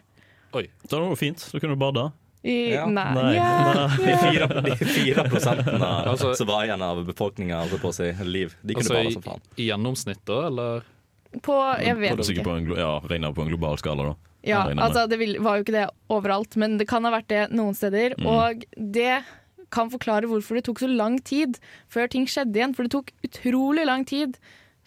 Det 0.52 0.92
var 0.92 1.06
noe 1.06 1.15
fint. 1.20 1.44
Da 1.54 1.60
kunne 1.62 1.76
du 1.78 1.80
bade. 1.82 2.12
I, 2.44 2.72
Ja. 2.74 2.86
nei, 2.88 3.13
Nei. 3.13 3.34
Yeah. 3.36 3.98
De 4.00 4.13
fire, 4.18 4.48
de 4.63 4.76
fire 4.88 5.24
prosentene 5.28 5.89
Altså- 6.08 6.36
som 6.39 6.48
var 6.48 6.63
igjen 6.63 6.82
av 6.82 7.02
befolkninga 7.06 7.58
holdt 7.68 7.82
på 7.82 7.89
å 7.92 7.94
si 7.94 8.08
liv, 8.24 8.56
de 8.63 8.74
kunne 8.76 8.86
Altså 8.86 8.94
bade 8.96 9.12
som 9.13 9.22
faen. 9.26 9.42
i 9.58 9.68
gjennomsnitt, 9.68 10.22
da, 10.26 10.38
eller? 10.48 10.84
På 11.44 11.58
Jeg 11.84 11.98
vet 12.00 12.18
ikke. 12.18 12.44
på 12.48 12.56
en, 12.58 12.70
ja, 12.80 13.00
regner 13.12 13.34
på 13.36 13.44
en 13.44 13.50
global 13.52 13.76
skala, 13.78 14.04
da. 14.04 14.15
Ja, 14.48 14.63
altså 14.72 15.04
Det 15.10 15.20
vil, 15.20 15.36
var 15.44 15.58
jo 15.60 15.63
ikke 15.65 15.76
det 15.76 15.89
overalt, 16.10 16.56
men 16.56 16.78
det 16.78 16.88
kan 16.88 17.04
ha 17.04 17.12
vært 17.12 17.28
det 17.28 17.52
noen 17.52 17.76
steder. 17.76 18.15
Mm. 18.18 18.26
Og 18.26 18.63
det 18.94 19.24
kan 19.73 19.91
forklare 19.91 20.29
hvorfor 20.29 20.58
det 20.58 20.65
tok 20.67 20.82
så 20.84 20.89
lang 20.91 21.19
tid 21.25 21.60
før 21.91 22.10
ting 22.12 22.27
skjedde 22.29 22.60
igjen. 22.60 22.75
For 22.77 22.86
det 22.86 22.93
tok 22.95 23.13
utrolig 23.25 23.86
lang 23.88 24.05
tid 24.10 24.39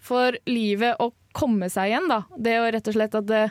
for 0.02 0.36
livet 0.50 0.98
å 1.02 1.12
komme 1.36 1.70
seg 1.72 1.92
igjen. 1.92 2.08
da. 2.10 2.22
Det 2.36 2.58
å 2.60 2.70
rett 2.74 2.88
og 2.90 2.96
slett 2.96 3.18
at 3.18 3.28
det, 3.28 3.44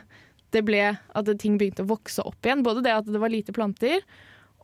det 0.56 0.66
ble 0.68 0.84
at 0.92 1.32
ting 1.42 1.58
begynte 1.60 1.86
å 1.86 1.92
vokse 1.92 2.24
opp 2.28 2.46
igjen. 2.46 2.66
Både 2.66 2.84
det 2.86 2.96
at 2.96 3.10
det 3.10 3.22
var 3.22 3.34
lite 3.34 3.56
planter, 3.56 4.04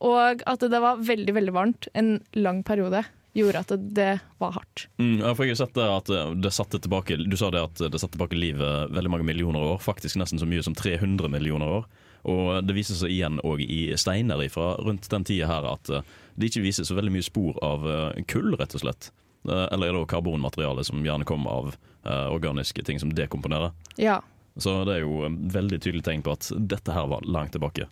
og 0.05 0.43
at 0.45 0.61
det 0.61 0.81
var 0.81 0.99
veldig 1.01 1.33
veldig 1.33 1.53
varmt 1.55 1.87
en 1.97 2.17
lang 2.37 2.63
periode. 2.67 3.03
Gjorde 3.37 3.61
at 3.61 3.71
det, 3.93 4.11
var 4.41 4.55
hardt. 4.55 4.87
Mm, 4.97 5.19
jeg 5.21 5.35
har 5.37 5.57
sett 5.59 5.77
at 5.77 6.09
det 6.41 6.51
satte 6.55 6.79
tilbake 6.81 7.19
Du 7.21 7.35
sa 7.37 7.51
det 7.53 7.61
at 7.61 7.81
det 7.93 7.99
satte 8.01 8.15
tilbake 8.15 8.37
livet 8.37 8.93
veldig 8.93 9.11
mange 9.13 9.27
millioner 9.27 9.61
år. 9.61 9.81
Faktisk 9.81 10.17
nesten 10.17 10.41
så 10.41 10.47
mye 10.49 10.65
som 10.65 10.73
300 10.77 11.29
millioner 11.29 11.69
år. 11.79 11.85
Og 12.27 12.65
det 12.65 12.73
viser 12.75 12.97
seg 12.97 13.13
igjen 13.13 13.37
òg 13.45 13.61
i 13.61 13.91
steiner 13.99 14.41
fra 14.49 14.73
rundt 14.81 15.05
den 15.11 15.27
tida 15.27 15.49
her 15.51 15.69
at 15.69 15.91
det 16.37 16.51
ikke 16.51 16.65
viser 16.67 16.85
så 16.85 16.95
veldig 16.97 17.15
mye 17.15 17.25
spor 17.25 17.57
av 17.65 17.85
eh, 17.89 18.23
kull, 18.29 18.53
rett 18.59 18.75
og 18.77 18.83
slett. 18.83 19.09
Eh, 19.49 19.65
Eller 19.73 19.89
er 19.89 19.97
det 19.97 20.07
karbonmateriale 20.11 20.85
som 20.85 21.01
gjerne 21.05 21.25
kommer 21.27 21.61
av 21.61 21.69
eh, 21.73 22.27
organiske 22.33 22.85
ting 22.85 23.01
som 23.01 23.13
dekomponerer. 23.13 23.73
Ja. 23.97 24.19
Så 24.57 24.83
det 24.85 24.99
er 24.99 25.05
jo 25.05 25.25
veldig 25.53 25.81
tydelig 25.81 26.05
tegn 26.05 26.25
på 26.25 26.35
at 26.37 26.51
dette 26.69 26.93
her 26.93 27.09
var 27.09 27.25
langt 27.25 27.55
tilbake. 27.57 27.89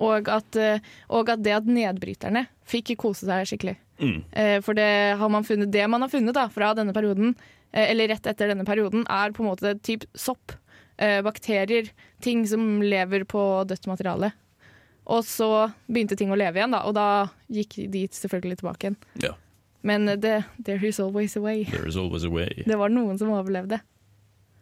Og 0.00 0.30
at, 0.32 0.56
og 1.12 1.28
at 1.28 1.42
det 1.44 1.52
at 1.52 1.66
nedbryterne 1.68 2.46
fikk 2.64 2.94
kose 2.98 3.26
seg 3.28 3.44
skikkelig. 3.50 3.74
Mm. 4.00 4.22
For 4.64 4.72
det, 4.72 4.86
har 5.20 5.28
man 5.28 5.44
funnet, 5.44 5.68
det 5.74 5.84
man 5.92 6.00
har 6.00 6.08
funnet 6.08 6.32
da, 6.34 6.46
fra 6.48 6.70
denne 6.74 6.94
perioden, 6.96 7.34
eller 7.76 8.08
rett 8.08 8.30
etter 8.32 8.48
denne 8.48 8.64
perioden, 8.64 9.04
er 9.12 9.34
på 9.36 9.44
en 9.44 9.50
måte 9.50 9.74
typ 9.84 10.06
sopp, 10.16 10.56
bakterier, 10.96 11.92
ting 12.24 12.46
som 12.48 12.80
lever 12.80 13.28
på 13.28 13.44
dødt 13.68 13.90
materiale. 13.92 14.32
Og 15.10 15.24
så 15.26 15.50
begynte 15.90 16.18
ting 16.18 16.30
å 16.30 16.38
leve 16.38 16.60
igjen, 16.60 16.74
da, 16.74 16.84
og 16.86 16.94
da 16.94 17.06
gikk 17.50 17.80
de 17.90 18.06
selvfølgelig 18.14 18.60
tilbake 18.60 18.86
igjen. 18.86 18.98
Ja. 19.24 19.34
Men 19.86 20.08
eh, 20.08 20.18
det, 20.20 20.42
there 20.64 20.86
is 20.86 21.00
always 21.00 21.36
a 21.36 21.40
way. 21.40 21.64
There 21.64 21.88
is 21.88 21.96
always 21.96 22.24
a 22.24 22.30
way. 22.30 22.62
Det 22.66 22.78
var 22.78 22.92
noen 22.92 23.18
som 23.18 23.32
overlevde. 23.34 23.80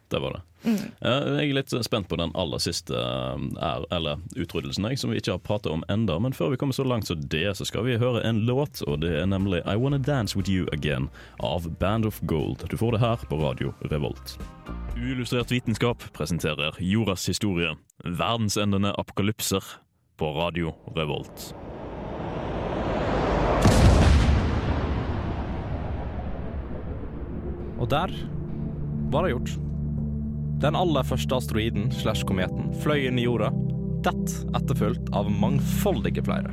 Det 0.08 0.18
var 0.18 0.32
det. 0.32 0.44
Mm. 0.64 0.86
Jeg 1.00 1.50
er 1.50 1.54
litt 1.54 1.72
spent 1.84 2.08
på 2.10 2.16
den 2.18 2.32
aller 2.38 2.62
siste 2.62 2.96
eh, 2.96 3.42
er, 3.60 3.84
eller 3.94 4.22
utryddelsen, 4.40 4.88
jeg, 4.88 5.00
som 5.02 5.12
vi 5.12 5.20
ikke 5.20 5.36
har 5.36 5.42
pratet 5.44 5.72
om 5.72 5.84
enda. 5.92 6.16
Men 6.22 6.32
før 6.32 6.54
vi 6.54 6.60
kommer 6.60 6.76
så 6.76 6.86
langt 6.86 7.10
som 7.10 7.20
det, 7.20 7.44
så 7.58 7.66
skal 7.68 7.84
vi 7.86 7.98
høre 8.00 8.24
en 8.26 8.40
låt, 8.48 8.80
og 8.88 9.02
det 9.04 9.12
er 9.20 9.28
nemlig 9.28 9.60
I 9.66 9.76
Wanna 9.76 10.00
Dance 10.00 10.38
With 10.38 10.50
You 10.50 10.68
Again 10.72 11.10
av 11.44 11.68
Band 11.82 12.08
of 12.08 12.22
Gold. 12.30 12.64
Du 12.70 12.78
får 12.80 12.96
det 12.96 13.02
her 13.04 13.28
på 13.28 13.42
Radio 13.42 13.74
Revolt. 13.92 14.38
Uillustrert 14.96 15.52
vitenskap 15.52 16.02
presenterer 16.16 16.74
jordas 16.80 17.28
historie. 17.28 17.76
Verdensendende 18.04 18.94
apokalypser 18.98 19.62
på 20.18 20.32
Radio 20.34 20.72
Revolt. 20.96 21.54
Og 27.78 27.86
der 27.88 28.10
var 29.12 29.22
det 29.22 29.30
gjort. 29.30 29.52
Den 30.58 30.74
aller 30.74 31.06
første 31.06 31.38
asteroiden 31.38 31.92
slash 31.94 32.26
kometen 32.26 32.72
fløy 32.82 33.06
inn 33.06 33.20
i 33.22 33.28
jorda, 33.28 33.52
tett 34.02 34.34
etterfulgt 34.58 35.12
av 35.14 35.30
mangfoldige 35.30 36.26
flere. 36.26 36.50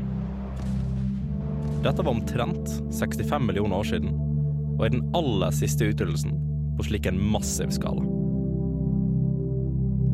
Dette 1.82 2.06
var 2.06 2.13
omtrent 2.13 2.69
65 2.93 3.49
millioner 3.49 3.82
år 3.82 3.89
siden, 3.95 4.13
og 4.78 4.86
er 4.86 4.93
den 4.93 5.08
aller 5.17 5.58
siste 5.58 5.89
utryddelsen 5.89 6.38
på 6.78 6.86
slik 6.86 7.10
en 7.10 7.17
massiv 7.34 7.73
skala. 7.73 8.06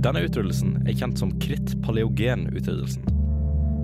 Denne 0.02 0.24
utryddelsen 0.24 0.80
er 0.86 0.96
kjent 0.96 1.20
som 1.20 1.36
kritt-paleogen-utryddelsen, 1.44 3.11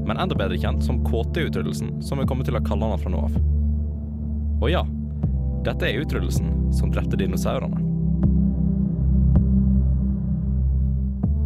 men 0.07 0.17
enda 0.17 0.35
bedre 0.39 0.57
kjent 0.57 0.85
som 0.85 1.03
KT-utryddelsen, 1.05 1.97
som 2.01 2.21
vi 2.21 2.27
kommer 2.27 2.47
til 2.47 2.55
å 2.55 2.63
kalle 2.63 2.87
den 2.93 3.03
fra 3.03 3.11
nå 3.11 3.25
av. 3.27 3.35
Og 4.63 4.71
ja, 4.71 4.85
dette 5.67 5.89
er 5.89 6.01
utryddelsen 6.01 6.71
som 6.73 6.91
drepte 6.93 7.19
dinosaurene. 7.19 7.83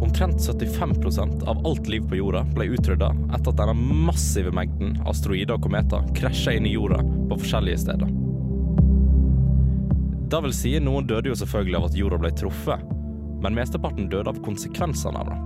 Omtrent 0.02 0.40
75% 0.40 1.44
av 1.48 1.66
alt 1.66 1.88
liv 1.88 2.08
på 2.08 2.18
jorda 2.18 2.42
ble 2.54 2.72
utrydda 2.74 3.12
etter 3.34 3.52
at 3.52 3.60
denne 3.60 4.02
massive 4.06 4.50
mengden 4.54 4.96
asteroider 5.10 5.56
og 5.56 5.66
kometer 5.66 6.08
krasja 6.18 6.56
inn 6.58 6.66
i 6.66 6.74
jorda 6.74 6.98
på 7.30 7.38
forskjellige 7.38 7.84
steder. 7.84 8.10
Det 10.32 10.40
vil 10.46 10.54
si, 10.56 10.74
noen 10.80 11.06
døde 11.06 11.28
jo 11.28 11.38
selvfølgelig 11.38 11.78
av 11.78 11.86
at 11.90 11.96
jorda 11.98 12.18
ble 12.22 12.32
truffet, 12.40 12.84
men 13.42 13.56
mesteparten 13.58 14.10
døde 14.10 14.32
av 14.32 14.38
konsekvensene 14.44 15.22
av 15.22 15.28
det. 15.28 15.40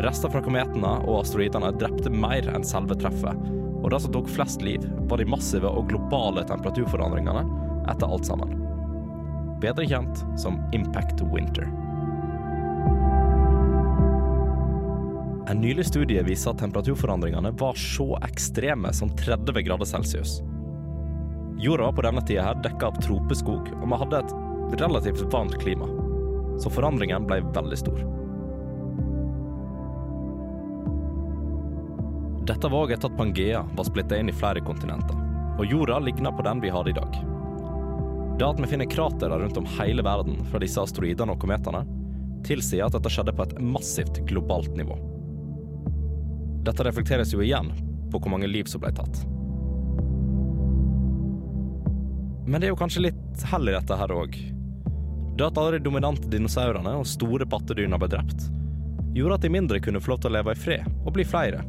Rester 0.00 0.32
fra 0.32 0.40
kometene 0.40 0.92
og 1.04 1.18
asteroidene 1.20 1.74
drepte 1.76 2.12
mer 2.12 2.46
enn 2.48 2.64
selve 2.64 2.96
treffet, 2.96 3.36
og 3.80 3.90
det 3.92 3.98
som 4.00 4.12
tok 4.14 4.30
flest 4.32 4.62
liv, 4.64 4.84
var 5.10 5.20
de 5.20 5.28
massive 5.28 5.68
og 5.68 5.90
globale 5.90 6.44
temperaturforandringene 6.48 7.42
etter 7.90 8.08
alt 8.08 8.28
sammen. 8.28 8.54
Bedre 9.60 9.84
kjent 9.84 10.22
som 10.40 10.56
impact 10.76 11.20
winter. 11.32 11.68
En 15.50 15.60
nylig 15.60 15.84
studie 15.90 16.22
viser 16.24 16.54
at 16.54 16.62
temperaturforandringene 16.62 17.52
var 17.60 17.76
så 17.76 18.14
ekstreme 18.24 18.92
som 18.96 19.10
30 19.18 19.66
grader 19.66 19.88
celsius. 19.88 20.38
Jorda 21.60 21.90
var 21.90 21.96
på 21.98 22.06
denne 22.06 22.22
tida 22.24 22.46
her 22.46 22.62
dekka 22.64 22.88
av 22.88 23.02
tropeskog, 23.04 23.68
og 23.82 23.84
vi 23.84 24.00
hadde 24.04 24.22
et 24.22 24.80
relativt 24.80 25.26
varmt 25.32 25.58
klima. 25.60 25.90
Så 26.62 26.72
forandringen 26.72 27.28
ble 27.28 27.42
veldig 27.52 27.80
stor. 27.82 28.00
Dette 32.50 32.66
var 32.66 32.82
òg 32.82 32.90
etter 32.90 33.06
at 33.06 33.14
Pangea 33.14 33.60
var 33.78 33.86
splitta 33.86 34.16
inn 34.18 34.28
i 34.28 34.34
flere 34.34 34.58
kontinenter, 34.66 35.14
og 35.54 35.70
jorda 35.70 36.00
ligna 36.02 36.32
på 36.34 36.42
den 36.42 36.58
vi 36.64 36.72
har 36.74 36.88
i 36.90 36.94
dag. 36.96 37.20
Det 38.40 38.46
at 38.48 38.58
vi 38.58 38.66
finner 38.72 38.90
kratere 38.90 39.38
rundt 39.38 39.60
om 39.60 39.68
hele 39.76 40.02
verden 40.02 40.40
fra 40.50 40.58
disse 40.58 40.82
asteroidene 40.82 41.36
og 41.36 41.38
kometene, 41.44 41.84
tilsier 42.42 42.88
at 42.88 42.96
dette 42.96 43.14
skjedde 43.14 43.36
på 43.38 43.46
et 43.46 43.54
massivt 43.62 44.18
globalt 44.26 44.74
nivå. 44.74 44.98
Dette 46.66 46.90
reflekteres 46.90 47.36
jo 47.36 47.46
igjen 47.46 47.70
på 48.10 48.18
hvor 48.18 48.34
mange 48.34 48.50
liv 48.50 48.66
som 48.66 48.82
ble 48.82 48.90
tatt. 48.98 49.22
Men 52.50 52.58
det 52.58 52.66
er 52.66 52.74
jo 52.74 52.82
kanskje 52.82 53.06
litt 53.12 53.48
hell 53.52 53.70
i 53.70 53.78
dette 53.78 53.94
her 53.94 54.10
òg. 54.10 54.38
Det 55.38 55.52
at 55.52 55.60
alle 55.60 55.78
de 55.78 55.86
dominante 55.86 56.26
dinosaurene 56.32 56.98
og 56.98 57.06
store 57.06 57.46
pattedyrene 57.46 58.00
ble 58.00 58.10
drept, 58.10 58.48
gjorde 59.14 59.38
at 59.38 59.44
de 59.46 59.58
mindre 59.60 59.78
kunne 59.78 60.02
få 60.02 60.16
lov 60.16 60.24
til 60.24 60.34
å 60.34 60.40
leve 60.40 60.56
i 60.56 60.66
fred 60.66 61.04
og 61.04 61.14
bli 61.14 61.22
flere, 61.22 61.62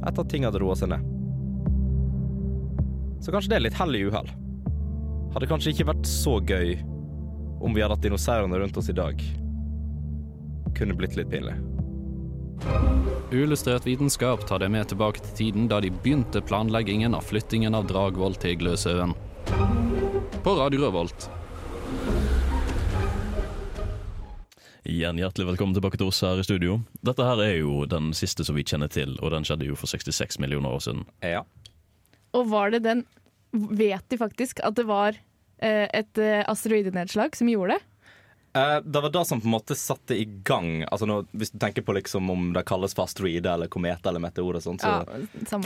etter 0.00 0.22
at 0.22 0.30
ting 0.32 0.46
hadde 0.46 0.60
roa 0.62 0.76
seg 0.78 0.92
ned. 0.92 1.08
Så 3.20 3.32
kanskje 3.34 3.52
det 3.52 3.58
er 3.58 3.66
litt 3.66 3.76
hell 3.76 3.96
i 3.96 4.04
uhell. 4.08 4.30
Hadde 5.34 5.48
kanskje 5.50 5.74
ikke 5.74 5.90
vært 5.92 6.08
så 6.08 6.38
gøy 6.40 6.78
om 7.60 7.74
vi 7.76 7.82
hadde 7.84 7.94
hatt 7.94 8.06
dinosaurene 8.06 8.58
rundt 8.62 8.78
oss 8.80 8.88
i 8.90 8.96
dag. 8.96 9.20
Kunne 10.76 10.96
blitt 10.96 11.18
litt 11.18 11.30
pinlig. 11.30 11.58
Uillustrert 13.30 13.86
vitenskap 13.86 14.42
tar 14.48 14.62
deg 14.62 14.72
med 14.72 14.88
tilbake 14.90 15.22
til 15.24 15.36
tiden 15.38 15.68
da 15.70 15.78
de 15.80 15.92
begynte 15.92 16.42
planleggingen 16.44 17.14
av 17.16 17.28
flyttingen 17.28 17.76
av 17.76 17.86
Dragvoll 17.88 18.34
til 18.40 18.56
Gløshaugen. 18.60 19.14
På 20.44 20.56
Radio 20.56 20.86
Revolt. 20.86 21.28
Igjen 24.88 25.18
hjertelig 25.20 25.44
velkommen 25.50 25.76
tilbake 25.76 25.98
til 26.00 26.08
oss 26.08 26.22
her 26.24 26.40
i 26.40 26.44
studio. 26.44 26.78
Dette 27.04 27.24
her 27.24 27.40
er 27.44 27.58
jo 27.58 27.82
den 27.88 28.14
siste 28.16 28.46
som 28.46 28.56
vi 28.56 28.64
kjenner 28.64 28.88
til, 28.88 29.12
og 29.20 29.34
den 29.34 29.44
skjedde 29.44 29.68
jo 29.68 29.76
for 29.76 29.90
66 29.90 30.38
millioner 30.40 30.72
år 30.72 30.80
siden. 30.86 31.02
Ja. 31.20 31.42
Og 32.32 32.48
var 32.52 32.72
det 32.72 32.84
den 32.88 33.06
Vet 33.50 34.04
de 34.06 34.14
faktisk 34.14 34.60
at 34.62 34.76
det 34.78 34.84
var 34.86 35.16
eh, 35.58 35.88
et 35.90 36.18
eh, 36.22 36.44
asteroidenedslag 36.46 37.34
som 37.34 37.48
gjorde 37.50 37.74
det? 37.74 37.86
Eh, 38.52 38.80
det 38.82 39.00
var 39.00 39.10
det 39.14 39.20
som 39.28 39.38
på 39.40 39.46
en 39.46 39.52
måte 39.54 39.76
satte 39.78 40.16
i 40.18 40.24
gang 40.24 40.80
altså 40.90 41.06
nå, 41.06 41.20
Hvis 41.38 41.52
du 41.54 41.58
tenker 41.62 41.84
på 41.86 41.94
liksom 41.94 42.26
om 42.32 42.48
det 42.52 42.64
kalles 42.66 42.96
for 42.98 43.06
asteroide 43.06 43.46
eller 43.46 43.70
komet 43.70 44.02
eller 44.10 44.18
meteor 44.24 44.58
og 44.58 44.64
sånt, 44.64 44.82
så 44.82 44.90
Ja, 45.06 45.20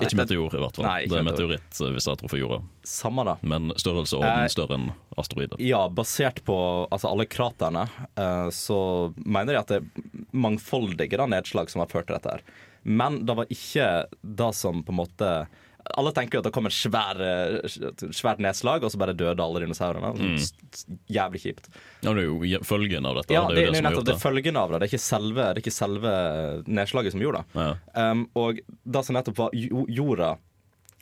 Ikke 0.05 0.19
meteor, 0.19 0.53
i 0.53 0.61
hvert 0.61 0.77
fall. 0.77 0.85
Nei, 0.85 1.07
det 1.09 1.17
er 1.17 1.25
meteor. 1.25 1.49
meteoritt 1.55 1.81
eh, 1.81 1.95
hvis 1.97 2.09
jeg 2.11 2.21
tror 2.21 2.29
for 2.35 2.43
jorda. 2.43 2.59
samme 2.85 3.25
da. 3.25 3.37
Men 3.41 3.73
størrelse 3.81 4.19
og 4.19 4.27
Eh, 4.27 4.35
orden 4.35 4.53
større 4.53 4.77
enn 4.77 4.93
asteroider. 5.17 5.57
Ja, 5.65 5.89
basert 5.89 6.43
på 6.45 6.59
altså, 6.91 7.09
alle 7.09 7.25
kraterne, 7.25 7.87
eh, 8.21 8.49
så 8.53 9.15
mener 9.17 9.55
de 9.55 9.59
at 9.63 9.73
det 9.73 9.81
er 9.81 10.29
mangfoldige 10.37 11.17
da, 11.17 11.27
nedslag 11.27 11.71
som 11.73 11.81
har 11.85 11.89
ført 11.89 12.07
til 12.09 12.19
dette. 12.19 12.37
her. 12.37 12.43
Men 12.85 13.23
det 13.25 13.37
var 13.37 13.47
ikke 13.49 13.89
det 14.21 14.51
som 14.55 14.83
på 14.85 14.93
en 14.93 15.01
måte 15.01 15.31
Alle 15.85 16.13
tenker 16.17 16.39
jo 16.39 16.41
at 16.41 16.47
det 16.49 16.53
kom 16.55 16.69
et 16.69 16.75
svær, 16.75 17.19
eh, 17.21 17.75
svært 18.17 18.41
nedslag, 18.41 18.85
og 18.87 18.93
så 18.93 19.01
bare 19.01 19.13
døde 19.17 19.45
alle 19.45 19.61
dinosaurene. 19.61 20.15
Mm. 20.17 20.97
Jævlig 21.13 21.43
kjipt. 21.43 21.69
Ja, 22.01 22.15
det 22.17 22.25
er 22.25 22.31
jo 22.31 22.63
følgen 22.65 23.05
av 23.05 23.21
dette. 23.21 23.37
Ja, 23.37 23.45
det 23.49 23.59
det, 23.59 23.63
er 23.63 23.69
jo 23.69 23.77
det, 23.77 23.85
nettopp 23.85 24.09
det 24.09 24.15
er 24.15 24.23
følgende 24.23 24.63
av 24.63 24.73
det. 24.73 24.81
Det 24.81 24.89
er 24.89 24.95
ikke 24.95 25.05
selve, 25.05 25.45
det 25.45 25.61
er 25.61 25.63
ikke 25.65 25.75
selve 25.77 26.15
nedslaget 26.81 27.15
som 27.15 27.25
gjorde 27.25 27.43
det. 27.43 27.67
Ja. 27.67 28.11
Um, 28.11 28.27
og 28.41 28.63
det 28.65 29.05
som 29.05 29.19
nettopp 29.19 29.43
var 29.43 29.55
jorda 29.55 30.35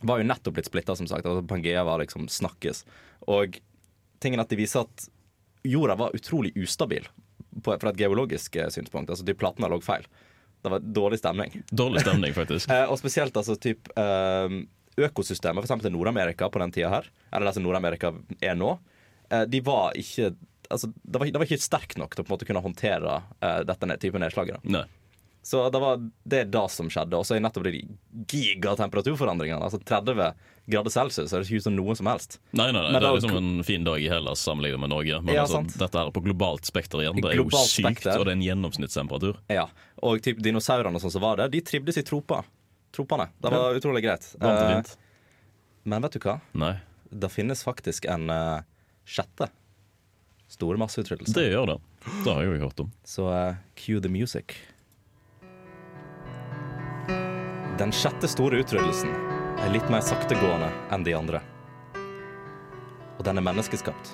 var 0.03 0.19
jo 0.19 0.27
nettopp 0.27 0.59
blitt 0.59 0.71
splitta, 0.71 0.97
som 0.99 1.07
sagt. 1.07 1.27
Altså 1.27 1.47
Pangea 1.47 1.85
var 1.87 2.03
liksom 2.03 2.27
snakkes. 2.29 2.83
Og 3.31 3.61
tingen 4.23 4.43
at 4.43 4.51
de 4.51 4.59
viser 4.59 4.83
at 4.83 5.09
jorda 5.63 5.95
var 5.99 6.17
utrolig 6.17 6.51
ustabil 6.59 7.07
på, 7.63 7.79
fra 7.79 7.93
et 7.93 8.01
geologisk 8.01 8.57
eh, 8.57 8.71
synspunkt. 8.73 9.11
Altså 9.11 9.27
de 9.27 9.37
platene 9.39 9.71
lå 9.71 9.79
feil. 9.85 10.07
Det 10.63 10.71
var 10.71 10.79
dårlig 10.79 11.19
stemning. 11.19 11.63
Dårlig 11.71 12.05
stemning, 12.05 12.35
faktisk. 12.35 12.71
Eh, 12.73 12.87
og 12.87 12.99
spesielt 13.01 13.37
altså 13.37 13.57
typ 13.61 13.91
eh, 13.99 14.55
økosystemet, 15.03 15.65
f.eks. 15.65 15.83
til 15.83 15.95
Nord-Amerika 15.95 16.49
på 16.53 16.63
den 16.63 16.73
tida 16.75 16.93
her, 16.93 17.11
eller 17.33 17.51
det 17.51 17.57
som 17.57 17.67
Nord-Amerika 17.67 18.13
er 18.41 18.57
nå, 18.59 18.77
eh, 19.31 19.45
de 19.51 19.63
var 19.67 19.99
ikke 19.99 20.35
Altså, 20.73 20.89
det 20.89 21.19
var, 21.21 21.29
det 21.29 21.37
var 21.37 21.45
ikke 21.45 21.61
sterkt 21.61 21.99
nok 22.01 22.15
til 22.15 22.23
å 22.23 22.25
på 22.25 22.31
en 22.31 22.33
måte 22.33 22.47
kunne 22.49 22.61
håndtere 22.65 23.17
uh, 23.45 23.59
dette 23.69 23.97
type 24.01 24.17
nedslaget. 24.23 24.63
da. 24.63 24.71
Nei. 24.79 25.02
Så 25.43 25.71
det 25.75 25.81
var 25.83 25.99
det 25.99 26.39
er 26.39 26.51
det 26.55 26.65
som 26.71 26.91
skjedde. 26.91 27.19
Og 27.19 27.27
så 27.27 27.35
er 27.35 27.43
nettopp 27.43 27.67
de 27.67 27.83
gigatemperaturforandringene. 28.31 29.59
Altså 29.59 29.81
30 29.83 30.35
grader 30.71 30.95
celsius 30.95 31.33
det 31.35 31.41
ikke 31.43 31.59
ut 31.59 31.67
som 31.67 31.75
noe 31.75 31.97
som 31.99 32.07
helst. 32.07 32.39
Nei, 32.55 32.69
nei, 32.71 32.79
nei, 32.79 32.93
det, 32.95 33.01
det 33.03 33.09
er 33.09 33.17
liksom 33.17 33.39
en 33.41 33.65
fin 33.67 33.87
dag 33.87 33.99
i 33.99 34.07
Hellas 34.13 34.45
sammenlignet 34.47 34.81
med 34.85 34.93
Norge. 34.95 35.19
Men 35.27 35.35
Ja, 35.35 35.47
altså, 35.49 35.65
dette 35.67 35.99
er 35.99 36.13
på 36.15 36.23
globalt 36.23 36.69
spekter 36.69 37.03
igjen. 37.03 37.19
Det 37.19 37.33
er 37.33 37.41
jo 37.41 37.49
sykt, 37.51 37.81
spekter. 37.83 38.15
og 38.21 38.29
det 38.29 38.37
er 38.37 38.39
en 38.39 38.47
gjennomsnittstemperatur. 38.47 39.41
Ja. 39.51 39.67
Og 40.07 40.23
typ 40.23 40.43
dinosaurene 40.45 40.99
og 40.99 41.03
sånn 41.03 41.17
som 41.17 41.25
var 41.27 41.43
der, 41.43 41.51
de 41.51 41.63
trivdes 41.67 41.99
i 41.99 42.07
tropa. 42.07 42.45
Tropene. 42.95 43.31
Det 43.43 43.51
var 43.51 43.75
utrolig 43.75 44.05
greit. 44.05 44.29
Eh, 44.39 44.93
men 45.89 46.05
vet 46.05 46.15
du 46.15 46.23
hva? 46.23 46.39
Nei, 46.55 46.77
Det 47.11 47.29
finnes 47.33 47.65
faktisk 47.65 48.07
en 48.09 48.31
uh, 48.31 48.63
sjette 49.05 49.49
store 50.53 50.79
masseutryddelse. 50.79 51.35
det 51.35 51.49
gjør 51.51 51.73
det. 51.73 51.79
Det 52.25 52.29
har 52.29 52.45
jeg 52.45 52.53
jo 52.53 52.67
hørt 52.67 52.83
om. 52.85 52.93
Så 53.05 53.27
uh, 53.27 53.57
cue 53.75 54.01
the 54.05 54.13
music. 54.13 54.55
Den 57.79 57.93
sjette 57.93 58.29
store 58.29 58.59
utryddelsen 58.61 59.13
er 59.65 59.71
litt 59.73 59.87
mer 59.89 60.03
saktegående 60.05 60.67
enn 60.93 61.05
de 61.07 61.15
andre. 61.17 61.39
Og 63.17 63.23
den 63.25 63.41
er 63.41 63.45
menneskeskapt. 63.47 64.11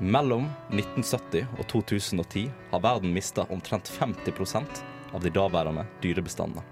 Mellom 0.00 0.46
1970 0.72 1.44
og 1.58 1.66
2010 1.68 2.46
har 2.70 2.80
verden 2.80 3.12
mista 3.12 3.44
omtrent 3.52 3.90
50% 3.92 4.80
av 5.12 5.20
de 5.20 5.32
daværende 5.34 5.84
dyrebestandene. 6.00 6.64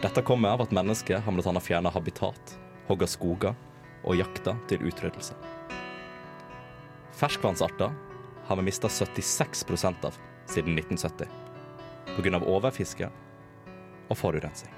Dette 0.00 0.24
kommer 0.24 0.56
av 0.56 0.64
at 0.64 0.72
mennesket 0.72 1.20
har 1.20 1.36
bl.a. 1.36 1.60
fjerna 1.60 1.92
habitat, 1.92 2.56
hogga 2.88 3.10
skoger 3.12 3.52
og 4.06 4.16
jakta 4.16 4.56
til 4.72 4.88
utryddelse. 4.88 5.36
Ferskvannsarter 7.20 7.92
har 8.48 8.56
vi 8.56 8.66
mista 8.70 8.88
76 8.88 9.66
av 9.84 10.16
siden 10.48 10.78
1970 10.80 11.28
pga. 12.16 12.40
overfiske 12.40 13.10
og 14.08 14.18
forurensning. 14.18 14.72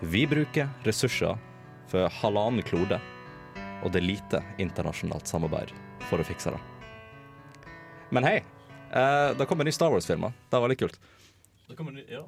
Vi 0.00 0.26
bruker 0.30 0.68
ressurser 0.86 1.38
for 1.90 2.08
halvannen 2.20 2.62
klode, 2.62 3.00
og 3.82 3.92
det 3.92 4.02
er 4.02 4.06
lite 4.06 4.42
internasjonalt 4.62 5.26
samarbeid 5.30 5.72
for 6.08 6.20
å 6.20 6.26
fikse 6.26 6.52
det. 6.54 6.60
Men 8.14 8.24
hei, 8.24 8.36
eh, 8.92 9.30
det 9.36 9.46
kommer 9.46 9.66
en 9.66 9.70
ny 9.70 9.74
Star 9.74 9.90
Wars-film. 9.92 10.28
Det 10.50 10.60
var 10.60 10.70
litt 10.70 10.80
kult. 10.80 10.98
Det 11.68 11.84
ny, 11.84 12.04
ja. 12.08 12.22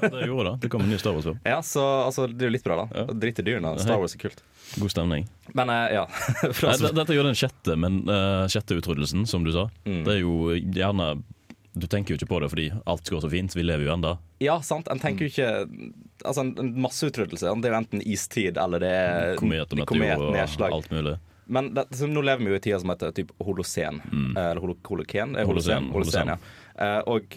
det 0.00 0.26
gjorde 0.26 0.50
det. 0.50 0.58
Det 0.62 0.68
kom 0.72 0.80
en 0.80 0.88
ny 0.88 0.98
Star 0.98 1.12
Wars-film. 1.12 1.38
Ja, 1.44 1.62
så 1.62 1.84
altså, 2.06 2.26
Det 2.26 2.46
er 2.46 2.48
jo 2.48 2.54
litt 2.54 2.64
bra, 2.64 2.78
da. 2.84 3.02
Ja. 3.02 3.04
Drit 3.12 3.40
i 3.42 3.44
dyrene. 3.44 3.74
Star 3.78 3.98
Wars 4.00 4.14
er 4.16 4.22
kult. 4.22 4.40
God 4.80 4.90
stemning. 4.94 5.26
Men 5.52 5.72
eh, 5.74 5.98
ja. 5.98 6.06
Nei, 6.64 6.76
dette 6.86 7.12
er 7.12 7.18
jo 7.18 7.26
den 7.26 7.36
sjette, 7.36 7.76
men 7.76 8.00
uh, 8.08 8.46
sjette 8.48 8.78
utryddelsen, 8.78 9.26
som 9.28 9.44
du 9.44 9.52
sa. 9.52 9.66
Mm. 9.84 10.00
Det 10.06 10.14
er 10.14 10.22
jo 10.22 10.54
gjerne 10.56 11.10
Du 11.76 11.86
tenker 11.92 12.14
jo 12.14 12.16
ikke 12.16 12.28
på 12.30 12.38
det 12.40 12.48
fordi 12.48 12.66
alt 12.88 13.10
går 13.12 13.20
så 13.20 13.28
fint. 13.30 13.52
Vi 13.56 13.62
lever 13.62 13.84
jo 13.84 13.92
enda. 13.92 14.14
ja, 14.40 14.54
sant. 14.64 14.88
En 14.88 14.98
tenker 15.02 15.26
jo 15.26 15.32
ikke 15.32 15.50
Altså, 16.24 16.40
en, 16.40 16.54
en 16.58 16.70
masseutryddelse. 16.80 17.50
Det 17.60 17.68
er 17.68 17.74
jo 17.74 17.78
enten 17.82 18.00
istid 18.08 18.56
eller 18.58 18.80
det 18.80 18.90
er 18.96 19.34
Komet 19.36 19.72
og 19.72 19.78
meteor 19.82 20.22
og 20.30 20.32
nedslag. 20.34 20.72
alt 20.72 20.88
mulig. 20.90 21.16
Men 21.46 21.68
det, 21.76 21.84
så 21.94 22.08
nå 22.10 22.22
lever 22.26 22.42
vi 22.42 22.50
jo 22.50 22.56
i 22.58 22.62
tida 22.64 22.78
som 22.82 22.90
heter 22.90 23.12
typ 23.14 23.28
holocen. 23.44 24.00
Mm. 24.10 24.30
Eller 24.34 24.62
holo, 24.64 24.74
holoken? 24.88 25.36
Eh, 25.36 25.46
Holocen, 25.46 25.90
Holocen, 25.92 26.32
holocen. 26.32 26.32
ja. 26.32 26.86
Eh, 26.86 27.02
og 27.12 27.36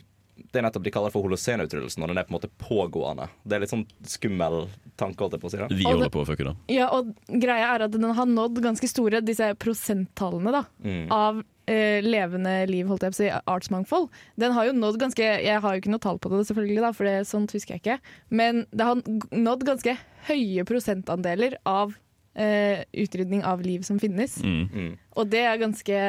det 0.51 0.59
er 0.59 0.65
nettopp 0.65 0.83
de 0.85 0.91
kaller 0.95 1.11
for 1.13 1.25
holocenutryddelsen, 1.27 2.03
og 2.03 2.09
den 2.11 2.17
er 2.21 2.27
på 2.27 2.33
en 2.33 2.37
måte 2.39 2.49
pågående. 2.61 3.27
Det 3.43 3.55
er 3.57 3.63
litt 3.65 3.73
sånn 3.73 3.85
skummel 4.07 4.67
tanke, 4.99 5.19
holdt 5.23 5.35
jeg 5.37 5.41
på 5.43 5.47
å 5.49 5.53
si. 5.53 5.57
det. 5.61 5.69
Vi 5.79 5.85
holder 5.87 6.09
på 6.13 6.23
å 6.23 6.27
fucke 6.27 6.47
det. 6.49 6.55
Ja, 6.75 6.89
og 6.95 7.13
greia 7.27 7.73
er 7.75 7.85
at 7.87 7.91
den 7.95 8.03
har 8.03 8.25
nådd 8.29 8.59
ganske 8.63 8.87
store, 8.89 9.21
disse 9.25 9.51
prosenttallene 9.61 10.51
da, 10.51 10.63
Mm. 10.83 11.07
av 11.11 11.43
eh, 11.69 12.01
levende 12.01 12.65
liv, 12.67 12.87
holdt 12.89 13.03
jeg 13.05 13.11
på 13.13 13.15
å 13.15 13.21
si, 13.21 13.29
artsmangfold. 13.53 14.09
Den 14.41 14.51
har 14.57 14.65
jo 14.65 14.73
nådd 14.73 14.97
ganske, 14.99 15.21
jeg 15.21 15.61
har 15.61 15.75
jo 15.75 15.81
ikke 15.83 15.91
noe 15.93 16.01
tall 16.01 16.17
på 16.17 16.29
det 16.33 16.47
selvfølgelig 16.49 16.81
da, 16.81 16.91
for 16.97 17.05
det, 17.05 17.27
sånt 17.29 17.51
husker 17.53 17.75
jeg 17.77 17.83
ikke, 17.83 17.99
men 18.31 18.65
det 18.73 18.87
har 18.87 18.95
nådd 19.31 19.65
ganske 19.67 19.97
høye 20.31 20.65
prosentandeler 20.65 21.55
av 21.69 21.93
eh, 22.35 22.81
utrydning 22.93 23.43
av 23.45 23.61
liv 23.61 23.81
som 23.85 23.99
finnes. 24.01 24.39
Mm. 24.41 24.69
Mm. 24.73 24.91
Og 25.15 25.29
det 25.29 25.43
er 25.45 25.57
ganske 25.61 26.01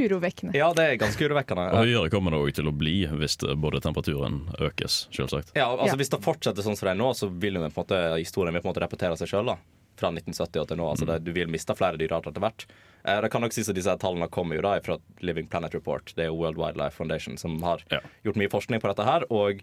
urovekkende. 0.00 0.54
Ja, 0.56 0.70
det 0.76 0.84
er 0.88 0.96
ganske 1.02 1.26
urovekkende. 1.28 1.66
Og 1.72 1.84
høyere 1.86 2.10
kommer 2.12 2.34
det 2.34 2.40
òg 2.40 2.52
til 2.56 2.68
å 2.70 2.72
bli 2.76 2.94
hvis 3.06 3.36
både 3.60 3.80
temperaturen 3.84 4.42
økes, 4.58 5.06
selvsagt. 5.14 5.52
Ja, 5.58 5.68
altså 5.76 5.92
Ja. 5.92 5.98
Hvis 6.00 6.10
det 6.14 6.22
fortsetter 6.24 6.62
sånn 6.64 6.76
som 6.78 6.86
det 6.88 6.94
er 6.96 7.00
nå, 7.02 7.10
så 7.18 7.28
vil 7.28 7.54
jo 7.54 7.60
på 7.60 7.68
en 7.68 7.76
måte, 7.84 8.00
historien 8.18 8.54
vil 8.54 8.62
på 8.62 8.68
en 8.70 8.74
måte 8.74 8.84
repetere 8.86 9.16
seg 9.20 9.28
sjøl. 9.28 9.52
Fra 10.00 10.08
1970 10.08 10.60
og 10.62 10.68
til 10.68 10.78
nå. 10.80 10.86
Altså 10.88 11.04
det, 11.06 11.18
du 11.22 11.32
vil 11.36 11.50
miste 11.52 11.74
flere 11.76 11.98
dyrearter 12.00 12.30
etter 12.32 12.40
hvert. 12.40 12.64
Eh, 13.04 13.20
det 13.20 13.28
kan 13.30 13.42
nok 13.44 13.52
sies 13.52 13.68
at 13.68 13.76
Disse 13.76 13.92
tallene 14.00 14.26
kommer 14.32 14.56
jo 14.56 14.62
da 14.64 14.78
fra 14.80 14.96
Living 15.20 15.46
Planet 15.52 15.74
Report. 15.76 16.14
Det 16.16 16.24
er 16.24 16.30
jo 16.32 16.38
World 16.40 16.56
Wildlife 16.56 16.96
Foundation 16.96 17.36
som 17.36 17.60
har 17.62 17.84
Ja. 17.92 18.00
gjort 18.24 18.36
mye 18.40 18.48
forskning 18.48 18.80
på 18.80 18.88
dette 18.88 19.04
her. 19.04 19.26
Og 19.30 19.60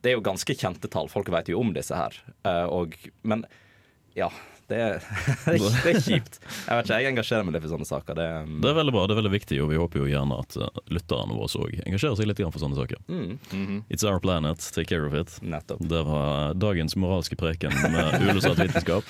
det 0.00 0.12
er 0.12 0.14
jo 0.14 0.20
ganske 0.22 0.54
kjente 0.54 0.88
tall. 0.88 1.08
Folk 1.08 1.28
vet 1.28 1.48
jo 1.48 1.58
om 1.60 1.72
disse 1.74 1.90
her. 1.94 2.14
Eh, 2.44 2.64
og, 2.70 2.94
men 3.24 3.44
ja, 4.14 4.30
det 4.70 4.78
er, 4.80 5.04
det 5.46 5.90
er 5.92 6.00
kjipt. 6.00 6.38
Jeg 6.40 6.78
vet 6.78 6.86
ikke, 6.88 6.98
jeg 7.02 7.10
engasjerer 7.12 7.44
meg 7.46 7.56
litt 7.56 7.66
i 7.66 7.70
sånne 7.72 7.86
saker. 7.88 8.16
Det, 8.18 8.28
Det 8.64 8.70
er 8.70 8.76
veldig 8.78 8.94
bra, 8.96 9.04
det 9.06 9.14
er 9.16 9.20
veldig 9.20 9.32
viktig, 9.34 9.58
og 9.64 9.70
vi 9.72 9.80
håper 9.80 10.00
jo 10.02 10.08
gjerne 10.08 10.38
at 10.40 10.56
uh, 10.60 10.68
lytterne 10.92 11.36
våre 11.36 11.48
òg 11.64 11.74
engasjerer 11.84 12.16
seg 12.18 12.30
litt 12.30 12.40
for 12.44 12.62
sånne 12.62 12.78
saker. 12.78 13.02
mm, 13.08 13.82
It's 13.92 14.04
our 14.04 14.20
planet, 14.20 14.64
take 14.74 14.88
care 14.88 15.06
of 15.06 15.14
it. 15.14 15.36
nettopp. 15.42 15.80
Det 15.88 16.02
var 16.08 16.54
dagens 16.54 16.96
moralske 16.96 17.36
preken 17.36 17.74
med 17.92 18.20
uillustrert 18.22 18.58
vitenskap. 18.62 19.04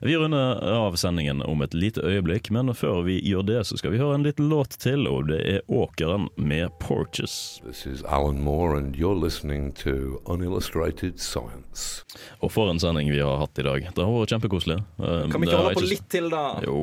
Vi 0.00 0.16
runder 0.16 0.62
av 0.74 0.96
sendingen 0.96 1.42
om 1.42 1.62
et 1.62 1.74
lite 1.74 2.00
øyeblikk, 2.06 2.50
men 2.50 2.72
før 2.74 3.02
vi 3.06 3.18
gjør 3.20 3.42
det, 3.46 3.60
så 3.68 3.76
skal 3.80 3.92
vi 3.94 3.98
høre 4.00 4.14
en 4.16 4.24
liten 4.26 4.48
låt 4.48 4.78
til, 4.80 5.06
og 5.10 5.28
det 5.28 5.40
er 5.56 5.60
Åkeren 5.70 6.28
med 6.36 6.70
Porches. 6.80 7.60
This 7.64 7.84
is 7.86 8.02
Alan 8.04 8.40
Moore, 8.42 8.76
and 8.78 8.96
you're 8.96 9.14
listening 9.18 9.72
to 9.84 10.20
Unillustrated 10.26 11.18
Science. 11.20 12.04
Og 12.40 12.52
for 12.52 12.70
en 12.70 12.80
sending 12.80 13.10
vi 13.12 13.20
har 13.20 13.38
hatt 13.42 13.58
i 13.60 13.66
dag. 13.66 13.90
Det 13.94 14.04
har 14.04 14.12
vært 14.14 14.32
kjempekoselig. 14.34 14.78
Eh, 15.00 15.30
Kan 15.30 15.40
vi 15.40 15.48
ikke 15.48 15.56
holde 15.60 15.74
på 15.78 15.86
litt 15.88 16.06
til, 16.12 16.28
da? 16.32 16.44
Jo, 16.64 16.76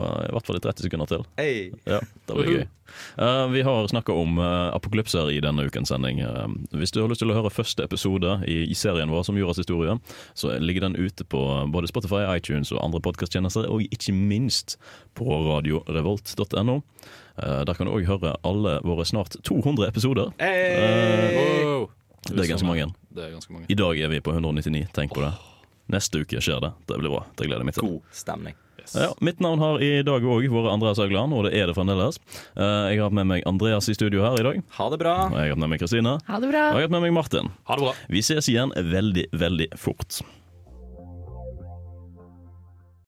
eh, 0.00 0.28
i 0.28 0.34
hvert 0.34 0.46
fall 0.46 0.58
i 0.58 0.62
30 0.64 0.86
sekunder 0.88 1.10
til. 1.10 1.24
Hey. 1.38 1.70
Ja, 1.86 2.00
det 2.00 2.36
blir 2.36 2.50
gøy. 2.56 2.66
Eh, 3.22 3.44
vi 3.54 3.62
har 3.62 3.86
snakka 3.86 4.14
om 4.18 4.38
apoklypser 4.40 4.76
apokalypser 4.76 5.30
i 5.30 5.40
denne 5.40 5.66
ukens 5.66 5.88
sending. 5.88 6.20
Eh, 6.20 6.46
hvis 6.76 6.90
du 6.90 7.00
har 7.00 7.08
lyst 7.08 7.22
til 7.22 7.30
å 7.30 7.36
høre 7.36 7.52
første 7.52 7.84
episode 7.86 8.40
i, 8.46 8.64
i 8.70 8.74
serien 8.74 9.10
vår 9.10 9.24
som 9.28 9.38
Jordas 9.38 9.60
historie, 9.62 9.98
så 10.34 10.58
ligger 10.58 10.88
den 10.88 10.96
ute 10.98 11.24
på 11.24 11.40
både 11.72 11.88
Spotify, 11.88 12.24
iTunes 12.36 12.72
og 12.72 12.82
andre 12.84 13.00
podkasttjenester, 13.00 13.68
og 13.70 13.82
ikke 13.90 14.14
minst 14.14 14.76
på 15.14 15.24
radiorevolt.no. 15.30 16.80
Eh, 17.40 17.62
der 17.64 17.74
kan 17.74 17.86
du 17.86 17.94
òg 17.94 18.06
høre 18.08 18.36
alle 18.44 18.80
våre 18.84 19.06
snart 19.06 19.38
200 19.46 19.88
episoder. 19.88 20.32
Hey. 20.40 21.64
Wow. 21.64 21.90
Det 22.28 22.44
er 22.44 22.50
ganske 22.52 22.68
mange. 22.68 22.90
Det 23.14 23.24
er 23.24 23.32
ganske 23.32 23.52
mange. 23.54 23.66
I 23.70 23.78
dag 23.78 23.98
er 23.98 24.12
vi 24.12 24.20
på 24.20 24.34
199, 24.34 24.90
tenk 24.94 25.14
på 25.16 25.24
det. 25.24 25.32
Neste 25.90 26.22
uke 26.22 26.40
skjer 26.42 26.60
det. 26.64 26.72
Det 26.88 26.98
blir 27.00 27.10
bra. 27.12 27.24
Det 27.36 27.46
gleder 27.48 27.64
jeg 27.64 27.70
meg 27.70 27.76
til. 27.78 27.88
God 27.96 28.14
stemning. 28.14 28.54
Ja, 28.96 29.10
mitt 29.22 29.38
navn 29.44 29.60
har 29.62 29.82
i 29.84 30.00
dag 30.02 30.24
òg 30.24 30.46
vært 30.50 30.70
Andreas 30.72 30.98
Haugland, 30.98 31.34
og 31.36 31.44
det 31.46 31.52
er 31.60 31.68
det 31.70 31.76
fremdeles. 31.76 32.16
Eh, 32.56 32.88
Jeg 32.90 32.98
har 32.98 33.04
hatt 33.10 33.14
med 33.20 33.28
meg 33.28 33.44
Andreas 33.46 33.86
i 33.92 33.94
studio 33.94 34.24
her 34.24 34.40
i 34.40 34.42
dag. 34.46 34.62
Ha 34.78 34.88
det 34.90 34.98
bra. 34.98 35.12
Og 35.28 35.36
jeg 35.36 35.44
har 35.46 35.52
hatt 35.54 35.62
med 35.62 35.70
meg 35.74 35.82
Kristine. 35.82 36.16
Ha 36.26 36.40
det 36.42 36.48
bra! 36.50 36.64
Og 36.72 36.80
jeg 36.80 36.82
har 36.82 36.88
hatt 36.88 36.94
med 36.96 37.04
meg 37.06 37.12
Martin. 37.14 37.52
Ha 37.68 37.76
det 37.78 37.84
bra. 37.86 37.92
Vi 38.10 38.22
ses 38.24 38.48
igjen 38.50 38.72
veldig, 38.74 39.28
veldig 39.36 39.68
fort. 39.78 40.22